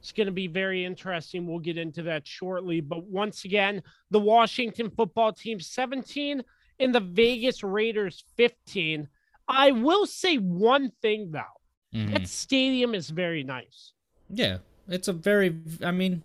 It's 0.00 0.12
going 0.12 0.26
to 0.26 0.32
be 0.32 0.48
very 0.48 0.84
interesting. 0.84 1.46
We'll 1.46 1.60
get 1.60 1.78
into 1.78 2.02
that 2.04 2.26
shortly. 2.26 2.80
But 2.80 3.04
once 3.04 3.44
again, 3.44 3.82
the 4.10 4.18
Washington 4.18 4.90
football 4.90 5.32
team 5.32 5.60
17 5.60 6.42
and 6.80 6.94
the 6.94 7.00
Vegas 7.00 7.62
Raiders 7.62 8.24
15. 8.36 9.08
I 9.46 9.70
will 9.70 10.06
say 10.06 10.36
one 10.36 10.90
thing, 11.00 11.30
though 11.30 11.61
Mhm. 11.94 12.12
that 12.12 12.28
stadium 12.28 12.94
is 12.94 13.10
very 13.10 13.42
nice. 13.44 13.92
Yeah, 14.30 14.58
it's 14.88 15.08
a 15.08 15.12
very. 15.12 15.54
I 15.84 15.90
mean, 15.90 16.22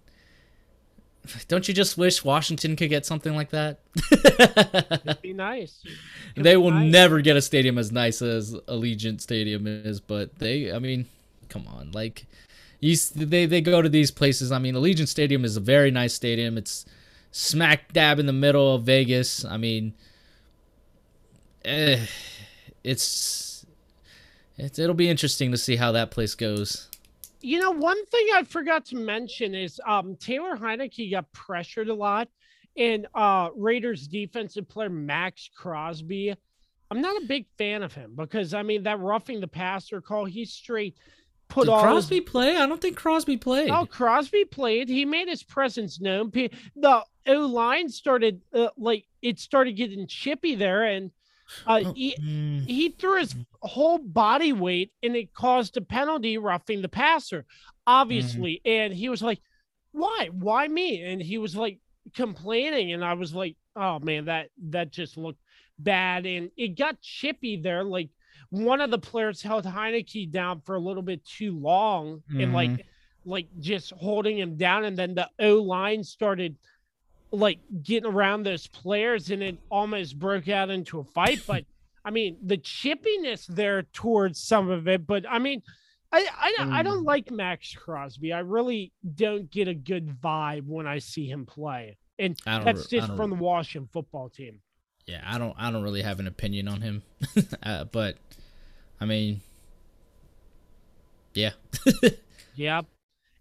don't 1.49 1.67
you 1.67 1.73
just 1.73 1.97
wish 1.97 2.23
Washington 2.23 2.75
could 2.77 2.89
get 2.89 3.05
something 3.05 3.35
like 3.35 3.49
that? 3.49 3.79
It'd 4.11 5.21
be 5.21 5.33
nice. 5.33 5.81
It'd 6.35 6.45
they 6.45 6.53
be 6.53 6.57
will 6.57 6.71
nice. 6.71 6.91
never 6.91 7.19
get 7.21 7.35
a 7.35 7.41
stadium 7.41 7.77
as 7.77 7.91
nice 7.91 8.21
as 8.21 8.53
Allegiant 8.69 9.19
Stadium 9.21 9.67
is, 9.67 9.99
but 9.99 10.39
they. 10.39 10.71
I 10.71 10.79
mean, 10.79 11.05
come 11.49 11.67
on, 11.67 11.91
like 11.91 12.25
you. 12.79 12.95
They 13.15 13.45
they 13.45 13.59
go 13.59 13.81
to 13.81 13.89
these 13.89 14.09
places. 14.11 14.51
I 14.53 14.59
mean, 14.59 14.73
Allegiant 14.75 15.09
Stadium 15.09 15.43
is 15.43 15.57
a 15.57 15.61
very 15.61 15.91
nice 15.91 16.13
stadium. 16.13 16.57
It's 16.57 16.85
smack 17.31 17.91
dab 17.91 18.19
in 18.19 18.25
the 18.25 18.33
middle 18.33 18.75
of 18.75 18.83
Vegas. 18.83 19.43
I 19.43 19.57
mean, 19.57 19.93
eh, 21.65 22.05
it's. 22.83 23.43
It's, 24.57 24.79
it'll 24.79 24.95
be 24.95 25.09
interesting 25.09 25.51
to 25.51 25.57
see 25.57 25.75
how 25.75 25.91
that 25.91 26.11
place 26.11 26.35
goes. 26.35 26.89
You 27.41 27.59
know, 27.59 27.71
one 27.71 28.03
thing 28.07 28.27
I 28.33 28.43
forgot 28.43 28.85
to 28.85 28.95
mention 28.95 29.53
is 29.53 29.79
um, 29.85 30.15
Taylor 30.15 30.57
Heinicke 30.57 31.11
got 31.11 31.31
pressured 31.31 31.89
a 31.89 31.93
lot, 31.93 32.27
and 32.75 33.07
uh, 33.13 33.49
Raiders 33.55 34.07
defensive 34.07 34.67
player 34.67 34.89
Maxx 34.89 35.49
Crosby. 35.55 36.33
I'm 36.89 37.01
not 37.01 37.21
a 37.21 37.25
big 37.25 37.45
fan 37.57 37.83
of 37.83 37.93
him 37.93 38.13
because 38.15 38.53
I 38.53 38.63
mean 38.63 38.83
that 38.83 38.99
roughing 38.99 39.39
the 39.41 39.47
passer 39.47 40.01
call, 40.01 40.25
he 40.25 40.45
straight 40.45 40.95
put 41.47 41.65
Did 41.65 41.71
all 41.71 41.79
his- 41.79 41.83
Crosby 41.83 42.21
play? 42.21 42.57
I 42.57 42.65
don't 42.65 42.81
think 42.81 42.97
Crosby 42.97 43.37
played. 43.37 43.69
Oh, 43.69 43.85
Crosby 43.85 44.45
played. 44.45 44.89
He 44.89 45.05
made 45.05 45.27
his 45.27 45.43
presence 45.43 46.01
known. 46.01 46.31
The 46.75 47.03
O 47.27 47.33
line 47.45 47.89
started 47.89 48.41
uh, 48.53 48.69
like 48.77 49.05
it 49.21 49.39
started 49.39 49.73
getting 49.73 50.07
chippy 50.07 50.55
there, 50.55 50.83
and 50.83 51.11
uh, 51.65 51.81
Oh, 51.85 51.93
he, 51.93 52.15
mm. 52.21 52.65
he 52.65 52.89
threw 52.89 53.19
his 53.19 53.35
whole 53.61 53.97
body 53.97 54.53
weight 54.53 54.91
and 55.03 55.15
it 55.15 55.33
caused 55.33 55.77
a 55.77 55.81
penalty 55.81 56.37
roughing 56.37 56.81
the 56.81 56.89
passer 56.89 57.45
obviously. 57.85 58.61
And 58.65 58.93
he 58.93 59.09
was 59.09 59.21
like 59.21 59.39
why? 59.91 60.29
Why 60.31 60.67
me? 60.67 61.01
And 61.01 61.21
he 61.21 61.37
was 61.37 61.55
like 61.55 61.79
complaining. 62.15 62.93
And 62.93 63.03
i 63.03 63.13
was 63.13 63.33
like 63.33 63.55
oh 63.75 63.99
man 63.99 64.25
that 64.25 64.49
that 64.69 64.91
just 64.91 65.17
looked 65.17 65.41
bad. 65.79 66.25
And 66.25 66.51
it 66.57 66.77
got 66.77 67.01
chippy 67.01 67.57
there. 67.57 67.83
Like 67.83 68.09
one 68.49 68.81
of 68.81 68.91
the 68.91 68.99
players 68.99 69.41
held 69.41 69.65
Heinicke 69.65 70.31
down 70.31 70.61
for 70.65 70.75
a 70.75 70.79
little 70.79 71.03
bit 71.03 71.25
too 71.25 71.57
long 71.57 72.23
and 72.29 72.53
like 72.53 72.85
like 73.25 73.47
just 73.59 73.91
holding 73.91 74.37
him 74.37 74.55
down. 74.55 74.85
And 74.85 74.97
then 74.97 75.15
the 75.15 75.29
O 75.39 75.55
line 75.55 76.03
started 76.03 76.55
like 77.31 77.59
getting 77.83 78.09
around 78.09 78.43
those 78.43 78.67
players 78.67 79.29
and 79.31 79.43
it 79.43 79.57
almost 79.69 80.17
broke 80.17 80.47
out 80.47 80.69
into 80.69 80.99
a 80.99 81.03
fight 81.03 81.41
but 81.47 81.65
I 82.05 82.11
mean 82.11 82.37
the 82.43 82.57
chippiness 82.57 83.45
there 83.47 83.83
towards 83.83 84.39
some 84.39 84.69
of 84.69 84.87
it 84.87 85.05
but 85.05 85.25
I 85.29 85.39
mean 85.39 85.61
I 86.11 86.25
I, 86.39 86.53
don't- 86.57 86.71
I 86.73 86.83
don't 86.83 87.03
like 87.03 87.29
Maxx 87.31 87.73
Crosby 87.73 88.31
I 88.31 88.39
really 88.39 88.93
don't 89.15 89.51
get 89.51 89.67
a 89.67 89.73
good 89.73 90.07
vibe 90.21 90.65
when 90.67 90.87
I 90.87 90.99
see 90.99 91.27
him 91.29 91.45
play 91.45 91.97
and 92.17 92.37
that's 92.63 92.87
just 92.87 93.07
from 93.17 93.29
the 93.31 93.35
Washington 93.35 93.89
football 93.91 94.29
team 94.29 94.61
Yeah, 95.05 95.21
I 95.25 95.37
don't. 95.37 95.53
I 95.57 95.69
don't 95.71 95.83
really 95.83 96.01
have 96.01 96.19
an 96.19 96.27
opinion 96.27 96.67
on 96.67 96.81
him, 96.81 97.03
uh, 97.63 97.83
but 97.85 98.15
I 98.99 99.05
mean, 99.05 99.41
Yeah. 101.33 101.51
Yep. 102.55 102.85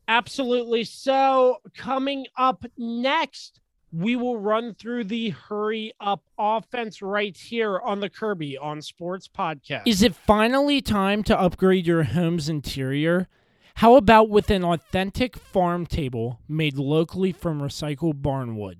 Absolutely. 0.08 0.84
So, 0.84 1.56
coming 1.74 2.26
up 2.36 2.64
next, 2.76 3.60
we 3.92 4.16
will 4.16 4.38
run 4.38 4.74
through 4.74 5.04
the 5.04 5.30
hurry 5.30 5.92
up 6.00 6.22
offense 6.38 7.00
right 7.00 7.36
here 7.36 7.78
on 7.78 8.00
the 8.00 8.10
Kirby 8.10 8.58
on 8.58 8.82
Sports 8.82 9.28
podcast. 9.28 9.82
Is 9.86 10.02
it 10.02 10.14
finally 10.14 10.80
time 10.80 11.22
to 11.24 11.38
upgrade 11.38 11.86
your 11.86 12.02
home's 12.02 12.48
interior? 12.48 13.28
How 13.76 13.96
about 13.96 14.30
with 14.30 14.50
an 14.50 14.64
authentic 14.64 15.36
farm 15.36 15.86
table 15.86 16.40
made 16.48 16.78
locally 16.78 17.32
from 17.32 17.60
recycled 17.60 18.22
barnwood? 18.22 18.78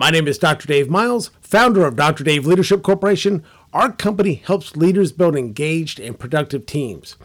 My 0.00 0.08
name 0.08 0.26
is 0.26 0.38
Dr. 0.38 0.66
Dave 0.66 0.88
Miles, 0.88 1.30
founder 1.42 1.84
of 1.84 1.94
Dr. 1.94 2.24
Dave 2.24 2.46
Leadership 2.46 2.82
Corporation. 2.82 3.44
Our 3.74 3.92
company 3.92 4.36
helps 4.36 4.74
leaders 4.74 5.12
build 5.12 5.36
engaged 5.36 6.00
and 6.00 6.18
productive 6.18 6.64
teams. 6.64 7.16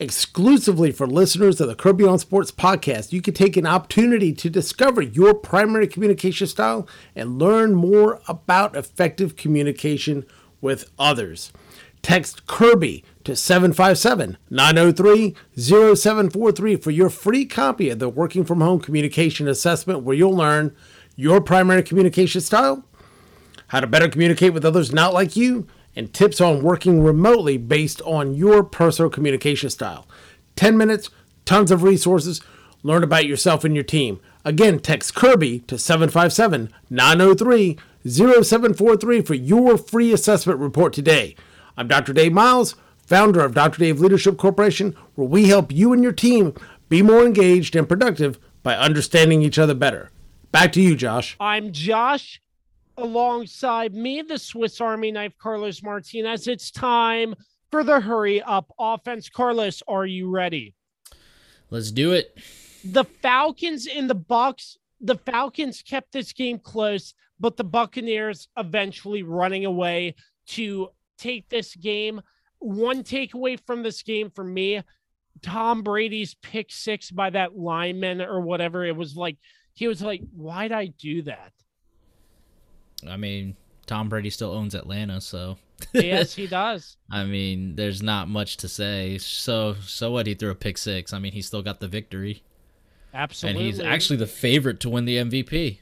Exclusively 0.00 0.90
for 0.90 1.06
listeners 1.06 1.60
of 1.60 1.68
the 1.68 1.76
Kirby 1.76 2.02
on 2.04 2.18
Sports 2.18 2.50
podcast, 2.50 3.12
you 3.12 3.22
can 3.22 3.32
take 3.32 3.56
an 3.56 3.64
opportunity 3.64 4.32
to 4.32 4.50
discover 4.50 5.00
your 5.00 5.34
primary 5.34 5.86
communication 5.86 6.48
style 6.48 6.88
and 7.14 7.38
learn 7.38 7.76
more 7.76 8.20
about 8.26 8.74
effective 8.74 9.36
communication 9.36 10.26
with 10.60 10.90
others. 10.98 11.52
Text 12.02 12.48
Kirby 12.48 13.04
to 13.22 13.36
757 13.36 14.36
903 14.50 15.36
0743 15.56 16.76
for 16.76 16.90
your 16.90 17.08
free 17.08 17.44
copy 17.44 17.88
of 17.88 18.00
the 18.00 18.08
Working 18.08 18.44
from 18.44 18.62
Home 18.62 18.80
Communication 18.80 19.46
Assessment, 19.46 20.02
where 20.02 20.16
you'll 20.16 20.34
learn 20.34 20.74
your 21.16 21.40
primary 21.40 21.82
communication 21.82 22.40
style, 22.40 22.84
how 23.68 23.80
to 23.80 23.86
better 23.86 24.08
communicate 24.08 24.52
with 24.52 24.64
others 24.64 24.92
not 24.92 25.14
like 25.14 25.34
you, 25.34 25.66
and 25.96 26.12
tips 26.12 26.40
on 26.40 26.62
working 26.62 27.02
remotely 27.02 27.56
based 27.56 28.02
on 28.02 28.34
your 28.34 28.62
personal 28.62 29.10
communication 29.10 29.70
style. 29.70 30.06
10 30.56 30.76
minutes, 30.76 31.10
tons 31.46 31.70
of 31.70 31.82
resources. 31.82 32.42
Learn 32.82 33.02
about 33.02 33.26
yourself 33.26 33.64
and 33.64 33.74
your 33.74 33.82
team. 33.82 34.20
Again, 34.44 34.78
text 34.78 35.14
Kirby 35.14 35.60
to 35.60 35.78
757 35.78 36.72
903 36.90 37.78
0743 38.08 39.22
for 39.22 39.34
your 39.34 39.76
free 39.76 40.12
assessment 40.12 40.60
report 40.60 40.92
today. 40.92 41.34
I'm 41.76 41.88
Dr. 41.88 42.12
Dave 42.12 42.32
Miles, 42.32 42.76
founder 42.98 43.40
of 43.40 43.54
Dr. 43.54 43.78
Dave 43.78 44.00
Leadership 44.00 44.36
Corporation, 44.36 44.94
where 45.14 45.26
we 45.26 45.48
help 45.48 45.72
you 45.72 45.92
and 45.92 46.02
your 46.02 46.12
team 46.12 46.54
be 46.88 47.02
more 47.02 47.24
engaged 47.24 47.74
and 47.74 47.88
productive 47.88 48.38
by 48.62 48.76
understanding 48.76 49.42
each 49.42 49.58
other 49.58 49.74
better. 49.74 50.10
Back 50.56 50.72
to 50.72 50.80
you, 50.80 50.96
Josh. 50.96 51.36
I'm 51.38 51.70
Josh. 51.70 52.40
Alongside 52.96 53.94
me, 53.94 54.22
the 54.22 54.38
Swiss 54.38 54.80
Army 54.80 55.12
knife, 55.12 55.34
Carlos 55.36 55.82
Martinez. 55.82 56.48
It's 56.48 56.70
time 56.70 57.34
for 57.70 57.84
the 57.84 58.00
hurry 58.00 58.40
up 58.40 58.72
offense. 58.78 59.28
Carlos, 59.28 59.82
are 59.86 60.06
you 60.06 60.30
ready? 60.30 60.74
Let's 61.68 61.90
do 61.90 62.12
it. 62.12 62.38
The 62.82 63.04
Falcons 63.04 63.86
in 63.86 64.06
the 64.06 64.14
Bucks. 64.14 64.78
The 65.02 65.16
Falcons 65.16 65.82
kept 65.82 66.12
this 66.12 66.32
game 66.32 66.58
close, 66.58 67.12
but 67.38 67.58
the 67.58 67.64
Buccaneers 67.64 68.48
eventually 68.56 69.22
running 69.22 69.66
away 69.66 70.14
to 70.46 70.88
take 71.18 71.50
this 71.50 71.76
game. 71.76 72.22
One 72.60 73.02
takeaway 73.02 73.60
from 73.66 73.82
this 73.82 74.02
game 74.02 74.30
for 74.30 74.42
me 74.42 74.80
Tom 75.42 75.82
Brady's 75.82 76.34
pick 76.34 76.68
six 76.70 77.10
by 77.10 77.30
that 77.30 77.56
lineman 77.56 78.20
or 78.20 78.40
whatever. 78.40 78.84
It 78.84 78.96
was 78.96 79.16
like, 79.16 79.36
he 79.76 79.86
was 79.86 80.00
like, 80.00 80.22
why'd 80.34 80.72
I 80.72 80.86
do 80.86 81.22
that? 81.22 81.52
I 83.06 83.18
mean, 83.18 83.56
Tom 83.84 84.08
Brady 84.08 84.30
still 84.30 84.50
owns 84.52 84.74
Atlanta, 84.74 85.20
so 85.20 85.58
yes, 85.92 86.34
he 86.34 86.46
does. 86.46 86.96
I 87.10 87.24
mean, 87.24 87.76
there's 87.76 88.02
not 88.02 88.26
much 88.26 88.56
to 88.58 88.68
say. 88.68 89.18
So, 89.18 89.74
so 89.84 90.10
what? 90.10 90.26
He 90.26 90.34
threw 90.34 90.50
a 90.50 90.54
pick 90.54 90.78
six. 90.78 91.12
I 91.12 91.18
mean, 91.18 91.32
he 91.32 91.42
still 91.42 91.62
got 91.62 91.80
the 91.80 91.88
victory, 91.88 92.42
Absolutely. 93.12 93.60
and 93.60 93.66
he's 93.66 93.78
actually 93.78 94.16
the 94.16 94.26
favorite 94.26 94.80
to 94.80 94.88
win 94.88 95.04
the 95.04 95.18
MVP. 95.18 95.80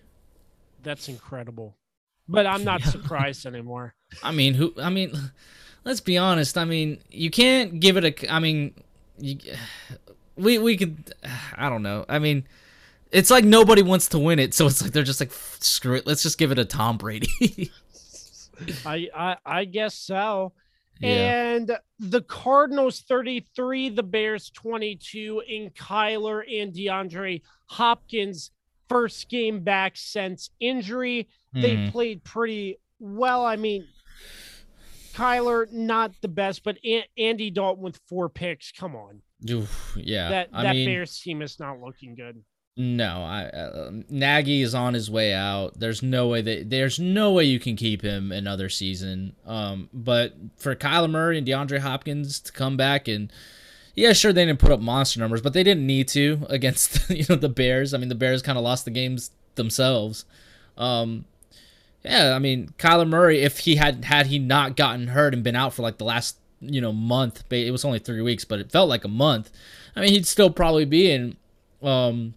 That's 0.83 1.09
incredible. 1.09 1.77
But 2.29 2.47
I'm 2.47 2.65
not 2.65 2.83
surprised 2.83 3.47
anymore. 3.47 3.95
I 4.25 4.33
mean, 4.33 4.55
who? 4.55 4.75
I 4.77 4.91
mean, 4.91 5.13
let's 5.85 6.01
be 6.01 6.19
honest. 6.19 6.59
I 6.59 6.65
mean, 6.65 6.99
you 7.11 7.31
can't 7.31 7.79
give 7.79 7.97
it 7.97 8.05
a. 8.05 8.33
I 8.33 8.41
mean, 8.41 8.75
you, 9.19 9.39
we 10.37 10.59
we 10.59 10.77
could. 10.77 11.15
I 11.57 11.69
don't 11.69 11.85
know. 11.85 12.05
I 12.09 12.19
mean, 12.19 12.45
it's 13.15 13.31
like 13.31 13.45
nobody 13.45 13.81
wants 13.83 14.09
to 14.09 14.19
win 14.19 14.39
it, 14.39 14.53
so 14.53 14.67
it's 14.67 14.83
like 14.83 14.93
they're 14.93 15.03
just 15.03 15.21
like 15.21 15.33
screw 15.33 15.95
it. 15.95 16.07
Let's 16.07 16.23
just 16.23 16.37
give 16.37 16.53
it 16.53 16.59
a 16.59 16.65
Tom 16.65 16.99
Brady. 16.99 17.29
I, 18.87 19.09
I 19.15 19.37
I 19.45 19.65
guess 19.65 19.95
so. 19.95 20.53
Yeah. 21.01 21.55
And 21.55 21.77
the 21.99 22.21
Cardinals 22.23 23.01
33, 23.09 23.89
the 23.91 24.03
Bears 24.05 24.51
22, 24.51 25.43
in 25.49 25.71
Kyler 25.71 26.43
and 26.63 26.73
DeAndre 26.73 27.43
Hopkins' 27.67 28.53
first 28.89 29.29
game 29.29 29.65
back 29.65 29.95
since 29.97 30.51
injury. 30.61 31.29
They 31.53 31.77
Mhm. 31.77 31.91
played 31.93 32.23
pretty 32.25 32.79
well. 33.01 33.45
I 33.45 33.57
mean, 33.57 33.87
Kyler 35.15 35.71
not 35.73 36.13
the 36.21 36.29
best, 36.29 36.63
but 36.65 36.79
An- 36.85 37.05
Andy 37.19 37.51
Dalton 37.51 37.83
with 37.83 38.01
four 38.09 38.29
picks. 38.29 38.73
Come 38.73 38.95
on, 38.97 39.23
Oof, 39.51 39.97
yeah, 39.97 40.29
that 40.31 40.49
I 40.53 40.63
that 40.65 40.75
mean, 40.77 40.87
Bears 40.89 41.19
team 41.21 41.43
is 41.43 41.59
not 41.61 41.81
looking 41.81 42.15
good. 42.15 42.43
No, 42.77 43.23
I 43.23 43.45
uh, 43.45 43.91
Nagy 44.09 44.63
is 44.63 44.75
on 44.75 44.95
his 44.95 45.09
way 45.09 45.33
out. 45.33 45.79
There's 45.79 46.03
no 46.03 46.27
way 46.27 46.43
that 46.43 46.71
there's 46.71 46.99
no 46.99 47.31
way 47.31 47.45
you 47.45 47.61
can 47.61 47.77
keep 47.77 48.03
him 48.03 48.33
another 48.33 48.69
season. 48.69 49.37
Um, 49.47 49.89
but 49.93 50.35
for 50.57 50.75
Kyler 50.75 51.09
Murray 51.09 51.39
and 51.39 51.47
DeAndre 51.47 51.79
Hopkins 51.79 52.41
to 52.41 52.51
come 52.51 52.77
back 52.77 53.07
and 53.07 53.33
yeah, 53.95 54.13
sure 54.13 54.33
they 54.33 54.45
didn't 54.45 54.59
put 54.59 54.73
up 54.73 54.81
monster 54.81 55.21
numbers, 55.21 55.41
but 55.41 55.53
they 55.53 55.63
didn't 55.63 55.87
need 55.87 56.09
to 56.09 56.47
against 56.51 57.09
you 57.11 57.25
know 57.29 57.37
the 57.37 57.49
Bears. 57.49 57.95
I 57.95 57.99
mean, 57.99 58.09
the 58.09 58.17
Bears 58.17 58.43
kind 58.43 58.59
of 58.59 58.65
lost 58.65 58.85
the 58.85 58.91
games 58.91 59.31
themselves. 59.55 60.25
Um, 60.77 61.27
yeah, 62.05 62.35
I 62.35 62.41
mean 62.41 62.75
Kyler 62.79 63.09
Murray, 63.09 63.43
if 63.43 63.61
he 63.61 63.77
had 63.77 64.05
had 64.05 64.27
he 64.27 64.41
not 64.41 64.75
gotten 64.75 65.09
hurt 65.09 65.33
and 65.33 65.45
been 65.45 65.55
out 65.55 65.75
for 65.75 65.83
like 65.83 65.99
the 65.99 66.05
last 66.05 66.39
you 66.61 66.81
know 66.81 66.93
month, 66.93 67.45
it 67.53 67.71
was 67.71 67.85
only 67.85 68.01
three 68.01 68.21
weeks, 68.21 68.45
but 68.45 68.59
it 68.59 68.73
felt 68.73 68.89
like 68.89 69.05
a 69.05 69.09
month. 69.09 69.53
I 69.95 70.01
mean, 70.01 70.11
he'd 70.11 70.27
still 70.27 70.51
probably 70.51 70.85
be 70.85 71.09
in. 71.09 71.37
Um, 71.81 72.35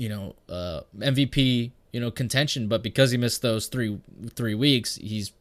you 0.00 0.08
know, 0.08 0.34
uh, 0.48 0.80
MVP, 0.98 1.72
you 1.92 2.00
know, 2.00 2.10
contention, 2.10 2.68
but 2.68 2.82
because 2.82 3.10
he 3.10 3.18
missed 3.18 3.42
those 3.42 3.66
three 3.66 4.00
three 4.34 4.54
weeks, 4.54 4.96
he's 4.96 5.32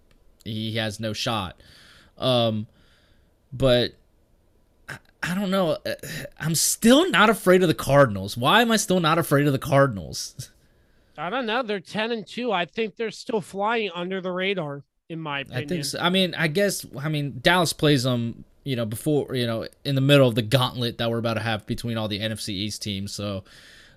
he 0.43 0.75
has 0.75 0.99
no 0.99 1.13
shot. 1.13 1.55
Um, 2.17 2.67
but 3.53 3.93
I 4.89 4.97
I 5.23 5.33
don't 5.33 5.49
know. 5.49 5.77
Uh, 5.85 5.93
I'm 6.37 6.55
still 6.55 7.09
not 7.09 7.29
afraid 7.29 7.61
of 7.61 7.69
the 7.69 7.73
Cardinals. 7.73 8.35
Why 8.35 8.61
am 8.61 8.69
I 8.69 8.75
still 8.75 8.99
not 8.99 9.17
afraid 9.17 9.47
of 9.47 9.53
the 9.53 9.59
Cardinals? 9.59 10.51
I 11.17 11.29
don't 11.29 11.45
know. 11.45 11.63
They're 11.63 11.79
ten 11.79 12.11
and 12.11 12.27
two. 12.27 12.51
I 12.51 12.65
think 12.65 12.97
they're 12.97 13.11
still 13.11 13.39
flying 13.39 13.91
under 13.95 14.19
the 14.19 14.31
radar, 14.31 14.83
in 15.07 15.21
my 15.21 15.39
opinion. 15.39 15.63
I 15.63 15.67
think 15.67 15.85
so. 15.85 15.99
I 15.99 16.09
mean, 16.09 16.35
I 16.35 16.49
guess 16.49 16.85
I 16.99 17.07
mean 17.07 17.39
Dallas 17.41 17.71
plays 17.71 18.03
them, 18.03 18.43
you 18.65 18.75
know, 18.75 18.85
before 18.85 19.33
you 19.35 19.47
know, 19.47 19.69
in 19.85 19.95
the 19.95 20.01
middle 20.01 20.27
of 20.27 20.35
the 20.35 20.41
gauntlet 20.41 20.97
that 20.97 21.09
we're 21.09 21.19
about 21.19 21.35
to 21.35 21.39
have 21.39 21.65
between 21.65 21.97
all 21.97 22.09
the 22.09 22.19
NFC 22.19 22.49
East 22.49 22.81
teams. 22.81 23.13
So 23.13 23.45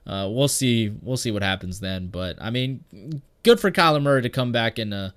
uh, 0.06 0.28
we'll 0.30 0.48
see. 0.48 0.92
We'll 1.02 1.16
see 1.16 1.30
what 1.30 1.42
happens 1.42 1.80
then. 1.80 2.08
But 2.08 2.36
I 2.40 2.50
mean, 2.50 3.22
good 3.42 3.60
for 3.60 3.70
Kyler 3.70 4.02
Murray 4.02 4.22
to 4.22 4.28
come 4.28 4.52
back 4.52 4.78
and 4.78 4.92
uh, 4.92 5.10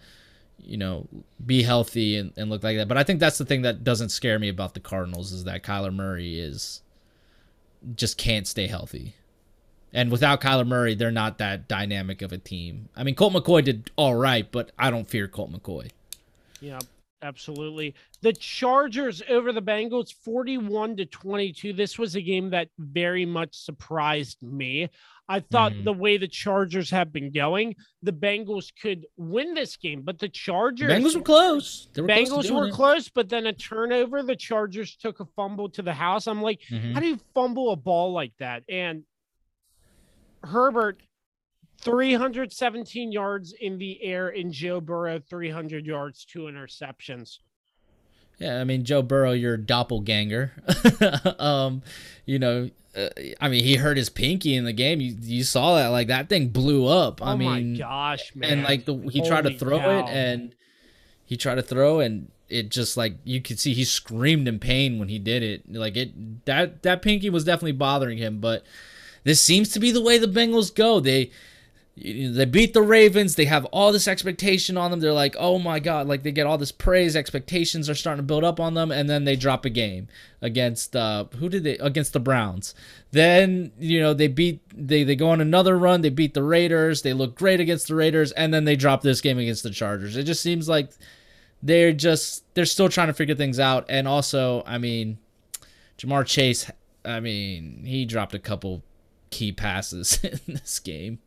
you 0.66 0.78
know, 0.78 1.08
be 1.46 1.64
healthy 1.64 2.18
and, 2.18 2.34
and 2.38 2.50
look 2.50 2.64
like 2.64 2.78
that. 2.78 2.88
But 2.88 2.98
I 2.98 3.04
think 3.04 3.20
that's 3.20 3.38
the 3.38 3.46
thing 3.46 3.62
that 3.64 3.84
doesn't 3.84 4.10
scare 4.10 4.40
me 4.40 4.50
about 4.50 4.74
the 4.74 4.80
Cardinals 4.80 5.32
is 5.32 5.44
that 5.46 5.64
Kyler 5.64 5.94
Murray 5.94 6.40
is 6.40 6.82
just 7.96 8.18
can't 8.18 8.48
stay 8.48 8.68
healthy. 8.68 9.16
And 9.94 10.12
without 10.12 10.42
Kyler 10.42 10.68
Murray, 10.68 10.96
they're 10.96 11.12
not 11.12 11.38
that 11.38 11.68
dynamic 11.68 12.22
of 12.22 12.34
a 12.34 12.38
team. 12.38 12.90
I 12.96 13.04
mean, 13.04 13.16
Colt 13.16 13.34
McCoy 13.34 13.64
did 13.64 13.92
all 13.96 14.16
right, 14.16 14.52
but 14.52 14.72
I 14.78 14.92
don't 14.92 15.08
fear 15.08 15.28
Colt 15.28 15.52
McCoy. 15.54 15.92
Yeah, 16.60 16.80
absolutely. 17.22 17.96
The 18.22 18.34
Chargers 18.34 19.22
over 19.30 19.52
the 19.52 19.62
Bengals 19.62 20.14
41 20.24 20.98
to 20.98 21.06
22. 21.06 21.74
This 21.74 21.98
was 21.98 22.16
a 22.16 22.22
game 22.22 22.50
that 22.52 22.70
very 22.78 23.26
much 23.26 23.56
surprised 23.56 24.38
me. 24.42 24.90
I 25.28 25.40
thought 25.40 25.72
Mhm. 25.72 25.86
the 25.86 25.94
way 25.94 26.18
the 26.18 26.28
Chargers 26.28 26.92
have 26.92 27.12
been 27.12 27.32
going, 27.32 27.76
the 28.04 28.14
Bengals 28.14 28.72
could 28.80 29.08
win 29.18 29.56
this 29.56 29.76
game, 29.76 30.04
but 30.04 30.20
the 30.20 30.30
Chargers 30.30 30.92
Bengals 30.92 31.16
were 31.16 31.22
close. 31.24 31.88
They 31.94 32.02
were 32.04 32.08
close 32.08 32.30
Bengals 32.30 32.42
doing 32.44 32.56
were 32.56 32.68
it. 32.68 32.74
close, 32.74 33.10
but 33.10 33.30
then 33.30 33.48
a 33.48 33.54
turnover. 33.54 34.22
The 34.22 34.36
Chargers 34.36 34.96
took 34.96 35.20
a 35.20 35.26
fumble 35.26 35.68
to 35.70 35.82
the 35.82 35.94
house. 35.94 36.28
I'm 36.28 36.44
like, 36.44 36.62
Mhm. 36.70 36.94
how 36.94 37.00
do 37.00 37.08
you 37.08 37.20
fumble 37.34 37.72
a 37.72 37.76
ball 37.76 38.12
like 38.14 38.34
that? 38.38 38.64
And 38.70 39.04
Herbert, 40.44 41.02
317 41.86 43.12
yards 43.12 43.54
in 43.54 43.78
the 43.78 44.04
air, 44.04 44.30
in 44.30 44.52
Joe 44.52 44.82
Burrow, 44.82 45.20
300 45.20 45.86
yards, 45.86 46.26
two 46.26 46.42
interceptions. 46.42 47.38
Yeah, 48.38 48.60
I 48.60 48.66
mean 48.66 48.84
Joe 48.84 49.02
Burrow, 49.02 49.32
your 49.32 49.56
doppelganger. 49.56 50.52
um, 51.40 51.84
you 52.26 52.38
know, 52.38 52.70
uh, 52.98 53.08
I 53.40 53.48
mean 53.48 53.64
he 53.64 53.76
hurt 53.76 53.96
his 53.96 54.10
pinky 54.10 54.56
in 54.56 54.66
the 54.66 54.74
game. 54.74 55.00
You 55.00 55.16
you 55.22 55.44
saw 55.46 55.76
that 55.76 55.88
like 55.88 56.08
that 56.08 56.28
thing 56.28 56.50
blew 56.50 56.86
up. 56.86 57.22
Oh 57.22 57.28
I 57.28 57.36
mean, 57.38 57.74
my 57.74 57.80
gosh, 57.80 58.36
man! 58.36 58.52
and 58.52 58.64
like 58.64 58.84
the 58.84 58.96
he 59.10 59.22
tried 59.22 59.46
to 59.46 59.58
throw 59.58 59.80
cow. 59.80 60.00
it 60.00 60.10
and 60.10 60.54
he 61.26 61.38
tried 61.38 61.56
to 61.56 61.62
throw 61.62 62.02
and 62.02 62.30
it 62.50 62.70
just 62.70 62.98
like 62.98 63.16
you 63.24 63.42
could 63.42 63.60
see 63.60 63.74
he 63.74 63.86
screamed 63.86 64.48
in 64.48 64.60
pain 64.60 65.00
when 65.00 65.08
he 65.08 65.18
did 65.18 65.42
it. 65.42 65.72
Like 65.72 65.96
it 65.96 66.46
that 66.46 66.84
that 66.84 67.02
pinky 67.02 67.30
was 67.30 67.46
definitely 67.46 67.74
bothering 67.74 68.18
him, 68.18 68.40
but 68.40 68.66
this 69.24 69.42
seems 69.42 69.70
to 69.70 69.80
be 69.80 69.92
the 69.92 70.02
way 70.02 70.18
the 70.18 70.28
Bengals 70.28 70.74
go. 70.74 71.00
They 71.00 71.32
they 71.98 72.44
beat 72.44 72.74
the 72.74 72.82
Ravens. 72.82 73.36
They 73.36 73.46
have 73.46 73.64
all 73.66 73.94
this 73.94 74.08
expectation 74.08 74.76
on 74.76 74.92
them. 74.92 75.00
They're 75.00 75.14
like, 75.14 75.36
oh 75.40 75.58
my 75.60 75.80
god, 75.80 76.08
like 76.08 76.24
they 76.24 76.32
get 76.34 76.46
all 76.46 76.58
this 76.58 76.72
praise. 76.72 77.16
Expectations 77.16 77.90
are 77.90 77.96
starting 77.96 78.20
to 78.20 78.28
build 78.28 78.44
up 78.44 78.60
on 78.60 78.74
them, 78.74 78.92
and 78.92 79.10
then 79.10 79.24
they 79.24 79.38
drop 79.38 79.64
a 79.64 79.70
game 79.70 80.10
against 80.42 80.96
uh 80.96 81.26
who 81.38 81.48
did 81.48 81.64
they 81.64 81.78
against 81.78 82.12
the 82.12 82.20
Browns. 82.20 82.76
Then 83.12 83.72
you 83.80 84.02
know 84.02 84.14
they 84.14 84.28
beat 84.28 84.62
they 84.76 85.04
they 85.04 85.16
go 85.16 85.30
on 85.30 85.40
another 85.40 85.78
run. 85.78 86.02
They 86.02 86.10
beat 86.10 86.34
the 86.34 86.44
Raiders. 86.44 87.02
They 87.02 87.14
look 87.14 87.36
great 87.36 87.62
against 87.62 87.88
the 87.88 87.96
Raiders, 87.96 88.34
and 88.34 88.54
then 88.54 88.66
they 88.66 88.76
drop 88.76 89.02
this 89.02 89.22
game 89.22 89.40
against 89.40 89.64
the 89.64 89.72
Chargers. 89.72 90.18
It 90.18 90.24
just 90.24 90.42
seems 90.42 90.68
like 90.68 90.90
they're 91.64 91.94
just 91.94 92.44
they're 92.56 92.66
still 92.66 92.90
trying 92.90 93.08
to 93.08 93.14
figure 93.14 93.36
things 93.36 93.58
out. 93.58 93.86
And 93.88 94.06
also, 94.06 94.64
I 94.68 94.80
mean, 94.80 95.18
Ja'Marr 95.98 96.26
Chase. 96.26 96.70
I 97.06 97.22
mean, 97.22 97.84
he 97.86 98.04
dropped 98.04 98.34
a 98.34 98.40
couple 98.40 98.84
key 99.30 99.54
passes 99.54 100.20
in 100.24 100.40
this 100.48 100.80
game. 100.80 101.20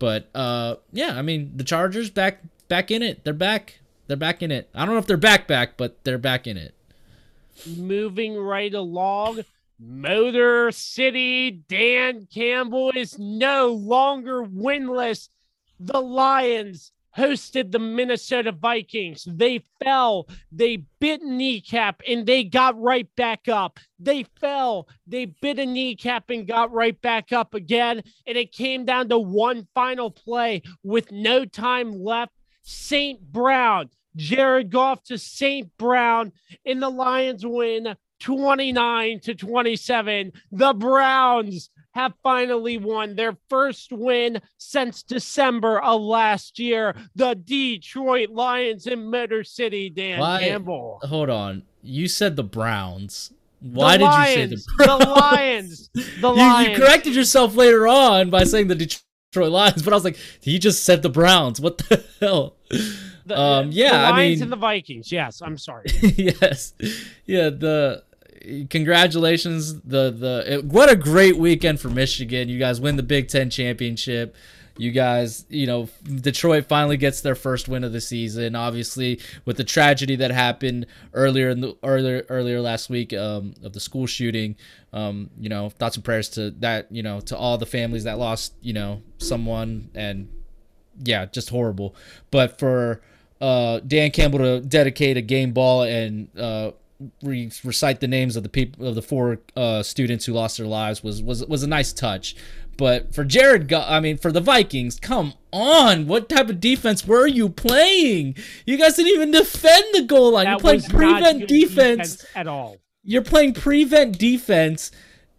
But 0.00 0.28
uh 0.34 0.76
yeah, 0.92 1.16
I 1.16 1.22
mean 1.22 1.52
the 1.54 1.62
Chargers 1.62 2.10
back 2.10 2.40
back 2.66 2.90
in 2.90 3.04
it. 3.04 3.22
They're 3.22 3.32
back. 3.32 3.78
They're 4.08 4.16
back 4.16 4.42
in 4.42 4.50
it. 4.50 4.68
I 4.74 4.84
don't 4.84 4.94
know 4.94 4.98
if 4.98 5.06
they're 5.06 5.16
back 5.16 5.46
back, 5.46 5.76
but 5.76 6.02
they're 6.02 6.18
back 6.18 6.48
in 6.48 6.56
it. 6.56 6.74
moving 7.76 8.36
right 8.36 8.74
along. 8.74 9.44
Motor 9.78 10.70
City 10.72 11.50
Dan 11.50 12.26
Campbell 12.32 12.92
is 12.94 13.18
no 13.18 13.68
longer 13.68 14.42
winless. 14.42 15.28
The 15.78 16.00
Lions 16.00 16.92
hosted 17.16 17.72
the 17.72 17.78
Minnesota 17.78 18.52
Vikings. 18.52 19.26
They 19.28 19.64
fell, 19.82 20.28
they 20.52 20.84
bit 21.00 21.22
kneecap, 21.22 22.02
and 22.06 22.26
they 22.26 22.44
got 22.44 22.80
right 22.80 23.08
back 23.16 23.48
up. 23.48 23.78
They 23.98 24.24
fell, 24.40 24.88
they 25.06 25.26
bit 25.26 25.58
a 25.58 25.66
kneecap 25.66 26.30
and 26.30 26.46
got 26.46 26.72
right 26.72 27.00
back 27.00 27.32
up 27.32 27.54
again. 27.54 28.02
And 28.26 28.38
it 28.38 28.52
came 28.52 28.84
down 28.84 29.08
to 29.08 29.18
one 29.18 29.66
final 29.74 30.10
play 30.10 30.62
with 30.82 31.10
no 31.10 31.44
time 31.44 31.92
left. 31.92 32.32
St. 32.62 33.20
Brown, 33.20 33.90
Jared 34.16 34.70
Goff 34.70 35.02
to 35.04 35.18
St. 35.18 35.70
Brown, 35.78 36.32
and 36.64 36.82
the 36.82 36.90
Lions 36.90 37.44
win 37.44 37.96
29 38.20 39.20
to 39.20 39.34
27. 39.34 40.32
The 40.52 40.74
Browns 40.74 41.70
have 42.00 42.14
finally 42.22 42.78
won 42.78 43.14
their 43.14 43.36
first 43.48 43.92
win 43.92 44.40
since 44.58 45.02
December 45.02 45.80
of 45.82 46.00
last 46.00 46.58
year. 46.58 46.94
The 47.14 47.34
Detroit 47.34 48.30
Lions 48.30 48.86
in 48.86 49.10
Motor 49.10 49.44
City, 49.44 49.90
Dan 49.90 50.18
Why- 50.20 50.40
Campbell. 50.40 51.00
Hold 51.02 51.30
on. 51.30 51.62
You 51.82 52.08
said 52.08 52.36
the 52.36 52.44
Browns. 52.44 53.32
Why 53.60 53.96
the 53.96 54.04
did 54.04 54.04
Lions, 54.04 54.50
you 54.52 54.56
say 54.56 54.64
the 54.66 54.84
Browns? 54.84 55.04
The 55.04 55.10
Lions. 55.10 55.90
The 55.94 56.00
you, 56.30 56.34
Lions. 56.36 56.68
you 56.68 56.76
corrected 56.84 57.14
yourself 57.14 57.54
later 57.54 57.86
on 57.86 58.30
by 58.30 58.44
saying 58.44 58.68
the 58.68 58.74
Detroit 58.74 59.52
Lions, 59.52 59.82
but 59.82 59.92
I 59.92 59.96
was 59.96 60.04
like, 60.04 60.16
he 60.40 60.58
just 60.58 60.84
said 60.84 61.02
the 61.02 61.10
Browns. 61.10 61.60
What 61.60 61.78
the 61.78 62.04
hell? 62.20 62.56
The, 63.26 63.38
um, 63.38 63.70
yeah, 63.70 63.90
the 63.90 63.96
I 63.96 64.10
Lions 64.10 64.36
mean- 64.38 64.42
and 64.44 64.52
the 64.52 64.56
Vikings. 64.56 65.12
Yes, 65.12 65.42
I'm 65.42 65.58
sorry. 65.58 65.84
yes, 66.16 66.72
yeah. 67.26 67.50
The 67.50 68.02
congratulations. 68.68 69.80
The 69.80 70.10
the 70.10 70.44
it, 70.46 70.64
what 70.64 70.90
a 70.90 70.96
great 70.96 71.36
weekend 71.36 71.80
for 71.80 71.88
Michigan. 71.88 72.48
You 72.48 72.58
guys 72.58 72.80
win 72.80 72.96
the 72.96 73.02
Big 73.02 73.28
Ten 73.28 73.50
championship. 73.50 74.34
You 74.76 74.92
guys, 74.92 75.44
you 75.50 75.66
know, 75.66 75.90
Detroit 76.04 76.66
finally 76.66 76.96
gets 76.96 77.20
their 77.20 77.34
first 77.34 77.68
win 77.68 77.84
of 77.84 77.92
the 77.92 78.00
season. 78.00 78.54
Obviously, 78.54 79.20
with 79.44 79.58
the 79.58 79.64
tragedy 79.64 80.16
that 80.16 80.30
happened 80.30 80.86
earlier 81.12 81.50
in 81.50 81.60
the 81.60 81.76
earlier 81.82 82.24
earlier 82.30 82.60
last 82.60 82.88
week 82.88 83.12
um, 83.12 83.54
of 83.62 83.74
the 83.74 83.80
school 83.80 84.06
shooting, 84.06 84.56
um, 84.92 85.28
you 85.38 85.48
know, 85.48 85.68
thoughts 85.68 85.96
and 85.96 86.04
prayers 86.04 86.30
to 86.30 86.50
that. 86.60 86.90
You 86.90 87.02
know, 87.02 87.20
to 87.20 87.36
all 87.36 87.58
the 87.58 87.66
families 87.66 88.04
that 88.04 88.18
lost, 88.18 88.54
you 88.62 88.72
know, 88.72 89.02
someone 89.18 89.90
and 89.94 90.28
yeah, 91.02 91.26
just 91.26 91.50
horrible. 91.50 91.94
But 92.30 92.58
for 92.58 93.02
uh, 93.40 93.80
Dan 93.80 94.10
Campbell 94.10 94.38
to 94.38 94.60
dedicate 94.60 95.16
a 95.16 95.22
game 95.22 95.52
ball 95.52 95.82
and 95.82 96.28
uh, 96.38 96.72
re- 97.22 97.50
recite 97.64 98.00
the 98.00 98.08
names 98.08 98.36
of 98.36 98.42
the 98.42 98.48
people 98.48 98.86
of 98.86 98.94
the 98.94 99.02
four 99.02 99.38
uh, 99.56 99.82
students 99.82 100.24
who 100.26 100.32
lost 100.32 100.56
their 100.58 100.66
lives 100.66 101.02
was 101.02 101.22
was 101.22 101.44
was 101.46 101.62
a 101.62 101.66
nice 101.68 101.92
touch. 101.92 102.36
But 102.76 103.14
for 103.14 103.24
Jared, 103.24 103.68
Go- 103.68 103.84
I 103.86 104.00
mean, 104.00 104.16
for 104.16 104.32
the 104.32 104.40
Vikings, 104.40 104.98
come 104.98 105.34
on! 105.52 106.06
What 106.06 106.28
type 106.30 106.48
of 106.48 106.60
defense 106.60 107.06
were 107.06 107.26
you 107.26 107.48
playing? 107.50 108.36
You 108.64 108.78
guys 108.78 108.96
didn't 108.96 109.12
even 109.12 109.30
defend 109.32 109.84
the 109.92 110.02
goal 110.02 110.32
line. 110.32 110.46
You're 110.46 110.58
playing 110.58 110.82
prevent 110.82 111.40
good 111.40 111.48
defense 111.48 112.24
at 112.34 112.46
all. 112.46 112.78
you're 113.04 113.22
playing 113.22 113.52
prevent 113.54 114.18
defense 114.18 114.90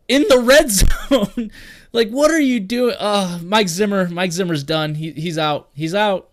in 0.07 0.25
the 0.29 0.37
red 0.39 0.69
zone. 1.09 1.51
like, 1.93 2.09
what 2.09 2.29
are 2.29 2.39
you 2.39 2.59
doing? 2.59 2.95
Uh, 2.99 3.39
Mike 3.43 3.69
Zimmer. 3.69 4.07
Mike 4.09 4.33
Zimmer's 4.33 4.63
done. 4.63 4.93
He, 4.95 5.11
he's 5.11 5.37
out. 5.39 5.69
He's 5.73 5.95
out. 5.95 6.29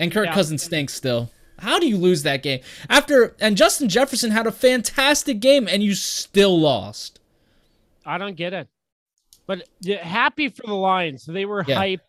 And 0.00 0.10
Kirk 0.10 0.26
Yeah. 0.26 0.34
Cousins 0.34 0.64
stinks 0.64 0.94
still. 0.94 1.30
How 1.62 1.78
do 1.78 1.86
you 1.88 1.96
lose 1.96 2.22
that 2.24 2.42
game 2.42 2.60
after? 2.90 3.34
And 3.40 3.56
Justin 3.56 3.88
Jefferson 3.88 4.30
had 4.32 4.46
a 4.46 4.52
fantastic 4.52 5.40
game, 5.40 5.68
and 5.68 5.82
you 5.82 5.94
still 5.94 6.58
lost. 6.58 7.20
I 8.04 8.18
don't 8.18 8.36
get 8.36 8.52
it. 8.52 8.68
But 9.46 9.68
yeah, 9.80 10.04
happy 10.04 10.48
for 10.48 10.66
the 10.66 10.74
Lions. 10.74 11.24
They 11.24 11.44
were 11.44 11.64
Yeah. 11.66 11.80
hyped. 11.80 12.00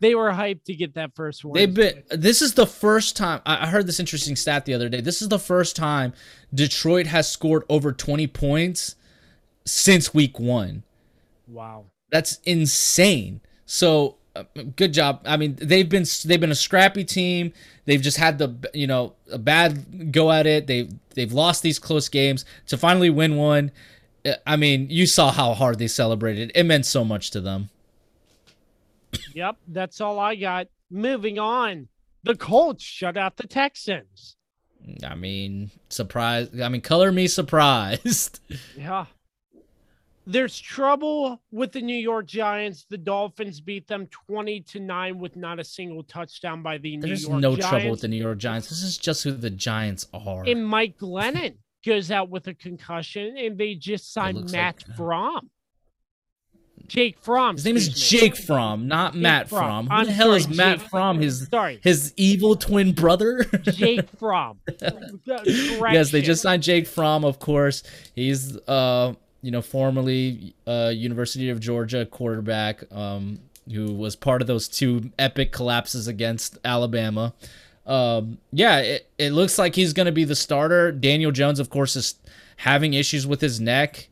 They 0.00 0.14
were 0.14 0.30
hyped 0.30 0.64
to 0.64 0.74
get 0.74 0.94
that 0.94 1.14
first 1.16 1.44
win. 1.44 1.54
They've 1.54 1.74
been. 1.74 2.02
This 2.10 2.40
is 2.42 2.54
the 2.54 2.66
first 2.66 3.16
time 3.16 3.40
I 3.44 3.66
heard 3.66 3.86
this 3.86 3.98
interesting 3.98 4.36
stat 4.36 4.64
the 4.64 4.74
other 4.74 4.88
day. 4.88 5.00
This 5.00 5.20
is 5.22 5.28
the 5.28 5.38
first 5.40 5.74
time 5.74 6.12
Detroit 6.54 7.06
has 7.06 7.30
scored 7.30 7.64
over 7.68 7.92
20 7.92 8.26
points 8.28 8.94
since 9.64 10.14
week 10.14 10.38
one. 10.38 10.82
wow. 11.46 11.86
That's 12.10 12.38
insane. 12.44 13.40
So 13.66 14.16
uh, 14.36 14.44
good 14.76 14.92
job. 14.94 15.20
I 15.26 15.36
mean, 15.36 15.56
they've 15.60 15.88
been 15.88 16.04
they've 16.24 16.40
been 16.40 16.50
a 16.52 16.54
scrappy 16.54 17.04
team. 17.04 17.52
They've 17.88 18.02
just 18.02 18.18
had 18.18 18.36
the 18.36 18.54
you 18.74 18.86
know 18.86 19.14
a 19.32 19.38
bad 19.38 20.12
go 20.12 20.30
at 20.30 20.46
it. 20.46 20.66
They 20.66 20.90
they've 21.14 21.32
lost 21.32 21.62
these 21.62 21.78
close 21.78 22.10
games 22.10 22.44
to 22.66 22.76
finally 22.76 23.08
win 23.08 23.36
one. 23.36 23.70
I 24.46 24.56
mean, 24.56 24.90
you 24.90 25.06
saw 25.06 25.32
how 25.32 25.54
hard 25.54 25.78
they 25.78 25.88
celebrated. 25.88 26.52
It 26.54 26.64
meant 26.64 26.84
so 26.84 27.02
much 27.02 27.30
to 27.30 27.40
them. 27.40 27.70
Yep, 29.32 29.56
that's 29.68 30.02
all 30.02 30.18
I 30.18 30.34
got. 30.34 30.68
Moving 30.90 31.38
on. 31.38 31.88
The 32.24 32.36
Colts 32.36 32.84
shut 32.84 33.16
out 33.16 33.38
the 33.38 33.46
Texans. 33.46 34.36
I 35.02 35.14
mean, 35.14 35.70
surprise. 35.88 36.50
I 36.62 36.68
mean, 36.68 36.82
color 36.82 37.10
me 37.10 37.26
surprised. 37.26 38.40
Yeah. 38.76 39.06
There's 40.30 40.58
trouble 40.60 41.40
with 41.50 41.72
the 41.72 41.80
New 41.80 41.96
York 41.96 42.26
Giants. 42.26 42.84
The 42.90 42.98
Dolphins 42.98 43.60
beat 43.62 43.88
them 43.88 44.06
20 44.08 44.60
to 44.60 44.80
9 44.80 45.18
with 45.18 45.36
not 45.36 45.58
a 45.58 45.64
single 45.64 46.02
touchdown 46.02 46.62
by 46.62 46.76
the 46.76 46.98
There's 46.98 47.24
New 47.24 47.30
York 47.30 47.40
no 47.42 47.50
Giants. 47.56 47.62
There's 47.62 47.72
no 47.72 47.78
trouble 47.78 47.90
with 47.92 48.00
the 48.02 48.08
New 48.08 48.16
York 48.22 48.38
Giants. 48.38 48.68
This 48.68 48.82
is 48.82 48.98
just 48.98 49.24
who 49.24 49.32
the 49.32 49.48
Giants 49.48 50.06
are. 50.12 50.44
And 50.44 50.66
Mike 50.66 50.98
Glennon 50.98 51.54
goes 51.86 52.10
out 52.10 52.28
with 52.28 52.46
a 52.46 52.52
concussion, 52.54 53.38
and 53.38 53.56
they 53.56 53.74
just 53.74 54.12
signed 54.12 54.50
Matt 54.52 54.84
like- 54.86 54.96
Fromm. 54.98 55.50
Jake 56.86 57.18
Fromm. 57.20 57.56
His 57.56 57.64
name 57.66 57.76
is 57.76 57.88
excuse 57.88 58.22
me. 58.22 58.28
Jake 58.28 58.36
Fromm, 58.38 58.86
not 58.88 59.14
Matt 59.14 59.48
Fromm. 59.48 59.86
Fromm. 59.86 59.86
Who 59.88 59.92
I'm 59.94 60.06
the 60.06 60.12
hell 60.12 60.26
sorry, 60.28 60.38
is 60.40 60.48
Matt 60.56 60.78
Jake- 60.80 60.88
Fromm? 60.88 61.18
His 61.20 61.46
Sorry, 61.48 61.80
his 61.82 62.14
evil 62.16 62.56
twin 62.56 62.92
brother. 62.92 63.44
Jake 63.62 64.08
Fromm. 64.18 64.58
yes, 65.26 66.10
they 66.10 66.22
just 66.22 66.40
signed 66.42 66.62
Jake 66.62 66.86
Fromm, 66.86 67.24
of 67.24 67.38
course. 67.38 67.82
He's 68.14 68.56
uh, 68.68 69.14
you 69.42 69.50
know, 69.50 69.62
formerly 69.62 70.54
uh 70.66 70.92
University 70.94 71.48
of 71.50 71.60
Georgia 71.60 72.06
quarterback, 72.06 72.84
um, 72.92 73.38
who 73.72 73.92
was 73.92 74.16
part 74.16 74.40
of 74.40 74.46
those 74.48 74.68
two 74.68 75.10
epic 75.18 75.52
collapses 75.52 76.08
against 76.08 76.58
Alabama. 76.64 77.34
Um, 77.86 78.38
yeah, 78.52 78.78
it, 78.80 79.10
it 79.18 79.30
looks 79.32 79.58
like 79.58 79.74
he's 79.74 79.92
gonna 79.92 80.12
be 80.12 80.24
the 80.24 80.36
starter. 80.36 80.92
Daniel 80.92 81.30
Jones, 81.32 81.58
of 81.60 81.70
course, 81.70 81.96
is 81.96 82.16
having 82.56 82.94
issues 82.94 83.26
with 83.26 83.40
his 83.40 83.60
neck. 83.60 84.08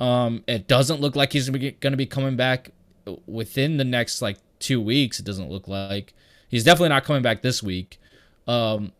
Um, 0.00 0.42
it 0.48 0.66
doesn't 0.66 1.00
look 1.00 1.14
like 1.14 1.32
he's 1.32 1.48
going 1.48 1.76
to 1.80 1.96
be 1.96 2.06
coming 2.06 2.34
back 2.34 2.70
within 3.26 3.76
the 3.76 3.84
next 3.84 4.20
like 4.20 4.38
two 4.58 4.80
weeks. 4.80 5.20
It 5.20 5.26
doesn't 5.26 5.48
look 5.48 5.68
like 5.68 6.12
he's 6.48 6.64
definitely 6.64 6.88
not 6.88 7.04
coming 7.04 7.22
back 7.22 7.42
this 7.42 7.62
week. 7.62 8.00
Um, 8.48 8.90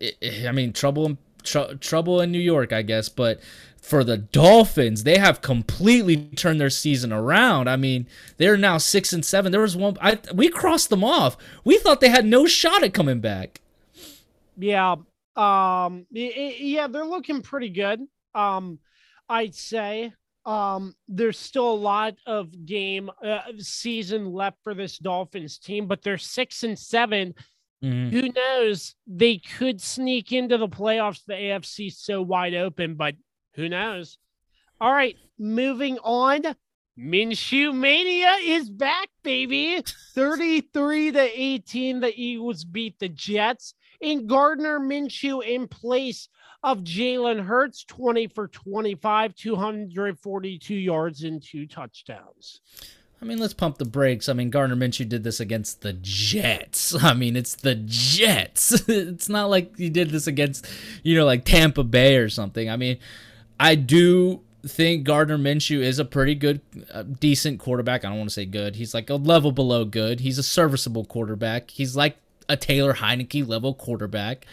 it, 0.00 0.16
it- 0.20 0.46
I 0.48 0.52
mean, 0.52 0.72
trouble, 0.72 1.16
tr- 1.44 1.74
trouble 1.80 2.20
in 2.20 2.32
New 2.32 2.40
York, 2.40 2.72
I 2.72 2.82
guess. 2.82 3.08
But 3.08 3.40
for 3.86 4.02
the 4.02 4.16
Dolphins, 4.16 5.04
they 5.04 5.16
have 5.16 5.40
completely 5.40 6.16
turned 6.16 6.60
their 6.60 6.70
season 6.70 7.12
around. 7.12 7.68
I 7.68 7.76
mean, 7.76 8.08
they're 8.36 8.56
now 8.56 8.78
six 8.78 9.12
and 9.12 9.24
seven. 9.24 9.52
There 9.52 9.60
was 9.60 9.76
one, 9.76 9.96
I 10.00 10.18
we 10.34 10.48
crossed 10.48 10.90
them 10.90 11.04
off. 11.04 11.36
We 11.64 11.78
thought 11.78 12.00
they 12.00 12.08
had 12.08 12.26
no 12.26 12.46
shot 12.46 12.82
at 12.82 12.92
coming 12.92 13.20
back. 13.20 13.60
Yeah. 14.56 14.96
Um 15.36 16.06
yeah, 16.10 16.88
they're 16.88 17.06
looking 17.06 17.42
pretty 17.42 17.68
good. 17.68 18.00
Um 18.34 18.80
I'd 19.28 19.54
say 19.54 20.12
um 20.44 20.94
there's 21.06 21.38
still 21.38 21.70
a 21.70 21.82
lot 21.92 22.16
of 22.26 22.66
game 22.66 23.08
uh, 23.24 23.42
season 23.58 24.32
left 24.32 24.58
for 24.64 24.74
this 24.74 24.98
Dolphins 24.98 25.58
team, 25.58 25.86
but 25.86 26.02
they're 26.02 26.18
6 26.18 26.62
and 26.64 26.76
7. 26.76 27.34
Mhm. 27.84 28.10
Who 28.10 28.32
knows? 28.32 28.96
They 29.06 29.38
could 29.38 29.80
sneak 29.80 30.32
into 30.32 30.58
the 30.58 30.68
playoffs. 30.68 31.22
The 31.24 31.34
AFC 31.34 31.92
so 31.92 32.22
wide 32.22 32.54
open, 32.54 32.94
but 32.94 33.14
who 33.56 33.68
knows? 33.68 34.18
All 34.80 34.92
right, 34.92 35.16
moving 35.38 35.98
on. 35.98 36.42
Minshew 36.98 37.74
Mania 37.74 38.36
is 38.42 38.70
back, 38.70 39.08
baby. 39.22 39.82
33 40.14 41.12
to 41.12 41.40
18. 41.40 42.00
The 42.00 42.12
Eagles 42.14 42.64
beat 42.64 42.98
the 42.98 43.08
Jets. 43.08 43.74
And 44.00 44.28
Gardner 44.28 44.78
Minshew 44.78 45.44
in 45.44 45.68
place 45.68 46.28
of 46.62 46.78
Jalen 46.78 47.44
Hurts, 47.44 47.84
20 47.84 48.28
for 48.28 48.48
25, 48.48 49.34
242 49.34 50.74
yards 50.74 51.22
and 51.22 51.42
two 51.42 51.66
touchdowns. 51.66 52.60
I 53.20 53.24
mean, 53.24 53.38
let's 53.38 53.54
pump 53.54 53.78
the 53.78 53.86
brakes. 53.86 54.28
I 54.28 54.34
mean, 54.34 54.50
Gardner 54.50 54.76
Minshew 54.76 55.08
did 55.08 55.24
this 55.24 55.40
against 55.40 55.80
the 55.80 55.94
Jets. 55.94 56.94
I 57.02 57.14
mean, 57.14 57.36
it's 57.36 57.54
the 57.54 57.74
Jets. 57.74 58.72
it's 58.88 59.28
not 59.28 59.48
like 59.48 59.76
he 59.76 59.88
did 59.88 60.10
this 60.10 60.26
against, 60.26 60.66
you 61.02 61.16
know, 61.16 61.24
like 61.24 61.44
Tampa 61.44 61.84
Bay 61.84 62.16
or 62.16 62.28
something. 62.28 62.68
I 62.68 62.76
mean, 62.76 62.98
I 63.58 63.74
do 63.74 64.40
think 64.66 65.04
Gardner 65.04 65.38
Minshew 65.38 65.80
is 65.80 65.98
a 65.98 66.04
pretty 66.04 66.34
good, 66.34 66.60
uh, 66.92 67.02
decent 67.02 67.60
quarterback. 67.60 68.04
I 68.04 68.08
don't 68.08 68.18
want 68.18 68.30
to 68.30 68.34
say 68.34 68.46
good. 68.46 68.76
He's 68.76 68.94
like 68.94 69.08
a 69.10 69.14
level 69.14 69.52
below 69.52 69.84
good. 69.84 70.20
He's 70.20 70.38
a 70.38 70.42
serviceable 70.42 71.04
quarterback. 71.04 71.70
He's 71.70 71.96
like 71.96 72.16
a 72.48 72.56
Taylor 72.56 72.94
Heinicke 72.94 73.46
level 73.46 73.74
quarterback. 73.74 74.46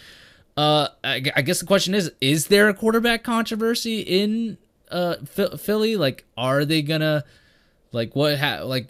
Uh, 0.56 0.88
I, 1.04 1.24
I 1.36 1.42
guess 1.42 1.60
the 1.60 1.66
question 1.66 1.96
is: 1.96 2.12
Is 2.22 2.48
there 2.48 2.70
a 2.70 2.74
quarterback 2.74 3.24
controversy 3.24 4.02
in 4.02 4.58
uh 4.92 5.16
Philly? 5.26 5.96
Like, 5.98 6.26
are 6.38 6.64
they 6.64 6.82
gonna 6.84 7.24
like 7.92 8.16
what? 8.16 8.38
Ha- 8.38 8.62
like, 8.64 8.90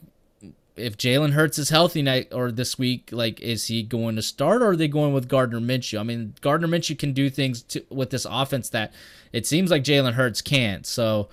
if 0.75 0.97
Jalen 0.97 1.33
Hurts 1.33 1.57
is 1.57 1.69
healthy 1.69 2.01
night 2.01 2.29
or 2.31 2.51
this 2.51 2.77
week, 2.77 3.09
like, 3.11 3.39
is 3.39 3.67
he 3.67 3.83
going 3.83 4.15
to 4.15 4.21
start 4.21 4.61
or 4.61 4.71
are 4.71 4.75
they 4.75 4.87
going 4.87 5.13
with 5.13 5.27
Gardner 5.27 5.59
Minshew? 5.59 5.99
I 5.99 6.03
mean, 6.03 6.33
Gardner 6.41 6.67
Minshew 6.67 6.97
can 6.97 7.13
do 7.13 7.29
things 7.29 7.61
to, 7.63 7.83
with 7.89 8.09
this 8.09 8.25
offense 8.29 8.69
that 8.69 8.93
it 9.31 9.45
seems 9.45 9.69
like 9.71 9.83
Jalen 9.83 10.13
Hurts 10.13 10.41
can't. 10.41 10.85
So, 10.85 11.29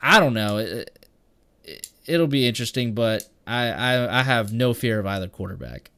I 0.00 0.20
don't 0.20 0.34
know. 0.34 0.58
It, 0.58 0.98
it, 1.64 1.88
it'll 2.06 2.26
be 2.26 2.46
interesting, 2.46 2.94
but 2.94 3.28
I, 3.46 3.68
I 3.68 4.20
I 4.20 4.22
have 4.22 4.52
no 4.52 4.74
fear 4.74 5.00
of 5.00 5.06
either 5.06 5.28
quarterback. 5.28 5.90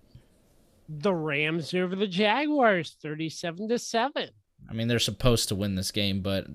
The 0.88 1.12
Rams 1.12 1.74
over 1.74 1.96
the 1.96 2.07
Jaguars, 2.07 2.96
37 3.02 3.68
to 3.68 3.78
7. 3.78 4.30
I 4.68 4.72
mean, 4.72 4.88
they're 4.88 4.98
supposed 5.00 5.48
to 5.48 5.57
win 5.57 5.74
this 5.74 5.90
game, 5.90 6.20
but 6.20 6.46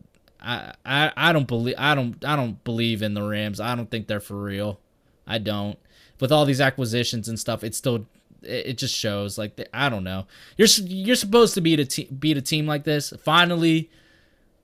I, 0.42 0.74
I 0.86 1.12
I 1.16 1.34
don't 1.34 1.48
believe 1.48 1.76
I 1.78 1.96
don't 1.96 2.24
I 2.24 2.36
don't 2.36 2.64
believe 2.64 3.02
in 3.02 3.14
the 3.14 3.24
Rams. 3.24 3.60
I 3.60 3.76
don't 3.76 3.92
think 3.92 4.08
they're 4.08 4.20
for 4.20 4.42
real. 4.42 4.80
I 5.28 5.38
don't. 5.38 5.78
With 6.22 6.32
all 6.32 6.46
these 6.46 6.62
acquisitions 6.62 7.28
and 7.28 7.40
stuff, 7.40 7.64
it 7.64 7.76
still 7.76 8.06
it, 8.44 8.78
just 8.78 8.96
shows 8.96 9.38
like 9.38 9.68
I 9.74 9.90
don't 9.90 10.04
know. 10.04 10.26
You're 10.58 10.68
you're 10.86 11.16
supposed 11.16 11.54
to 11.56 11.62
beat 11.62 11.80
a 11.80 11.86
te- 11.86 12.10
beat 12.12 12.38
a 12.38 12.42
team 12.42 12.66
like 12.68 12.84
this. 12.84 13.14
Finally, 13.24 13.90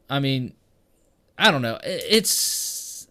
I 0.10 0.20
mean, 0.20 0.54
I 1.38 1.52
don't 1.52 1.62
know. 1.62 1.80
It, 1.84 2.04
it's 2.10 3.08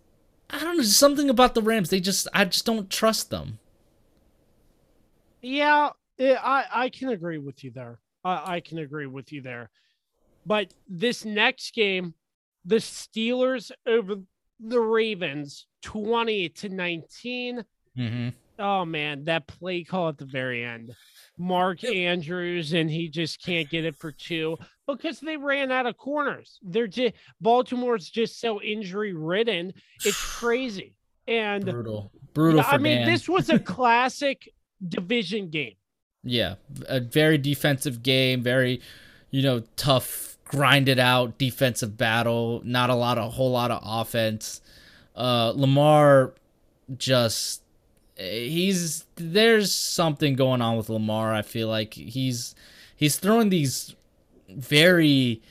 I 0.50 0.60
don't 0.60 0.76
know 0.76 0.82
something 0.82 1.30
about 1.30 1.54
the 1.54 1.62
Rams. 1.62 1.90
They 1.90 2.00
just 2.00 2.28
I 2.32 2.44
just 2.44 2.64
don't 2.64 2.90
trust 2.90 3.30
them. 3.30 3.58
Yeah, 5.42 5.90
eh, 6.18 6.36
I 6.42 6.64
I 6.72 6.88
can 6.88 7.10
agree 7.10 7.38
with 7.38 7.62
you 7.64 7.70
there. 7.70 8.00
I, 8.24 8.56
I 8.56 8.60
can 8.60 8.78
agree 8.78 9.06
with 9.06 9.32
you 9.32 9.42
there. 9.42 9.70
But 10.44 10.72
this 10.88 11.24
next 11.24 11.74
game, 11.74 12.14
the 12.64 12.76
Steelers 12.76 13.70
over 13.86 14.16
the 14.60 14.80
Ravens, 14.80 15.66
twenty 15.82 16.48
to 16.50 16.68
nineteen. 16.68 17.64
Mm-hmm. 17.98 18.28
Oh 18.58 18.84
man, 18.84 19.24
that 19.24 19.46
play 19.46 19.84
call 19.84 20.08
at 20.08 20.18
the 20.18 20.24
very 20.24 20.64
end. 20.64 20.94
Mark 21.38 21.84
Andrews 21.84 22.72
and 22.72 22.90
he 22.90 23.08
just 23.08 23.42
can't 23.42 23.68
get 23.68 23.84
it 23.84 23.96
for 23.96 24.10
two 24.10 24.56
because 24.86 25.20
they 25.20 25.36
ran 25.36 25.70
out 25.70 25.86
of 25.86 25.98
corners. 25.98 26.58
They're 26.62 26.86
just 26.86 27.14
Baltimore's 27.40 28.08
just 28.08 28.40
so 28.40 28.62
injury 28.62 29.12
ridden. 29.12 29.74
It's 30.04 30.20
crazy. 30.38 30.94
And 31.28 31.64
Brutal, 31.64 32.12
brutal. 32.34 32.62
I 32.64 32.78
mean, 32.78 33.04
this 33.04 33.28
was 33.28 33.50
a 33.50 33.58
classic 33.74 34.48
division 34.86 35.50
game. 35.50 35.74
Yeah, 36.22 36.54
a 36.88 37.00
very 37.00 37.38
defensive 37.38 38.02
game, 38.02 38.42
very, 38.42 38.80
you 39.30 39.42
know, 39.42 39.62
tough, 39.76 40.38
grinded 40.44 40.98
out 40.98 41.38
defensive 41.38 41.96
battle. 41.96 42.62
Not 42.64 42.90
a 42.90 42.94
lot, 42.94 43.18
of, 43.18 43.26
a 43.26 43.30
whole 43.30 43.50
lot 43.50 43.70
of 43.70 43.80
offense. 43.84 44.60
Uh, 45.14 45.52
Lamar, 45.54 46.34
just 46.96 47.62
he's 48.16 49.04
there's 49.16 49.72
something 49.74 50.34
going 50.34 50.62
on 50.62 50.76
with 50.76 50.88
Lamar. 50.88 51.32
I 51.34 51.42
feel 51.42 51.68
like 51.68 51.94
he's 51.94 52.54
he's 52.96 53.16
throwing 53.16 53.48
these 53.48 53.94
very 54.48 55.42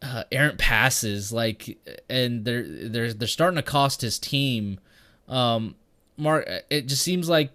uh, 0.00 0.24
errant 0.32 0.58
passes, 0.58 1.32
like, 1.32 1.78
and 2.08 2.44
they're 2.44 2.64
they're 2.88 3.12
they're 3.12 3.28
starting 3.28 3.56
to 3.56 3.62
cost 3.62 4.00
his 4.00 4.18
team. 4.18 4.80
Um, 5.28 5.76
Mark, 6.16 6.48
it 6.70 6.86
just 6.86 7.02
seems 7.02 7.28
like 7.28 7.50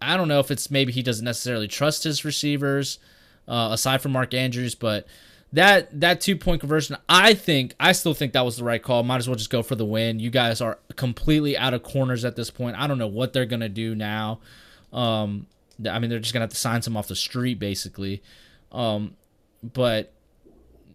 I 0.00 0.16
don't 0.16 0.28
know 0.28 0.40
if 0.40 0.50
it's 0.50 0.70
maybe 0.70 0.92
he 0.92 1.02
doesn't 1.02 1.24
necessarily 1.24 1.68
trust 1.68 2.04
his 2.04 2.24
receivers, 2.24 2.98
uh, 3.46 3.70
aside 3.72 4.00
from 4.00 4.12
Mark 4.12 4.34
Andrews, 4.34 4.74
but 4.74 5.06
that 5.52 6.00
that 6.00 6.20
two 6.20 6.36
point 6.36 6.60
conversion, 6.60 6.96
I 7.08 7.34
think 7.34 7.74
I 7.80 7.92
still 7.92 8.14
think 8.14 8.32
that 8.34 8.44
was 8.44 8.56
the 8.56 8.64
right 8.64 8.82
call. 8.82 9.02
Might 9.02 9.16
as 9.16 9.28
well 9.28 9.36
just 9.36 9.50
go 9.50 9.62
for 9.62 9.74
the 9.74 9.84
win. 9.84 10.18
You 10.20 10.30
guys 10.30 10.60
are 10.60 10.78
completely 10.96 11.56
out 11.56 11.74
of 11.74 11.82
corners 11.82 12.24
at 12.24 12.36
this 12.36 12.50
point. 12.50 12.76
I 12.76 12.86
don't 12.86 12.98
know 12.98 13.06
what 13.06 13.32
they're 13.32 13.46
gonna 13.46 13.68
do 13.68 13.94
now. 13.94 14.40
Um, 14.92 15.46
I 15.88 15.98
mean, 15.98 16.10
they're 16.10 16.18
just 16.18 16.34
gonna 16.34 16.44
have 16.44 16.50
to 16.50 16.56
sign 16.56 16.82
some 16.82 16.96
off 16.96 17.08
the 17.08 17.16
street, 17.16 17.58
basically. 17.58 18.22
Um, 18.72 19.16
but 19.62 20.12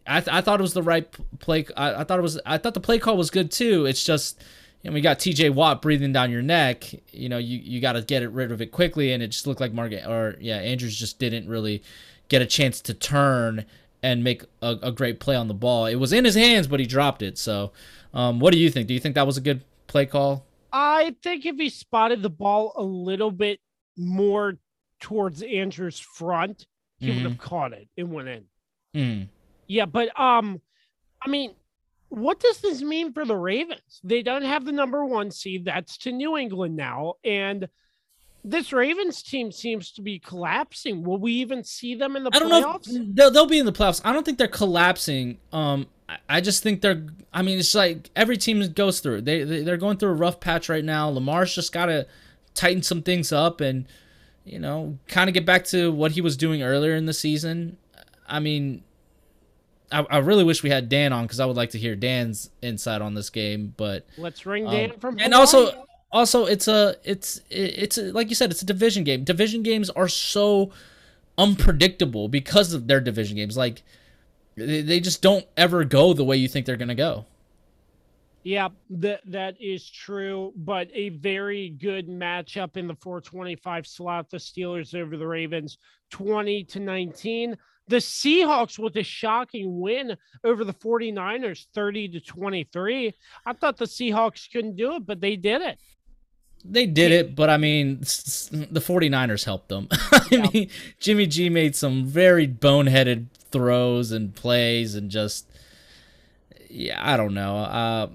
I, 0.06 0.20
th- 0.22 0.34
I 0.34 0.42
thought 0.42 0.60
it 0.60 0.64
was 0.64 0.74
the 0.74 0.84
right 0.84 1.08
play. 1.40 1.66
I, 1.76 2.02
I 2.02 2.04
thought 2.04 2.20
it 2.20 2.24
was. 2.24 2.40
I 2.46 2.58
thought 2.58 2.74
the 2.74 2.80
play 2.80 3.00
call 3.00 3.18
was 3.18 3.30
good 3.30 3.52
too. 3.52 3.86
It's 3.86 4.04
just, 4.04 4.44
you 4.82 4.90
know, 4.90 4.94
we 4.94 5.02
got 5.02 5.20
T.J. 5.20 5.50
Watt 5.52 5.82
breathing 5.82 6.14
down 6.14 6.32
your 6.32 6.42
neck. 6.42 6.94
You 7.12 7.30
know, 7.30 7.38
you, 7.38 7.58
you 7.60 7.80
got 7.80 7.94
to 7.94 8.02
get 8.02 8.22
it 8.22 8.30
rid 8.30 8.52
of 8.52 8.62
it 8.62 8.72
quickly, 8.72 9.14
and 9.14 9.24
it 9.24 9.30
just 9.30 9.48
looked 9.48 9.62
like 9.62 9.74
Margaret 9.74 10.06
or 10.06 10.36
yeah, 10.40 10.58
Andrews 10.58 10.98
just 10.98 11.20
didn't 11.20 11.48
really 11.48 11.82
get 12.28 12.42
a 12.42 12.46
chance 12.46 12.82
to 12.82 12.94
turn 12.94 13.66
and 14.04 14.24
make 14.24 14.44
a, 14.62 14.78
a 14.84 14.92
great 14.92 15.20
play 15.20 15.36
on 15.36 15.48
the 15.48 15.54
ball. 15.54 15.86
It 15.86 15.96
was 15.96 16.14
in 16.14 16.26
his 16.26 16.36
hands, 16.36 16.68
but 16.68 16.80
he 16.80 16.86
dropped 16.86 17.22
it. 17.22 17.38
So, 17.38 17.72
um, 18.14 18.40
what 18.40 18.54
do 18.54 18.60
you 18.60 18.70
think? 18.70 18.88
Do 18.88 18.94
you 18.94 19.00
think 19.00 19.16
that 19.16 19.26
was 19.26 19.38
a 19.38 19.42
good 19.42 19.64
play 19.88 20.06
call? 20.06 20.46
I 20.72 21.16
think 21.24 21.46
if 21.46 21.56
he 21.56 21.70
spotted 21.70 22.22
the 22.22 22.30
ball 22.30 22.74
a 22.76 22.84
little 22.84 23.32
bit 23.32 23.60
more 23.98 24.58
towards 25.00 25.42
Andrew's 25.42 26.00
front, 26.00 26.68
he 27.00 27.10
would 27.10 27.24
have 27.24 27.38
caught 27.38 27.74
it. 27.74 27.90
It 27.98 28.08
went 28.08 28.30
in. 28.30 28.44
Mm. 28.96 29.28
Yeah, 29.68 29.86
but 29.86 30.18
um, 30.20 30.62
I 31.22 31.30
mean, 31.30 31.54
what 32.10 32.40
does 32.40 32.60
this 32.62 32.82
mean 32.82 33.12
for 33.12 33.26
the 33.26 33.36
Ravens? 33.36 34.00
They 34.04 34.22
don't 34.22 34.44
have 34.44 34.66
the 34.66 34.72
number 34.72 35.04
one 35.04 35.32
seed. 35.32 35.66
That's 35.66 35.98
to 36.00 36.12
New 36.12 36.38
England 36.38 36.76
now, 36.76 37.16
and 37.24 37.68
this 38.44 38.74
Ravens 38.74 39.24
team 39.24 39.52
seems 39.52 39.92
to 39.94 40.02
be 40.02 40.20
collapsing. 40.20 41.04
Will 41.04 41.18
we 41.18 41.32
even 41.34 41.64
see 41.64 41.96
them 41.96 42.16
in 42.16 42.24
the 42.24 42.32
I 42.34 42.40
don't 42.40 42.52
playoffs? 42.52 42.92
know. 42.92 43.06
They'll, 43.14 43.32
they'll 43.32 43.46
be 43.48 43.60
in 43.60 43.66
the 43.66 43.72
playoffs. 43.74 44.02
I 44.04 44.12
don't 44.14 44.24
think 44.26 44.38
they're 44.38 44.48
collapsing. 44.48 45.38
Um, 45.52 45.88
I- 46.10 46.18
I 46.30 46.42
just 46.42 46.62
think 46.64 46.82
they're. 46.82 47.06
I 47.34 47.42
mean, 47.42 47.58
it's 47.58 47.74
like 47.74 48.10
every 48.16 48.38
team 48.38 48.62
goes 48.74 49.00
through. 49.00 49.22
They, 49.22 49.44
they 49.44 49.64
they're 49.64 49.78
going 49.78 49.98
through 49.98 50.10
a 50.10 50.16
rough 50.16 50.40
patch 50.40 50.68
right 50.70 50.84
now. 50.84 51.08
Lamar's 51.10 51.56
just 51.56 51.72
got 51.72 51.86
to 51.88 52.06
tighten 52.54 52.84
some 52.84 53.02
things 53.02 53.32
up 53.32 53.62
and 53.62 53.86
you 54.46 54.60
know 54.60 54.98
kind 55.08 55.30
of 55.30 55.34
get 55.34 55.46
back 55.46 55.64
to 55.66 55.92
what 55.92 56.12
he 56.12 56.22
was 56.22 56.36
doing 56.38 56.62
earlier 56.62 56.96
in 56.96 57.06
the 57.06 57.14
season. 57.14 57.78
I 58.28 58.40
mean, 58.40 58.84
I, 59.92 60.06
I 60.10 60.18
really 60.20 60.44
wish 60.44 60.62
we 60.64 60.70
had 60.70 60.90
Dan 60.90 61.14
on 61.14 61.24
because 61.26 61.40
I 61.40 61.46
would 61.46 61.56
like 61.58 61.70
to 61.72 61.78
hear 61.80 61.96
Dan's 61.96 62.50
insight 62.62 63.02
on 63.02 63.14
this 63.14 63.30
game, 63.30 63.74
but. 63.78 64.06
Let's 64.18 64.46
ring 64.46 64.66
Um, 64.68 64.72
Dan 64.74 64.92
from 65.00 65.14
and 65.20 65.34
Hawaii. 65.34 65.40
also 65.40 65.86
also 66.14 66.46
it's 66.46 66.68
a 66.68 66.96
it's 67.04 67.42
it's 67.50 67.98
a, 67.98 68.04
like 68.14 68.30
you 68.30 68.36
said 68.36 68.52
it's 68.52 68.62
a 68.62 68.66
division 68.66 69.04
game 69.04 69.24
division 69.24 69.64
games 69.64 69.90
are 69.90 70.08
so 70.08 70.72
unpredictable 71.38 72.30
because 72.30 72.74
of 72.74 72.88
their 72.88 73.02
division 73.02 73.36
games 73.36 73.58
like 73.58 73.82
they, 74.56 74.82
they 74.82 75.00
just 75.00 75.22
don't 75.22 75.46
ever 75.58 75.84
go 75.84 76.14
the 76.14 76.24
way 76.24 76.38
you 76.38 76.48
think 76.48 76.66
they're 76.66 76.78
gonna 76.78 76.96
go 76.96 77.26
Yeah, 78.44 78.70
that 78.90 79.22
that 79.26 79.56
is 79.62 79.90
true, 79.90 80.52
but 80.58 80.90
a 80.94 81.10
very 81.10 81.70
good 81.70 82.10
matchup 82.10 82.76
in 82.76 82.88
the 82.88 82.96
425 82.96 83.88
slot. 83.88 84.30
The 84.30 84.38
Steelers 84.38 84.94
over 84.94 85.16
the 85.16 85.28
Ravens, 85.28 85.78
20 86.12 86.66
to 86.66 86.80
19. 86.82 87.58
The 87.88 87.98
Seahawks 87.98 88.80
with 88.80 88.96
a 88.98 89.04
shocking 89.04 89.80
win 89.80 90.18
over 90.44 90.64
the 90.64 90.74
49ers, 90.74 91.68
30 91.74 92.10
to 92.10 92.20
23. 92.20 93.14
I 93.46 93.54
thought 93.54 93.78
the 93.78 93.86
Seahawks 93.86 94.52
couldn't 94.52 94.76
do 94.76 94.96
it, 94.96 95.06
but 95.06 95.22
they 95.22 95.36
did 95.36 95.62
it. 95.62 95.80
They 96.66 96.86
did 96.86 97.12
it 97.12 97.36
but 97.36 97.50
i 97.50 97.58
mean 97.58 98.00
the 98.00 98.80
49ers 98.80 99.44
helped 99.46 99.68
them 99.70 99.88
i 99.92 100.22
Yeah. 100.32 100.48
mean 100.54 100.70
jimmy 101.00 101.28
g 101.28 101.50
made 101.50 101.76
some 101.76 102.06
very 102.06 102.48
boneheaded 102.48 103.28
throws 103.52 104.12
and 104.12 104.34
plays 104.34 104.96
and 104.96 105.12
just 105.12 105.48
yeah 106.70 107.00
i 107.02 107.18
don't 107.18 107.34
know 107.34 107.58
uh 107.58 108.08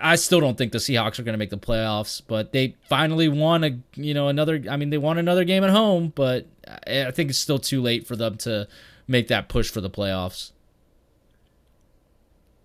I 0.00 0.14
still 0.14 0.38
don't 0.38 0.56
think 0.56 0.70
the 0.70 0.78
Seahawks 0.78 1.18
are 1.18 1.24
going 1.24 1.32
to 1.32 1.38
make 1.38 1.50
the 1.50 1.58
playoffs, 1.58 2.22
but 2.24 2.52
they 2.52 2.76
finally 2.88 3.26
won 3.28 3.64
a 3.64 3.80
you 3.96 4.14
know 4.14 4.28
another. 4.28 4.62
I 4.70 4.76
mean, 4.76 4.90
they 4.90 4.98
won 4.98 5.18
another 5.18 5.42
game 5.42 5.64
at 5.64 5.70
home, 5.70 6.12
but 6.14 6.46
I 6.86 7.10
think 7.10 7.30
it's 7.30 7.38
still 7.38 7.58
too 7.58 7.82
late 7.82 8.06
for 8.06 8.14
them 8.14 8.36
to 8.38 8.68
make 9.08 9.26
that 9.26 9.48
push 9.48 9.68
for 9.70 9.80
the 9.80 9.90
playoffs. 9.90 10.52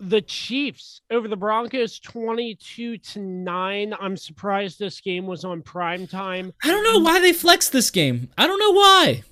The 0.09 0.21
Chiefs 0.21 0.99
over 1.09 1.29
the 1.29 1.37
Broncos, 1.37 1.97
22 1.99 2.97
to 2.97 3.19
9. 3.19 3.95
I'm 3.99 4.17
surprised 4.17 4.77
this 4.77 4.99
game 4.99 5.25
was 5.25 5.45
on 5.45 5.61
prime 5.61 6.07
time. 6.07 6.51
I 6.61 6.67
don't 6.67 6.83
know 6.83 6.99
why 6.99 7.21
they 7.21 7.31
flexed 7.31 7.71
this 7.71 7.89
game. 7.89 8.29
I 8.37 8.45
don't 8.45 8.59
know 8.59 8.73
why. 8.73 9.23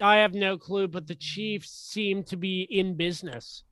I 0.00 0.16
have 0.16 0.32
no 0.32 0.56
clue, 0.56 0.88
but 0.88 1.08
the 1.08 1.14
Chiefs 1.14 1.70
seem 1.70 2.22
to 2.24 2.36
be 2.36 2.62
in 2.62 2.94
business 2.94 3.64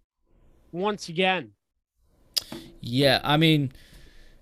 once 0.72 1.09
again. 1.09 1.52
Yeah, 2.82 3.20
I 3.24 3.38
mean, 3.38 3.72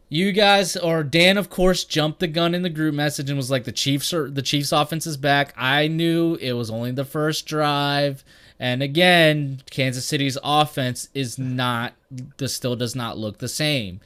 you 0.09 0.33
guys 0.33 0.77
or 0.77 1.05
Dan, 1.05 1.39
of 1.39 1.49
course, 1.49 1.85
jumped 1.85 2.19
the 2.19 2.27
gun 2.27 2.55
in 2.55 2.63
the 2.63 2.71
group 2.71 2.95
message 2.95 3.29
and 3.29 3.37
was 3.37 3.51
like, 3.51 3.65
"The 3.65 3.73
Chiefs 3.73 4.13
are 4.13 4.29
the 4.29 4.43
Chiefs' 4.43 4.73
offense 4.73 5.07
is 5.07 5.17
back." 5.17 5.55
I 5.57 5.87
knew 5.87 6.35
it 6.41 6.55
was 6.55 6.71
only 6.71 6.91
the 6.91 7.05
first 7.05 7.47
drive, 7.47 8.25
and 8.59 8.83
again, 8.83 9.63
Kansas 9.71 10.07
City's 10.07 10.39
offense 10.43 11.09
is 11.15 11.39
not. 11.39 11.95
the 12.37 12.49
still 12.49 12.77
does 12.77 12.95
not 12.95 13.19
look 13.19 13.39
the 13.39 13.49
same. 13.49 14.01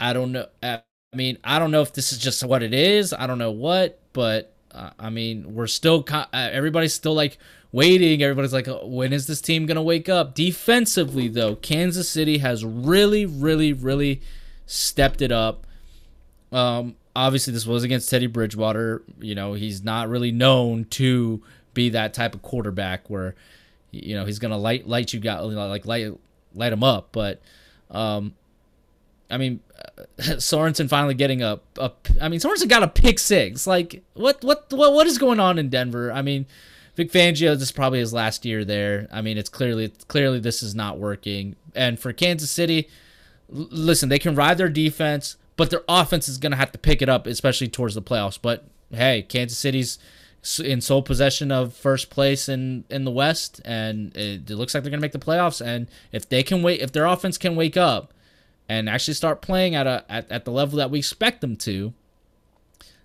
I 0.00 0.12
don't 0.12 0.32
know. 0.32 0.46
I 0.62 0.82
mean, 1.14 1.38
I 1.44 1.58
don't 1.58 1.70
know 1.70 1.82
if 1.82 1.92
this 1.92 2.12
is 2.12 2.18
just 2.18 2.44
what 2.44 2.62
it 2.62 2.74
is. 2.74 3.12
I 3.12 3.26
don't 3.26 3.38
know 3.38 3.50
what, 3.50 4.00
but 4.12 4.54
uh, 4.72 4.90
I 4.98 5.10
mean, 5.10 5.54
we're 5.54 5.66
still. 5.66 6.04
Uh, 6.10 6.26
everybody's 6.32 6.94
still 6.94 7.14
like 7.14 7.38
waiting. 7.72 8.22
Everybody's 8.22 8.52
like, 8.52 8.68
"Oh, 8.68 8.86
when 8.86 9.12
is 9.12 9.26
this 9.26 9.40
team 9.40 9.66
gonna 9.66 9.82
wake 9.82 10.08
up? 10.08 10.34
Defensively, 10.34 11.28
though, 11.28 11.56
Kansas 11.56 12.08
City 12.08 12.38
has 12.38 12.64
really, 12.64 13.26
really, 13.26 13.72
really 13.72 14.20
stepped 14.66 15.22
it 15.22 15.32
up. 15.32 15.66
Um, 16.52 16.96
obviously, 17.14 17.52
this 17.52 17.66
was 17.66 17.84
against 17.84 18.10
Teddy 18.10 18.26
Bridgewater. 18.26 19.02
You 19.20 19.34
know, 19.34 19.54
he's 19.54 19.82
not 19.82 20.08
really 20.08 20.32
known 20.32 20.84
to 20.90 21.42
be 21.74 21.88
that 21.90 22.14
type 22.14 22.34
of 22.34 22.42
quarterback 22.42 23.08
where, 23.08 23.34
you 24.04 24.14
know, 24.14 24.24
he's 24.24 24.38
gonna 24.38 24.58
light 24.58 24.86
light 24.86 25.12
you 25.12 25.20
got 25.20 25.44
like 25.44 25.86
light 25.86 26.12
light 26.56 26.72
him 26.72 26.82
up. 26.82 27.08
But, 27.12 27.40
um, 27.90 28.34
I 29.30 29.38
mean, 29.38 29.60
Sorensen 30.18 30.88
finally 30.88 31.14
getting 31.14 31.42
a, 31.42 31.60
a 31.78 31.92
I 32.20 32.28
mean, 32.28 32.40
Sorensen 32.40 32.68
got 32.68 32.82
a 32.82 32.88
pick 32.88 33.18
six. 33.18 33.66
Like, 33.66 34.02
what, 34.14 34.42
what, 34.42 34.72
what, 34.72 34.92
what 34.92 35.06
is 35.06 35.18
going 35.18 35.40
on 35.40 35.58
in 35.58 35.68
Denver? 35.68 36.10
I 36.10 36.22
mean, 36.22 36.46
Vic 36.94 37.12
Fangio, 37.12 37.52
this 37.54 37.62
is 37.62 37.72
probably 37.72 37.98
his 37.98 38.12
last 38.12 38.44
year 38.44 38.64
there. 38.64 39.06
I 39.12 39.20
mean, 39.20 39.36
it's 39.36 39.50
clearly, 39.50 39.92
clearly 40.08 40.40
this 40.40 40.62
is 40.62 40.74
not 40.74 40.98
working. 40.98 41.56
And 41.74 42.00
for 42.00 42.12
Kansas 42.12 42.50
City, 42.50 42.88
l- 43.54 43.68
listen, 43.70 44.08
they 44.08 44.18
can 44.18 44.34
ride 44.34 44.58
their 44.58 44.70
defense, 44.70 45.36
but 45.56 45.70
their 45.70 45.82
offense 45.88 46.28
is 46.28 46.38
going 46.38 46.52
to 46.52 46.56
have 46.56 46.72
to 46.72 46.78
pick 46.78 47.02
it 47.02 47.08
up, 47.08 47.26
especially 47.26 47.68
towards 47.68 47.94
the 47.94 48.02
playoffs. 48.02 48.38
But 48.40 48.64
hey, 48.90 49.22
Kansas 49.22 49.58
City's 49.58 49.98
in 50.62 50.80
sole 50.80 51.02
possession 51.02 51.50
of 51.50 51.74
first 51.74 52.10
place 52.10 52.48
in 52.48 52.84
in 52.90 53.04
the 53.04 53.10
West, 53.10 53.60
and 53.64 54.16
it, 54.16 54.50
it 54.50 54.56
looks 54.56 54.74
like 54.74 54.82
they're 54.82 54.90
to 55.00 55.04
make 55.04 55.12
the 55.12 55.18
playoffs. 55.18 55.64
And 55.64 55.88
if 56.12 56.28
they 56.28 56.42
can 56.42 56.62
wait, 56.62 56.80
if 56.80 56.92
their 56.92 57.06
offense 57.06 57.38
can 57.38 57.56
wake 57.56 57.76
up 57.76 58.12
and 58.68 58.88
actually 58.88 59.14
start 59.14 59.42
playing 59.42 59.74
at 59.74 59.86
a 59.86 60.04
at, 60.08 60.30
at 60.30 60.44
the 60.44 60.50
level 60.50 60.76
that 60.78 60.90
we 60.90 60.98
expect 60.98 61.40
them 61.40 61.56
to, 61.56 61.92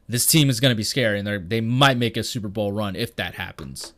this 0.08 0.26
team 0.26 0.50
is 0.50 0.60
to 0.72 0.76
be 0.76 0.84
scary, 0.84 1.20
and 1.20 1.28
they 1.28 1.38
they 1.38 1.62
might 1.62 1.98
make 1.98 2.18
a 2.18 2.24
Super 2.24 2.48
Bowl 2.48 2.72
run 2.72 2.96
if 2.96 3.16
that 3.16 3.36
happens. 3.36 3.94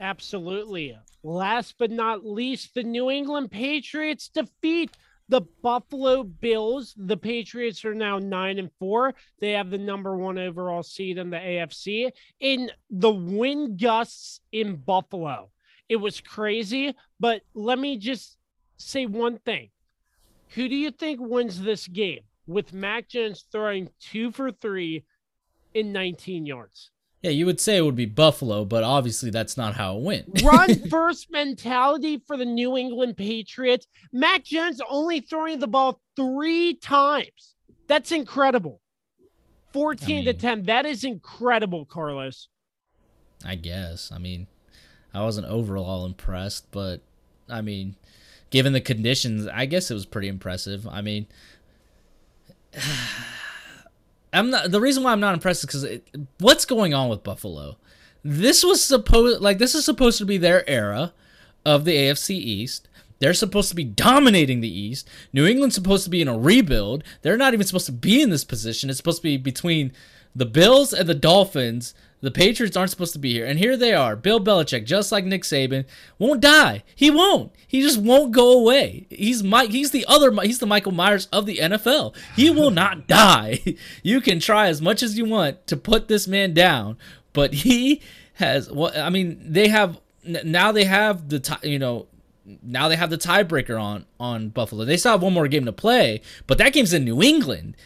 Absolutely. 0.00 0.96
Last 1.24 1.74
but 1.78 1.90
not 1.90 2.24
least, 2.24 2.74
the 2.74 2.84
New 2.84 3.10
England 3.10 3.50
Patriots 3.50 4.28
defeat 4.28 4.96
the 5.28 5.42
Buffalo 5.62 6.22
Bills. 6.22 6.94
The 6.96 7.16
Patriots 7.16 7.84
are 7.84 7.94
now 7.94 8.18
nine 8.18 8.58
and 8.58 8.70
four. 8.78 9.14
They 9.40 9.52
have 9.52 9.70
the 9.70 9.78
number 9.78 10.16
one 10.16 10.38
overall 10.38 10.82
seed 10.82 11.18
in 11.18 11.30
the 11.30 11.36
AFC. 11.36 12.10
In 12.40 12.70
the 12.90 13.12
wind 13.12 13.80
gusts 13.80 14.40
in 14.52 14.76
Buffalo, 14.76 15.50
it 15.88 15.96
was 15.96 16.20
crazy. 16.20 16.94
But 17.20 17.42
let 17.54 17.78
me 17.78 17.98
just 17.98 18.36
say 18.76 19.06
one 19.06 19.38
thing. 19.38 19.70
Who 20.54 20.68
do 20.68 20.76
you 20.76 20.90
think 20.90 21.20
wins 21.20 21.60
this 21.60 21.86
game 21.86 22.22
with 22.46 22.72
Mac 22.72 23.08
Jones 23.08 23.44
throwing 23.52 23.90
two 24.00 24.32
for 24.32 24.50
three 24.50 25.04
in 25.74 25.92
19 25.92 26.46
yards? 26.46 26.90
Yeah, 27.22 27.30
you 27.30 27.46
would 27.46 27.60
say 27.60 27.76
it 27.76 27.82
would 27.82 27.96
be 27.96 28.06
Buffalo, 28.06 28.64
but 28.64 28.84
obviously 28.84 29.30
that's 29.30 29.56
not 29.56 29.74
how 29.74 29.96
it 29.96 30.02
went. 30.02 30.42
run 30.44 30.74
first 30.88 31.30
mentality 31.32 32.22
for 32.26 32.36
the 32.36 32.44
New 32.44 32.76
England 32.76 33.16
Patriots. 33.16 33.86
Mac 34.12 34.44
Jones 34.44 34.80
only 34.88 35.20
throwing 35.20 35.58
the 35.58 35.66
ball 35.66 36.00
three 36.14 36.74
times. 36.74 37.54
That's 37.88 38.12
incredible. 38.12 38.80
14 39.72 40.24
to 40.24 40.32
mean- 40.32 40.38
10. 40.40 40.62
That 40.64 40.86
is 40.86 41.04
incredible, 41.04 41.84
Carlos. 41.86 42.48
I 43.44 43.54
guess. 43.56 44.10
I 44.12 44.18
mean, 44.18 44.46
I 45.14 45.22
wasn't 45.22 45.46
overall 45.48 46.04
impressed, 46.04 46.70
but 46.70 47.00
I 47.48 47.60
mean, 47.62 47.96
given 48.50 48.72
the 48.72 48.80
conditions, 48.80 49.46
I 49.46 49.66
guess 49.66 49.90
it 49.90 49.94
was 49.94 50.06
pretty 50.06 50.28
impressive. 50.28 50.86
I 50.88 51.00
mean, 51.02 51.26
I'm 54.32 54.50
not. 54.50 54.70
The 54.70 54.80
reason 54.80 55.02
why 55.02 55.12
I'm 55.12 55.20
not 55.20 55.34
impressed 55.34 55.64
is 55.64 55.66
because 55.66 56.24
what's 56.38 56.64
going 56.64 56.94
on 56.94 57.08
with 57.08 57.22
Buffalo? 57.22 57.76
This 58.24 58.64
was 58.64 58.82
supposed 58.82 59.40
like 59.40 59.58
this 59.58 59.74
is 59.74 59.84
supposed 59.84 60.18
to 60.18 60.24
be 60.24 60.38
their 60.38 60.68
era 60.68 61.12
of 61.64 61.84
the 61.84 61.96
AFC 61.96 62.30
East. 62.30 62.88
They're 63.20 63.34
supposed 63.34 63.68
to 63.70 63.74
be 63.74 63.84
dominating 63.84 64.60
the 64.60 64.68
East. 64.68 65.08
New 65.32 65.46
England's 65.46 65.74
supposed 65.74 66.04
to 66.04 66.10
be 66.10 66.22
in 66.22 66.28
a 66.28 66.38
rebuild. 66.38 67.02
They're 67.22 67.36
not 67.36 67.52
even 67.52 67.66
supposed 67.66 67.86
to 67.86 67.92
be 67.92 68.22
in 68.22 68.30
this 68.30 68.44
position. 68.44 68.90
It's 68.90 68.96
supposed 68.96 69.18
to 69.18 69.28
be 69.28 69.36
between 69.36 69.92
the 70.36 70.46
Bills 70.46 70.92
and 70.92 71.08
the 71.08 71.14
Dolphins. 71.14 71.94
The 72.20 72.30
Patriots 72.30 72.76
aren't 72.76 72.90
supposed 72.90 73.12
to 73.12 73.18
be 73.18 73.32
here. 73.32 73.46
And 73.46 73.58
here 73.58 73.76
they 73.76 73.94
are. 73.94 74.16
Bill 74.16 74.40
Belichick, 74.40 74.84
just 74.84 75.12
like 75.12 75.24
Nick 75.24 75.42
Saban, 75.42 75.84
won't 76.18 76.40
die. 76.40 76.82
He 76.94 77.10
won't. 77.10 77.52
He 77.66 77.80
just 77.80 78.00
won't 78.00 78.32
go 78.32 78.58
away. 78.58 79.06
He's 79.08 79.42
Mike. 79.44 79.70
He's 79.70 79.92
the 79.92 80.04
other. 80.08 80.32
He's 80.42 80.58
the 80.58 80.66
Michael 80.66 80.92
Myers 80.92 81.26
of 81.32 81.46
the 81.46 81.58
NFL. 81.58 82.16
He 82.34 82.50
will 82.50 82.70
not 82.70 83.06
die. 83.06 83.60
You 84.02 84.20
can 84.20 84.40
try 84.40 84.68
as 84.68 84.82
much 84.82 85.02
as 85.02 85.16
you 85.16 85.24
want 85.26 85.66
to 85.68 85.76
put 85.76 86.08
this 86.08 86.26
man 86.26 86.54
down, 86.54 86.96
but 87.32 87.54
he 87.54 88.00
has. 88.34 88.70
Well, 88.70 88.92
I 88.96 89.10
mean, 89.10 89.40
they 89.44 89.68
have 89.68 90.00
now. 90.24 90.72
They 90.72 90.84
have 90.84 91.28
the 91.28 91.38
ti- 91.40 91.70
you 91.70 91.78
know 91.78 92.06
now 92.62 92.88
they 92.88 92.96
have 92.96 93.10
the 93.10 93.18
tiebreaker 93.18 93.80
on 93.80 94.06
on 94.18 94.48
Buffalo. 94.48 94.84
They 94.84 94.96
still 94.96 95.12
have 95.12 95.22
one 95.22 95.34
more 95.34 95.48
game 95.48 95.66
to 95.66 95.72
play, 95.72 96.22
but 96.46 96.58
that 96.58 96.72
game's 96.72 96.92
in 96.92 97.04
New 97.04 97.22
England. 97.22 97.76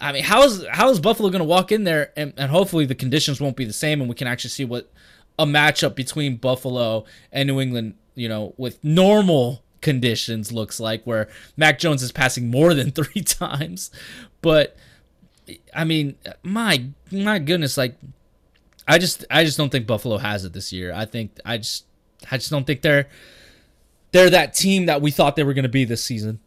I 0.00 0.12
mean, 0.12 0.24
how 0.24 0.42
is 0.42 0.64
how 0.70 0.90
is 0.90 1.00
Buffalo 1.00 1.30
going 1.30 1.40
to 1.40 1.44
walk 1.44 1.72
in 1.72 1.84
there 1.84 2.12
and, 2.16 2.32
and 2.36 2.50
hopefully 2.50 2.84
the 2.84 2.94
conditions 2.94 3.40
won't 3.40 3.56
be 3.56 3.64
the 3.64 3.72
same 3.72 4.00
and 4.00 4.08
we 4.08 4.14
can 4.14 4.26
actually 4.26 4.50
see 4.50 4.64
what 4.64 4.90
a 5.38 5.46
matchup 5.46 5.94
between 5.94 6.36
Buffalo 6.36 7.04
and 7.32 7.46
New 7.46 7.60
England, 7.60 7.94
you 8.14 8.28
know, 8.28 8.54
with 8.56 8.82
normal 8.82 9.62
conditions 9.80 10.50
looks 10.52 10.80
like 10.80 11.04
where 11.04 11.28
Mac 11.56 11.78
Jones 11.78 12.02
is 12.02 12.12
passing 12.12 12.50
more 12.50 12.74
than 12.74 12.90
3 12.92 13.22
times. 13.22 13.90
But 14.40 14.76
I 15.74 15.84
mean, 15.84 16.16
my 16.42 16.86
my 17.10 17.38
goodness, 17.38 17.76
like 17.76 17.96
I 18.86 18.98
just 18.98 19.24
I 19.30 19.44
just 19.44 19.56
don't 19.56 19.70
think 19.70 19.86
Buffalo 19.86 20.18
has 20.18 20.44
it 20.44 20.52
this 20.52 20.72
year. 20.72 20.92
I 20.92 21.04
think 21.04 21.38
I 21.44 21.58
just 21.58 21.84
I 22.30 22.36
just 22.36 22.50
don't 22.50 22.66
think 22.66 22.82
they're 22.82 23.08
they're 24.12 24.30
that 24.30 24.54
team 24.54 24.86
that 24.86 25.02
we 25.02 25.10
thought 25.10 25.36
they 25.36 25.42
were 25.42 25.54
going 25.54 25.64
to 25.64 25.68
be 25.68 25.84
this 25.84 26.02
season. 26.02 26.40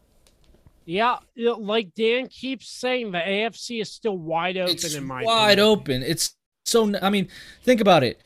Yeah, 0.88 1.18
like 1.36 1.94
Dan 1.96 2.30
keeps 2.30 2.70
saying, 2.70 3.12
the 3.12 3.18
AFC 3.18 3.82
is 3.82 3.92
still 3.92 4.18
wide 4.18 4.56
open 4.56 4.74
It's 4.74 4.96
in 4.96 5.04
my 5.04 5.22
wide 5.22 5.60
opinion. 5.60 5.68
open. 5.68 6.04
It's 6.04 6.34
so. 6.64 6.94
I 7.02 7.10
mean, 7.10 7.28
think 7.64 7.82
about 7.82 8.06
it. 8.06 8.22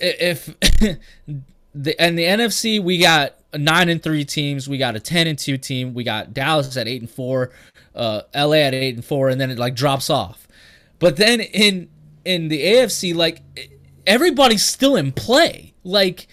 If 0.00 0.46
the 1.74 2.00
and 2.00 2.18
the 2.18 2.24
NFC, 2.24 2.82
we 2.82 2.96
got 2.96 3.34
a 3.52 3.58
nine 3.58 3.90
and 3.90 4.02
three 4.02 4.24
teams. 4.24 4.70
We 4.70 4.78
got 4.78 4.96
a 4.96 5.00
ten 5.00 5.26
and 5.26 5.38
two 5.38 5.58
team. 5.58 5.92
We 5.92 6.02
got 6.02 6.32
Dallas 6.32 6.78
at 6.78 6.88
eight 6.88 7.02
and 7.02 7.10
four, 7.10 7.50
uh, 7.94 8.22
LA 8.34 8.56
at 8.56 8.72
eight 8.72 8.94
and 8.94 9.04
four, 9.04 9.28
and 9.28 9.38
then 9.38 9.50
it 9.50 9.58
like 9.58 9.74
drops 9.74 10.08
off. 10.08 10.48
But 11.00 11.16
then 11.16 11.40
in 11.40 11.90
in 12.24 12.48
the 12.48 12.64
AFC, 12.64 13.14
like 13.14 13.42
everybody's 14.06 14.64
still 14.64 14.96
in 14.96 15.12
play. 15.12 15.74
Like 15.84 16.26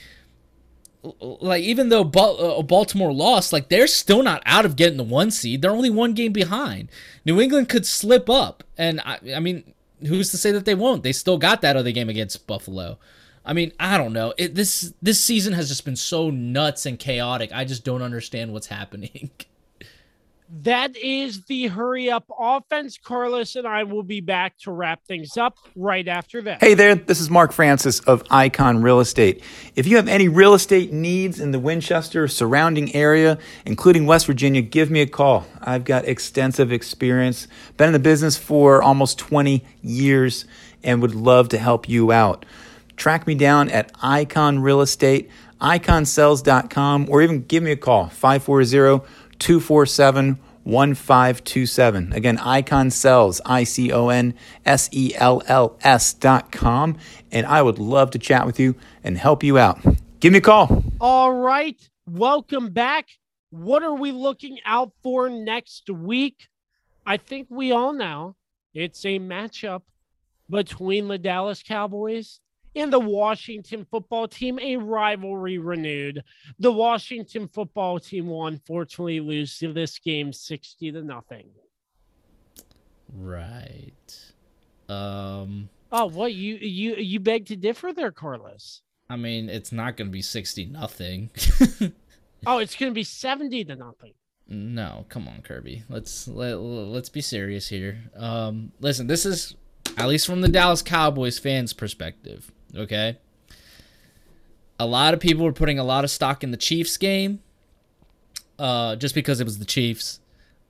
like 1.19 1.63
even 1.63 1.89
though 1.89 2.01
uh, 2.01 2.61
Baltimore 2.61 3.13
lost, 3.13 3.53
like 3.53 3.69
they're 3.69 3.87
still 3.87 4.23
not 4.23 4.41
out 4.45 4.65
of 4.65 4.75
getting 4.75 4.97
the 4.97 5.03
one 5.03 5.31
seed. 5.31 5.61
They're 5.61 5.71
only 5.71 5.89
one 5.89 6.13
game 6.13 6.31
behind. 6.31 6.89
New 7.25 7.39
England 7.41 7.69
could 7.69 7.85
slip 7.85 8.29
up, 8.29 8.63
and 8.77 9.01
I, 9.01 9.19
I 9.35 9.39
mean, 9.39 9.73
who's 10.07 10.31
to 10.31 10.37
say 10.37 10.51
that 10.51 10.65
they 10.65 10.75
won't? 10.75 11.03
They 11.03 11.11
still 11.11 11.37
got 11.37 11.61
that 11.61 11.75
other 11.75 11.91
game 11.91 12.09
against 12.09 12.47
Buffalo. 12.47 12.97
I 13.45 13.53
mean, 13.53 13.71
I 13.79 13.97
don't 13.97 14.13
know. 14.13 14.33
It, 14.37 14.55
this 14.55 14.93
this 15.01 15.21
season 15.21 15.53
has 15.53 15.69
just 15.69 15.85
been 15.85 15.95
so 15.95 16.29
nuts 16.29 16.85
and 16.85 16.97
chaotic. 16.97 17.51
I 17.53 17.65
just 17.65 17.83
don't 17.83 18.01
understand 18.01 18.53
what's 18.53 18.67
happening. 18.67 19.31
That 20.47 20.95
is 20.95 21.45
the 21.45 21.67
hurry 21.67 22.11
up 22.11 22.25
offense. 22.37 22.99
Carlos 23.03 23.55
and 23.55 23.67
I 23.67 23.83
will 23.83 24.03
be 24.03 24.21
back 24.21 24.57
to 24.59 24.71
wrap 24.71 25.03
things 25.05 25.37
up 25.37 25.57
right 25.75 26.07
after 26.07 26.41
that. 26.43 26.61
Hey 26.61 26.75
there, 26.75 26.93
this 26.93 27.19
is 27.19 27.31
Mark 27.31 27.51
Francis 27.51 27.99
of 28.01 28.23
Icon 28.29 28.83
Real 28.83 28.99
Estate. 28.99 29.41
If 29.75 29.87
you 29.87 29.95
have 29.95 30.07
any 30.07 30.27
real 30.27 30.53
estate 30.53 30.93
needs 30.93 31.39
in 31.39 31.51
the 31.51 31.59
Winchester 31.59 32.27
surrounding 32.27 32.93
area, 32.93 33.39
including 33.65 34.05
West 34.05 34.27
Virginia, 34.27 34.61
give 34.61 34.91
me 34.91 35.01
a 35.01 35.07
call. 35.07 35.47
I've 35.61 35.83
got 35.83 36.05
extensive 36.05 36.71
experience, 36.71 37.47
been 37.77 37.87
in 37.87 37.93
the 37.93 37.99
business 37.99 38.37
for 38.37 38.83
almost 38.83 39.17
20 39.17 39.65
years, 39.81 40.45
and 40.83 41.01
would 41.01 41.15
love 41.15 41.49
to 41.49 41.57
help 41.57 41.89
you 41.89 42.11
out. 42.11 42.45
Track 42.97 43.25
me 43.25 43.33
down 43.33 43.69
at 43.69 43.91
Icon 44.01 44.59
Real 44.59 44.81
Estate, 44.81 45.29
iconsells.com, 45.59 47.07
or 47.09 47.21
even 47.21 47.43
give 47.43 47.63
me 47.63 47.71
a 47.71 47.75
call, 47.75 48.07
540 48.07 49.05
247 49.39 50.39
1527. 50.65 52.13
Again, 52.13 52.39
Icon 52.39 52.89
Sells, 52.89 53.39
I 53.45 53.63
C 53.63 53.91
O 53.91 54.09
N 54.09 54.33
S 54.65 54.89
E 54.91 55.13
L 55.15 55.41
L 55.47 55.77
S 55.83 56.13
dot 56.13 56.51
com. 56.51 56.97
And 57.31 57.45
I 57.45 57.61
would 57.61 57.79
love 57.79 58.11
to 58.11 58.19
chat 58.19 58.45
with 58.45 58.59
you 58.59 58.75
and 59.03 59.17
help 59.17 59.43
you 59.43 59.57
out. 59.57 59.79
Give 60.19 60.33
me 60.33 60.39
a 60.39 60.41
call. 60.41 60.83
All 60.99 61.33
right. 61.33 61.77
Welcome 62.09 62.71
back. 62.71 63.09
What 63.51 63.83
are 63.83 63.93
we 63.93 64.11
looking 64.11 64.59
out 64.65 64.91
for 65.03 65.29
next 65.29 65.89
week? 65.89 66.47
I 67.05 67.17
think 67.17 67.47
we 67.49 67.71
all 67.71 67.93
know 67.93 68.35
it's 68.73 69.05
a 69.05 69.19
matchup 69.19 69.83
between 70.49 71.07
the 71.07 71.17
Dallas 71.17 71.61
Cowboys 71.61 72.39
and 72.75 72.91
the 72.91 72.99
Washington 72.99 73.85
football 73.89 74.27
team, 74.27 74.59
a 74.59 74.77
rivalry 74.77 75.57
renewed. 75.57 76.23
The 76.59 76.71
Washington 76.71 77.47
football 77.47 77.99
team 77.99 78.27
will 78.27 78.47
unfortunately 78.47 79.19
lose 79.19 79.57
to 79.59 79.71
this 79.73 79.97
game 79.99 80.33
60 80.33 80.91
to 80.91 81.01
nothing. 81.01 81.49
right. 83.13 83.91
Um. 84.89 85.69
Oh, 85.91 86.05
what 86.05 86.33
you 86.33 86.55
you 86.55 86.95
you 86.95 87.19
beg 87.19 87.45
to 87.47 87.55
differ 87.55 87.93
there, 87.93 88.11
Carlos? 88.11 88.81
I 89.09 89.15
mean, 89.15 89.49
it's 89.49 89.71
not 89.71 89.97
going 89.97 90.07
to 90.09 90.11
be 90.11 90.21
sixty 90.21 90.65
nothing. 90.65 91.29
Oh, 92.47 92.59
it's 92.59 92.75
going 92.75 92.91
to 92.91 92.93
be 92.93 93.03
70 93.03 93.65
to 93.65 93.75
nothing. 93.75 94.13
No, 94.47 95.05
come 95.09 95.27
on, 95.27 95.41
Kirby. 95.41 95.83
Let's 95.89 96.27
let, 96.27 96.59
let's 96.59 97.09
be 97.09 97.21
serious 97.21 97.69
here. 97.69 98.03
Um, 98.15 98.71
listen, 98.79 99.07
this 99.07 99.25
is 99.25 99.55
at 99.97 100.07
least 100.07 100.27
from 100.27 100.41
the 100.41 100.47
Dallas 100.47 100.83
Cowboys 100.83 101.39
fans' 101.39 101.73
perspective. 101.73 102.51
Okay, 102.75 103.17
a 104.79 104.85
lot 104.85 105.13
of 105.13 105.19
people 105.19 105.45
were 105.45 105.53
putting 105.53 105.79
a 105.79 105.83
lot 105.83 106.03
of 106.03 106.11
stock 106.11 106.43
in 106.43 106.51
the 106.51 106.57
Chiefs 106.57 106.97
game, 106.97 107.39
uh, 108.59 108.95
just 108.95 109.15
because 109.15 109.39
it 109.39 109.45
was 109.45 109.59
the 109.59 109.65
Chiefs. 109.65 110.19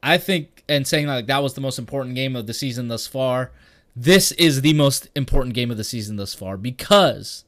I 0.03 0.17
think, 0.17 0.63
and 0.69 0.85
saying 0.85 1.07
like 1.07 1.25
that 1.27 1.41
was 1.41 1.55
the 1.55 1.61
most 1.61 1.79
important 1.79 2.15
game 2.15 2.35
of 2.35 2.45
the 2.47 2.53
season 2.53 2.87
thus 2.87 3.07
far. 3.07 3.51
This 3.95 4.31
is 4.33 4.61
the 4.61 4.73
most 4.73 5.09
important 5.15 5.55
game 5.55 5.71
of 5.71 5.77
the 5.77 5.83
season 5.83 6.17
thus 6.17 6.33
far 6.33 6.57
because 6.57 7.45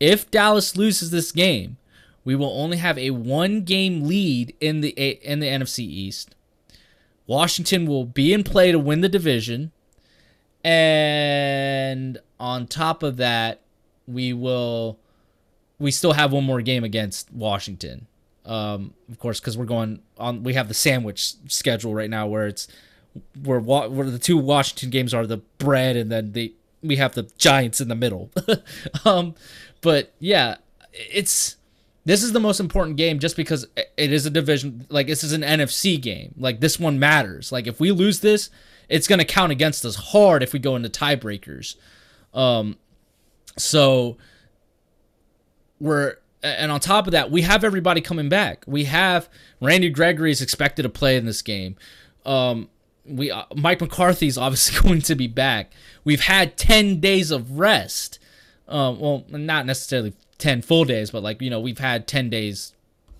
if 0.00 0.30
Dallas 0.30 0.76
loses 0.76 1.10
this 1.10 1.30
game, 1.32 1.76
we 2.24 2.34
will 2.34 2.50
only 2.60 2.78
have 2.78 2.98
a 2.98 3.10
one 3.10 3.62
game 3.62 4.06
lead 4.06 4.54
in 4.60 4.80
the 4.80 4.90
in 4.90 5.38
the 5.38 5.46
NFC 5.46 5.80
East. 5.80 6.34
Washington 7.26 7.86
will 7.86 8.04
be 8.04 8.32
in 8.32 8.42
play 8.42 8.72
to 8.72 8.78
win 8.78 9.00
the 9.00 9.08
division. 9.08 9.72
And 10.64 12.18
on 12.40 12.66
top 12.66 13.02
of 13.02 13.16
that, 13.18 13.60
we 14.06 14.32
will 14.32 14.98
we 15.78 15.90
still 15.90 16.12
have 16.12 16.32
one 16.32 16.44
more 16.44 16.62
game 16.62 16.84
against 16.84 17.32
Washington. 17.32 18.06
Um, 18.44 18.94
of 19.10 19.18
course, 19.18 19.40
because 19.40 19.58
we're 19.58 19.64
going 19.64 20.00
on. 20.18 20.42
We 20.42 20.54
have 20.54 20.68
the 20.68 20.74
sandwich 20.74 21.34
schedule 21.48 21.94
right 21.94 22.08
now, 22.08 22.26
where 22.26 22.46
it's 22.46 22.68
where, 23.42 23.60
where 23.60 24.10
the 24.10 24.18
two 24.18 24.38
Washington 24.38 24.90
games 24.90 25.12
are 25.12 25.26
the 25.26 25.38
bread, 25.58 25.96
and 25.96 26.10
then 26.10 26.32
the 26.32 26.54
we 26.82 26.96
have 26.96 27.14
the 27.14 27.24
Giants 27.38 27.80
in 27.80 27.88
the 27.88 27.94
middle. 27.94 28.30
um, 29.04 29.34
but 29.80 30.12
yeah, 30.20 30.56
it's 30.92 31.56
this 32.04 32.22
is 32.22 32.32
the 32.32 32.40
most 32.40 32.60
important 32.60 32.96
game 32.96 33.18
just 33.18 33.36
because 33.36 33.66
it 33.74 34.12
is 34.12 34.26
a 34.26 34.30
division. 34.30 34.86
Like 34.88 35.08
this 35.08 35.24
is 35.24 35.32
an 35.32 35.42
NFC 35.42 36.00
game. 36.00 36.34
Like 36.38 36.60
this 36.60 36.78
one 36.78 37.00
matters. 37.00 37.50
Like 37.50 37.66
if 37.66 37.80
we 37.80 37.90
lose 37.90 38.20
this, 38.20 38.48
it's 38.88 39.08
gonna 39.08 39.24
count 39.24 39.50
against 39.50 39.84
us 39.84 39.96
hard 39.96 40.44
if 40.44 40.52
we 40.52 40.60
go 40.60 40.76
into 40.76 40.88
tiebreakers. 40.88 41.74
Um, 42.32 42.76
so 43.56 44.16
we're 45.80 46.16
and 46.42 46.70
on 46.70 46.80
top 46.80 47.06
of 47.06 47.12
that, 47.12 47.30
we 47.30 47.42
have 47.42 47.64
everybody 47.64 48.00
coming 48.00 48.28
back. 48.28 48.64
We 48.66 48.84
have 48.84 49.28
Randy 49.60 49.90
Gregory 49.90 50.30
is 50.30 50.40
expected 50.40 50.82
to 50.82 50.88
play 50.88 51.16
in 51.16 51.26
this 51.26 51.42
game. 51.42 51.76
Um, 52.24 52.68
we 53.04 53.30
uh, 53.30 53.44
Mike 53.54 53.80
McCarthy 53.80 54.26
is 54.26 54.38
obviously 54.38 54.80
going 54.88 55.02
to 55.02 55.14
be 55.14 55.26
back. 55.26 55.72
We've 56.04 56.22
had 56.22 56.56
ten 56.56 57.00
days 57.00 57.30
of 57.30 57.58
rest. 57.58 58.18
Um, 58.68 58.98
well, 59.00 59.24
not 59.28 59.66
necessarily 59.66 60.14
ten 60.38 60.62
full 60.62 60.84
days, 60.84 61.10
but 61.10 61.22
like 61.22 61.40
you 61.40 61.50
know, 61.50 61.60
we've 61.60 61.78
had 61.78 62.06
ten 62.06 62.30
days, 62.30 62.74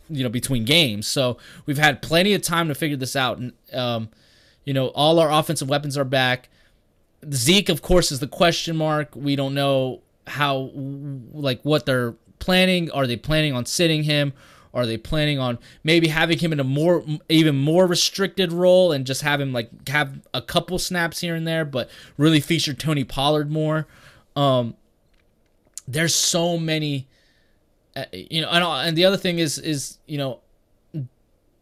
you 0.09 0.23
know, 0.23 0.29
between 0.29 0.65
games. 0.65 1.07
So 1.07 1.39
we've 1.65 1.79
had 1.79 2.03
plenty 2.03 2.35
of 2.35 2.43
time 2.43 2.69
to 2.69 2.75
figure 2.75 2.97
this 2.97 3.17
out. 3.17 3.39
And 3.39 3.53
um, 3.73 4.09
you 4.65 4.75
know, 4.75 4.89
all 4.89 5.19
our 5.19 5.31
offensive 5.31 5.69
weapons 5.69 5.97
are 5.97 6.05
back. 6.05 6.49
Zeke, 7.33 7.69
of 7.69 7.83
course, 7.83 8.13
is 8.13 8.21
the 8.21 8.29
question 8.29 8.77
mark. 8.77 9.17
We 9.17 9.37
don't 9.37 9.55
know 9.55 10.03
how, 10.27 10.71
like, 10.75 11.61
what 11.63 11.87
they're 11.87 12.15
planning. 12.39 12.91
Are 12.91 13.07
they 13.07 13.17
planning 13.17 13.53
on 13.53 13.67
sitting 13.67 14.05
him? 14.05 14.33
Are 14.75 14.85
they 14.85 14.99
planning 14.99 15.39
on 15.39 15.59
maybe 15.85 16.09
having 16.09 16.39
him 16.39 16.53
in 16.53 16.61
a 16.61 16.65
more, 16.65 17.03
even 17.31 17.57
more 17.57 17.87
restricted 17.87 18.53
role 18.53 18.93
and 18.93 19.07
just 19.07 19.23
have 19.23 19.41
him 19.41 19.53
like 19.53 19.89
have 19.89 20.21
a 20.35 20.43
couple 20.43 20.79
snaps 20.79 21.21
here 21.21 21.35
and 21.35 21.47
there, 21.47 21.65
but 21.65 21.89
really 22.19 22.41
feature 22.41 22.75
Tony 22.75 23.03
Pollard 23.03 23.51
more? 23.51 23.87
Um, 24.37 24.75
there's 25.89 26.15
so 26.15 26.59
many, 26.59 27.09
uh, 27.95 28.05
you 28.13 28.43
know, 28.43 28.51
and, 28.51 28.65
and 28.89 28.99
the 28.99 29.07
other 29.07 29.17
thing 29.17 29.39
is, 29.39 29.59
is 29.59 29.97
you 30.07 30.19
know, 30.19 30.41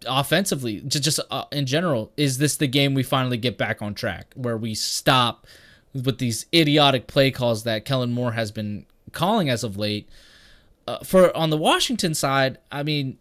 offensively, 0.09 0.81
just 0.81 1.05
just 1.05 1.21
uh, 1.31 1.45
in 1.53 1.67
general, 1.67 2.11
is 2.17 2.39
this 2.39 2.57
the 2.57 2.67
game 2.67 2.95
we 2.95 3.05
finally 3.05 3.37
get 3.37 3.57
back 3.57 3.81
on 3.81 3.95
track 3.95 4.33
where 4.35 4.57
we 4.57 4.75
stop 4.75 5.47
with 5.95 6.19
these 6.19 6.47
idiotic 6.53 7.07
play 7.07 7.31
calls 7.31 7.65
that 7.65 7.85
Kellen 7.85 8.13
Moore 8.13 8.33
has 8.33 8.51
been 8.51 8.87
calling 9.13 9.49
as 9.49 9.65
of 9.65 9.77
late? 9.77 10.09
Uh, 10.87 10.99
for 10.99 11.35
on 11.37 11.51
the 11.51 11.57
Washington 11.57 12.15
side, 12.15 12.59
I 12.71 12.83
mean, 12.83 13.19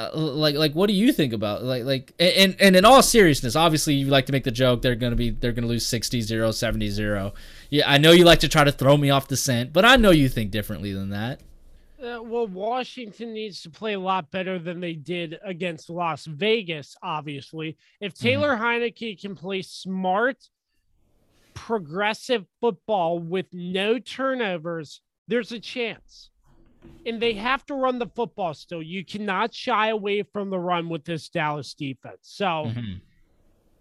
uh, 0.00 0.10
like 0.14 0.56
like 0.56 0.72
what 0.72 0.88
do 0.88 0.92
you 0.92 1.12
think 1.12 1.32
about 1.32 1.62
like 1.62 1.84
like 1.84 2.12
and 2.18 2.56
and 2.58 2.74
in 2.74 2.84
all 2.84 3.02
seriousness, 3.02 3.54
obviously 3.54 3.94
you 3.94 4.06
like 4.06 4.26
to 4.26 4.32
make 4.32 4.44
the 4.44 4.50
joke 4.50 4.82
they're 4.82 4.96
gonna 4.96 5.14
be 5.14 5.30
they're 5.30 5.52
gonna 5.52 5.66
lose 5.66 5.86
60-0, 5.86 6.24
70-0. 6.26 7.32
Yeah, 7.70 7.90
I 7.90 7.98
know 7.98 8.12
you 8.12 8.24
like 8.24 8.40
to 8.40 8.48
try 8.48 8.64
to 8.64 8.72
throw 8.72 8.96
me 8.96 9.10
off 9.10 9.28
the 9.28 9.36
scent, 9.36 9.72
but 9.72 9.84
I 9.84 9.96
know 9.96 10.10
you 10.10 10.28
think 10.28 10.50
differently 10.50 10.92
than 10.92 11.10
that. 11.10 11.40
Uh, 12.02 12.22
well, 12.22 12.46
Washington 12.46 13.32
needs 13.32 13.62
to 13.62 13.70
play 13.70 13.94
a 13.94 14.00
lot 14.00 14.30
better 14.30 14.58
than 14.58 14.78
they 14.78 14.94
did 14.94 15.38
against 15.44 15.90
Las 15.90 16.26
Vegas, 16.26 16.96
obviously. 17.02 17.76
If 18.00 18.14
Taylor 18.14 18.56
Heinicke 18.56 19.20
can 19.20 19.34
play 19.34 19.62
smart 19.62 20.48
progressive 21.58 22.46
football 22.60 23.18
with 23.18 23.46
no 23.52 23.98
turnovers, 23.98 25.00
there's 25.26 25.52
a 25.52 25.58
chance. 25.60 26.30
And 27.04 27.20
they 27.20 27.34
have 27.34 27.66
to 27.66 27.74
run 27.74 27.98
the 27.98 28.06
football 28.06 28.54
still. 28.54 28.82
You 28.82 29.04
cannot 29.04 29.52
shy 29.52 29.88
away 29.88 30.22
from 30.22 30.50
the 30.50 30.58
run 30.58 30.88
with 30.88 31.04
this 31.04 31.28
Dallas 31.28 31.74
defense. 31.74 32.20
So 32.22 32.46
Mhm. 32.66 33.00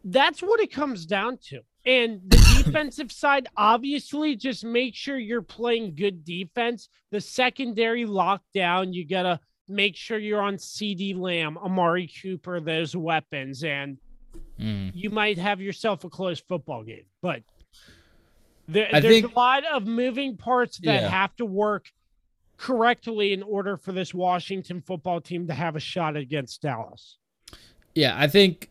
that's 0.03 0.41
what 0.41 0.59
it 0.59 0.71
comes 0.71 1.05
down 1.05 1.37
to. 1.49 1.61
And 1.85 2.21
the 2.25 2.37
defensive 2.65 3.11
side, 3.11 3.47
obviously, 3.55 4.35
just 4.35 4.65
make 4.65 4.95
sure 4.95 5.17
you're 5.17 5.41
playing 5.41 5.95
good 5.95 6.25
defense. 6.25 6.89
The 7.11 7.21
secondary 7.21 8.05
lockdown, 8.05 8.93
you 8.93 9.05
got 9.05 9.23
to 9.23 9.39
make 9.69 9.95
sure 9.95 10.17
you're 10.17 10.41
on 10.41 10.55
CeeDee 10.57 11.15
Lamb, 11.17 11.57
Amari 11.57 12.07
Cooper, 12.21 12.59
those 12.59 12.95
weapons, 12.95 13.63
and 13.63 13.97
Mm. 14.59 14.91
you 14.95 15.09
might 15.11 15.37
have 15.37 15.61
yourself 15.61 16.03
a 16.03 16.09
close 16.09 16.39
football 16.39 16.83
game. 16.83 17.05
But 17.21 17.43
there, 18.67 18.87
there's 18.91 19.05
think- 19.05 19.31
a 19.31 19.35
lot 19.39 19.63
of 19.65 19.85
moving 19.87 20.37
parts 20.37 20.77
that 20.79 21.01
Yeah. 21.03 21.09
have 21.09 21.35
to 21.37 21.45
work 21.45 21.91
correctly 22.57 23.33
in 23.33 23.43
order 23.43 23.77
for 23.77 23.91
this 23.91 24.13
Washington 24.13 24.81
football 24.81 25.21
team 25.21 25.47
to 25.47 25.53
have 25.53 25.75
a 25.75 25.79
shot 25.79 26.15
against 26.15 26.61
Dallas. 26.61 27.17
Yeah, 27.95 28.15
I 28.17 28.27
think 28.27 28.69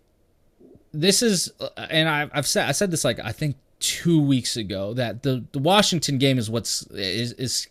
this 0.93 1.23
is, 1.23 1.53
and 1.77 2.09
I, 2.09 2.29
I've 2.33 2.47
said 2.47 2.69
I 2.69 2.73
said 2.73 2.91
this 2.91 3.05
like 3.05 3.19
I 3.21 3.33
think 3.33 3.57
two 3.79 4.21
weeks 4.23 4.57
ago 4.57 4.95
that 4.95 5.23
the 5.23 5.45
the 5.53 5.59
Washington 5.59 6.19
game 6.19 6.39
is 6.39 6.49
what's 6.51 6.83
is 6.93 7.33
is 7.33 7.67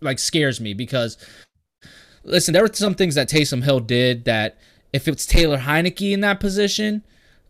like 0.00 0.18
scares 0.18 0.60
me 0.60 0.72
because 0.74 1.16
listen, 2.24 2.52
there 2.52 2.62
were 2.62 2.72
some 2.72 2.94
things 2.94 3.14
that 3.14 3.28
Taysom 3.28 3.62
Hill 3.64 3.80
did 3.80 4.24
that 4.24 4.56
if 4.92 5.06
it's 5.08 5.26
Taylor 5.26 5.58
Heinicke 5.58 6.12
in 6.12 6.20
that 6.20 6.40
position, 6.40 7.02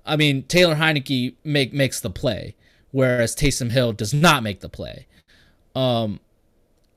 I 0.05 0.17
mean 0.17 0.43
Taylor 0.45 0.75
Heinicke 0.77 1.35
make 1.45 1.73
makes 1.73 2.01
the 2.01 2.11
play, 2.11 2.55
whereas 2.93 3.35
Taysom 3.35 3.71
Hill 3.71 3.93
does 3.93 4.13
not 4.15 4.43
make 4.43 4.61
the 4.61 4.69
play. 4.69 5.07
Um, 5.75 6.21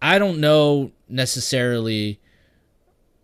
I 0.02 0.20
don't 0.20 0.40
know 0.40 0.92
necessarily. 1.08 2.20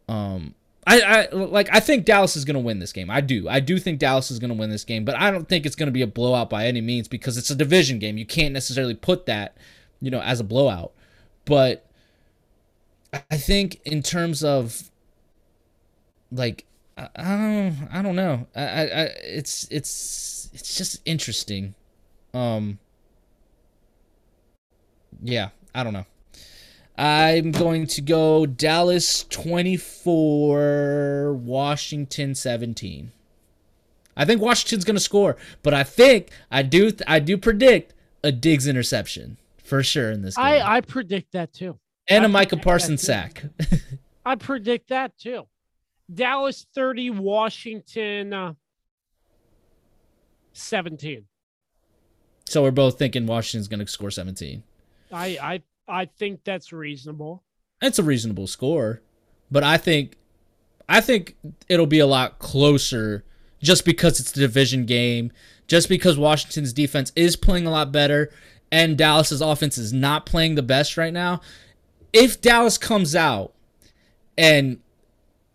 Um, 0.07 0.55
I, 0.88 1.01
I 1.01 1.36
like 1.36 1.70
I 1.72 1.80
think 1.80 2.05
Dallas 2.05 2.36
is 2.36 2.45
gonna 2.45 2.59
win 2.59 2.80
this 2.80 2.93
game. 2.93 3.09
I 3.09 3.22
do. 3.22 3.47
I 3.47 3.59
do 3.59 3.78
think 3.78 3.99
Dallas 3.99 4.32
is 4.32 4.39
gonna 4.39 4.53
win 4.53 4.70
this 4.70 4.84
game, 4.84 5.05
but 5.05 5.15
I 5.15 5.30
don't 5.30 5.47
think 5.47 5.65
it's 5.65 5.76
gonna 5.76 5.91
be 5.91 6.01
a 6.01 6.07
blowout 6.07 6.49
by 6.49 6.65
any 6.65 6.82
means 6.82 7.07
because 7.07 7.38
it's 7.38 7.49
a 7.49 7.55
division 7.55 7.99
game. 7.99 8.17
You 8.17 8.26
can't 8.26 8.53
necessarily 8.53 8.95
put 8.95 9.26
that, 9.28 9.57
you 10.01 10.09
know, 10.09 10.22
as 10.22 10.39
a 10.39 10.43
blowout. 10.43 10.93
But 11.45 11.86
I 13.13 13.38
think 13.38 13.82
in 13.86 14.01
terms 14.01 14.43
of 14.43 14.89
like 16.32 16.65
I, 16.97 17.09
I 17.15 17.24
don't 17.24 17.89
I 17.91 18.01
don't 18.01 18.15
know. 18.15 18.47
I, 18.55 18.61
I 18.61 19.03
it's 19.24 19.67
it's 19.70 20.49
it's 20.53 20.76
just 20.76 21.01
interesting. 21.05 21.76
Um 22.34 22.80
yeah, 25.21 25.49
I 25.73 25.84
don't 25.84 25.93
know. 25.93 26.05
I'm 26.97 27.51
going 27.51 27.88
to 27.88 28.01
go 28.01 28.45
Dallas 28.45 29.23
24, 29.30 31.34
Washington 31.34 32.36
17. 32.36 33.11
I 34.17 34.25
think 34.25 34.41
Washington's 34.41 34.84
going 34.84 34.97
to 34.97 35.01
score, 35.01 35.38
but 35.63 35.73
I 35.73 35.84
think 35.84 36.30
I 36.51 36.61
do 36.61 36.91
I 37.07 37.19
do 37.19 37.38
predict 37.38 37.93
a 38.21 38.34
Diggs 38.34 38.67
interception 38.67 39.38
for 39.63 39.82
sure 39.82 40.11
in 40.11 40.23
this 40.23 40.36
game. 40.36 40.45
I, 40.45 40.75
I 40.75 40.82
predict 40.82 41.32
that 41.32 41.53
too. 41.53 41.80
and 42.09 42.23
I 42.23 42.25
a 42.25 42.30
Micah 42.30 42.57
Parsons 42.57 43.01
sack. 43.01 43.43
I 44.25 44.36
predict 44.36 44.89
that 44.89 45.17
too. 45.17 45.47
Dallas 46.13 46.65
30, 46.75 47.11
Washington 47.11 48.34
uh, 48.34 48.53
17. 50.51 51.23
So 52.49 52.63
we're 52.63 52.71
both 52.71 52.97
thinking 52.97 53.25
Washington's 53.25 53.67
going 53.67 53.79
to 53.79 53.87
score 53.87 54.11
17. 54.11 54.63
I 55.11 55.25
I 55.41 55.61
I 55.87 56.05
think 56.05 56.43
that's 56.43 56.71
reasonable. 56.71 57.43
It's 57.81 57.99
a 57.99 58.03
reasonable 58.03 58.47
score, 58.47 59.01
but 59.49 59.63
I 59.63 59.77
think 59.77 60.17
I 60.87 61.01
think 61.01 61.35
it'll 61.67 61.85
be 61.85 61.99
a 61.99 62.07
lot 62.07 62.39
closer 62.39 63.23
just 63.61 63.85
because 63.85 64.19
it's 64.19 64.31
the 64.31 64.41
division 64.41 64.85
game, 64.85 65.31
just 65.67 65.89
because 65.89 66.17
Washington's 66.17 66.73
defense 66.73 67.11
is 67.15 67.35
playing 67.35 67.67
a 67.67 67.71
lot 67.71 67.91
better 67.91 68.31
and 68.71 68.97
Dallas's 68.97 69.41
offense 69.41 69.77
is 69.77 69.91
not 69.93 70.25
playing 70.25 70.55
the 70.55 70.63
best 70.63 70.97
right 70.97 71.13
now. 71.13 71.41
If 72.13 72.41
Dallas 72.41 72.77
comes 72.77 73.15
out 73.15 73.53
and 74.37 74.79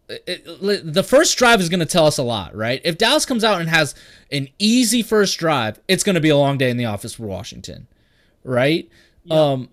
it- 0.08 0.92
the 0.92 1.02
first 1.02 1.36
drive 1.38 1.60
is 1.60 1.68
going 1.68 1.80
to 1.80 1.86
tell 1.86 2.06
us 2.06 2.18
a 2.18 2.22
lot, 2.22 2.54
right? 2.54 2.80
If 2.84 2.98
Dallas 2.98 3.24
comes 3.24 3.44
out 3.44 3.60
and 3.60 3.70
has 3.70 3.94
an 4.30 4.48
easy 4.58 5.02
first 5.02 5.38
drive, 5.38 5.80
it's 5.88 6.04
going 6.04 6.14
to 6.14 6.20
be 6.20 6.28
a 6.28 6.36
long 6.36 6.58
day 6.58 6.70
in 6.70 6.76
the 6.76 6.84
office 6.86 7.14
for 7.14 7.26
Washington, 7.26 7.86
right? 8.42 8.88
Um 9.30 9.68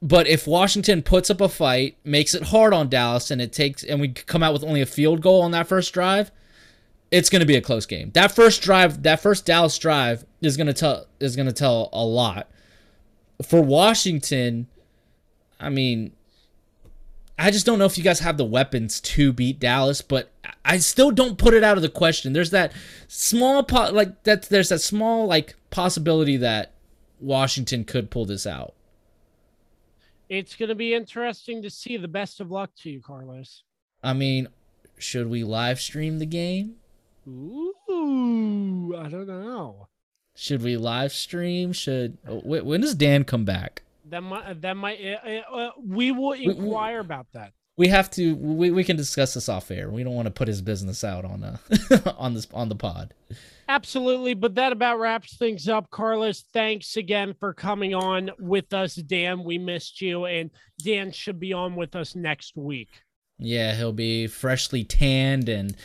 but 0.00 0.28
if 0.28 0.46
Washington 0.46 1.02
puts 1.02 1.28
up 1.28 1.40
a 1.40 1.48
fight, 1.48 1.96
makes 2.04 2.32
it 2.34 2.44
hard 2.44 2.72
on 2.72 2.88
Dallas, 2.88 3.32
and 3.32 3.40
it 3.42 3.52
takes, 3.52 3.82
and 3.82 4.00
we 4.00 4.08
come 4.08 4.44
out 4.44 4.52
with 4.52 4.62
only 4.62 4.80
a 4.80 4.86
field 4.86 5.20
goal 5.20 5.42
on 5.42 5.50
that 5.50 5.66
first 5.66 5.92
drive, 5.92 6.30
it's 7.10 7.28
going 7.28 7.40
to 7.40 7.46
be 7.46 7.56
a 7.56 7.60
close 7.60 7.84
game. 7.86 8.10
That 8.14 8.30
first 8.30 8.62
drive, 8.62 9.02
that 9.02 9.20
first 9.20 9.44
Dallas 9.44 9.76
drive, 9.76 10.24
is 10.40 10.56
going 10.56 10.68
to 10.68 10.72
tell 10.72 11.06
is 11.18 11.34
going 11.34 11.46
to 11.46 11.52
tell 11.52 11.88
a 11.92 12.04
lot. 12.04 12.48
For 13.42 13.60
Washington, 13.60 14.68
I 15.58 15.68
mean, 15.70 16.12
I 17.38 17.50
just 17.52 17.64
don't 17.64 17.78
know 17.78 17.84
if 17.84 17.96
you 17.96 18.02
guys 18.02 18.18
have 18.20 18.36
the 18.36 18.44
weapons 18.44 19.00
to 19.00 19.32
beat 19.32 19.60
Dallas, 19.60 20.02
but 20.02 20.32
I 20.64 20.78
still 20.78 21.12
don't 21.12 21.38
put 21.38 21.54
it 21.54 21.62
out 21.62 21.76
of 21.76 21.82
the 21.82 21.88
question. 21.88 22.32
There's 22.32 22.50
that 22.50 22.72
small 23.06 23.62
po- 23.62 23.90
like 23.92 24.24
that. 24.24 24.42
There's 24.48 24.70
that 24.70 24.80
small 24.80 25.26
like 25.26 25.54
possibility 25.70 26.36
that 26.38 26.72
Washington 27.20 27.84
could 27.84 28.10
pull 28.10 28.24
this 28.24 28.46
out. 28.46 28.74
It's 30.28 30.56
going 30.56 30.68
to 30.68 30.74
be 30.74 30.94
interesting 30.94 31.62
to 31.62 31.70
see. 31.70 31.96
The 31.96 32.08
best 32.08 32.40
of 32.40 32.50
luck 32.50 32.70
to 32.82 32.90
you, 32.90 33.00
Carlos. 33.00 33.62
I 34.02 34.12
mean, 34.12 34.48
should 34.98 35.28
we 35.28 35.44
live 35.44 35.80
stream 35.80 36.18
the 36.18 36.26
game? 36.26 36.76
Ooh, 37.26 38.94
I 38.98 39.08
don't 39.08 39.26
know. 39.26 39.88
Should 40.34 40.62
we 40.62 40.76
live 40.76 41.12
stream? 41.12 41.72
Should 41.72 42.18
when 42.24 42.80
does 42.80 42.94
Dan 42.94 43.24
come 43.24 43.44
back? 43.44 43.82
That 44.10 44.22
might 44.22 44.60
that 44.62 44.76
might 44.76 44.98
uh, 45.02 45.54
uh, 45.54 45.70
we 45.84 46.12
will 46.12 46.30
we- 46.30 46.46
inquire 46.46 47.00
about 47.00 47.26
that. 47.32 47.52
We 47.76 47.86
have 47.88 48.10
to. 48.12 48.34
We, 48.34 48.72
we 48.72 48.82
can 48.82 48.96
discuss 48.96 49.34
this 49.34 49.48
off 49.48 49.70
air. 49.70 49.88
We 49.88 50.02
don't 50.02 50.14
want 50.14 50.26
to 50.26 50.32
put 50.32 50.48
his 50.48 50.60
business 50.60 51.04
out 51.04 51.24
on 51.24 51.44
uh 51.44 51.58
on 52.18 52.34
this 52.34 52.48
on 52.52 52.68
the 52.68 52.74
pod. 52.74 53.14
Absolutely, 53.68 54.34
but 54.34 54.56
that 54.56 54.72
about 54.72 54.98
wraps 54.98 55.36
things 55.36 55.68
up. 55.68 55.88
Carlos, 55.90 56.42
thanks 56.52 56.96
again 56.96 57.34
for 57.38 57.54
coming 57.54 57.94
on 57.94 58.30
with 58.40 58.72
us, 58.72 58.96
Dan. 58.96 59.44
We 59.44 59.58
missed 59.58 60.00
you, 60.00 60.24
and 60.24 60.50
Dan 60.82 61.12
should 61.12 61.38
be 61.38 61.52
on 61.52 61.76
with 61.76 61.94
us 61.94 62.16
next 62.16 62.56
week. 62.56 62.88
Yeah, 63.38 63.76
he'll 63.76 63.92
be 63.92 64.26
freshly 64.26 64.82
tanned 64.82 65.48
and 65.48 65.76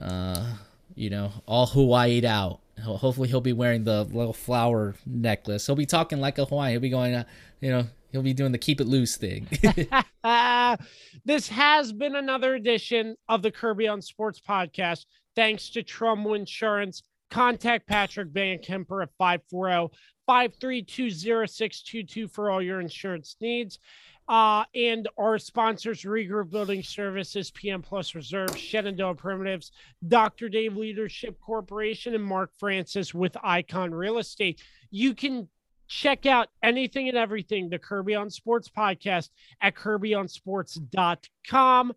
uh 0.00 0.54
you 0.94 1.10
know 1.10 1.32
all 1.46 1.66
Hawaii'd 1.66 2.24
out. 2.24 2.60
Hopefully, 2.82 3.28
he'll 3.28 3.40
be 3.40 3.52
wearing 3.52 3.84
the 3.84 4.04
little 4.04 4.32
flower 4.32 4.94
necklace. 5.06 5.66
He'll 5.66 5.76
be 5.76 5.86
talking 5.86 6.20
like 6.20 6.38
a 6.38 6.44
Hawaiian. 6.44 6.72
He'll 6.72 6.80
be 6.80 6.90
going, 6.90 7.14
uh, 7.14 7.24
you 7.60 7.70
know, 7.70 7.86
he'll 8.10 8.22
be 8.22 8.34
doing 8.34 8.52
the 8.52 8.58
keep 8.58 8.80
it 8.80 8.86
loose 8.86 9.16
thing. 9.16 9.48
This 11.24 11.48
has 11.48 11.92
been 11.92 12.16
another 12.16 12.54
edition 12.54 13.16
of 13.28 13.42
the 13.42 13.50
Kirby 13.50 13.88
on 13.88 14.02
Sports 14.02 14.40
podcast. 14.40 15.06
Thanks 15.36 15.70
to 15.70 15.82
Trumbo 15.82 16.36
Insurance. 16.36 17.02
Contact 17.30 17.86
Patrick 17.86 18.28
Van 18.28 18.58
Kemper 18.58 19.02
at 19.02 19.10
540 19.18 19.94
532 20.26 21.10
0622 21.10 22.28
for 22.28 22.50
all 22.50 22.62
your 22.62 22.80
insurance 22.80 23.36
needs. 23.40 23.78
Uh, 24.26 24.64
and 24.74 25.06
our 25.18 25.38
sponsors, 25.38 26.02
Regroup 26.02 26.50
Building 26.50 26.82
Services, 26.82 27.50
PM 27.50 27.82
Plus 27.82 28.14
Reserve, 28.14 28.56
Shenandoah 28.56 29.16
Primitives, 29.16 29.70
Dr. 30.08 30.48
Dave 30.48 30.76
Leadership 30.76 31.38
Corporation, 31.40 32.14
and 32.14 32.24
Mark 32.24 32.50
Francis 32.58 33.12
with 33.12 33.36
Icon 33.42 33.92
Real 33.92 34.16
Estate. 34.16 34.62
You 34.90 35.14
can 35.14 35.48
check 35.88 36.26
out 36.26 36.48
anything 36.62 37.08
and 37.08 37.18
everything, 37.18 37.68
the 37.68 37.78
Kirby 37.78 38.14
on 38.14 38.30
Sports 38.30 38.70
podcast 38.74 39.28
at 39.60 39.74
kirbyonsports.com. 39.74 41.92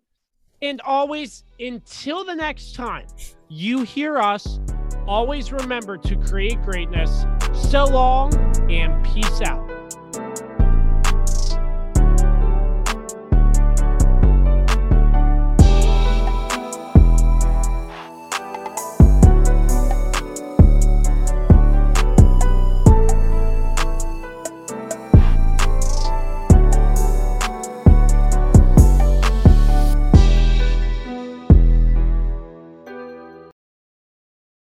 And 0.60 0.80
always, 0.80 1.44
until 1.60 2.24
the 2.24 2.34
next 2.34 2.74
time 2.74 3.06
you 3.48 3.84
hear 3.84 4.18
us, 4.18 4.58
always 5.06 5.52
remember 5.52 5.96
to 5.96 6.16
create 6.16 6.60
greatness. 6.62 7.24
So 7.54 7.84
long 7.84 8.34
and 8.70 9.04
peace 9.04 9.40
out. 9.42 10.27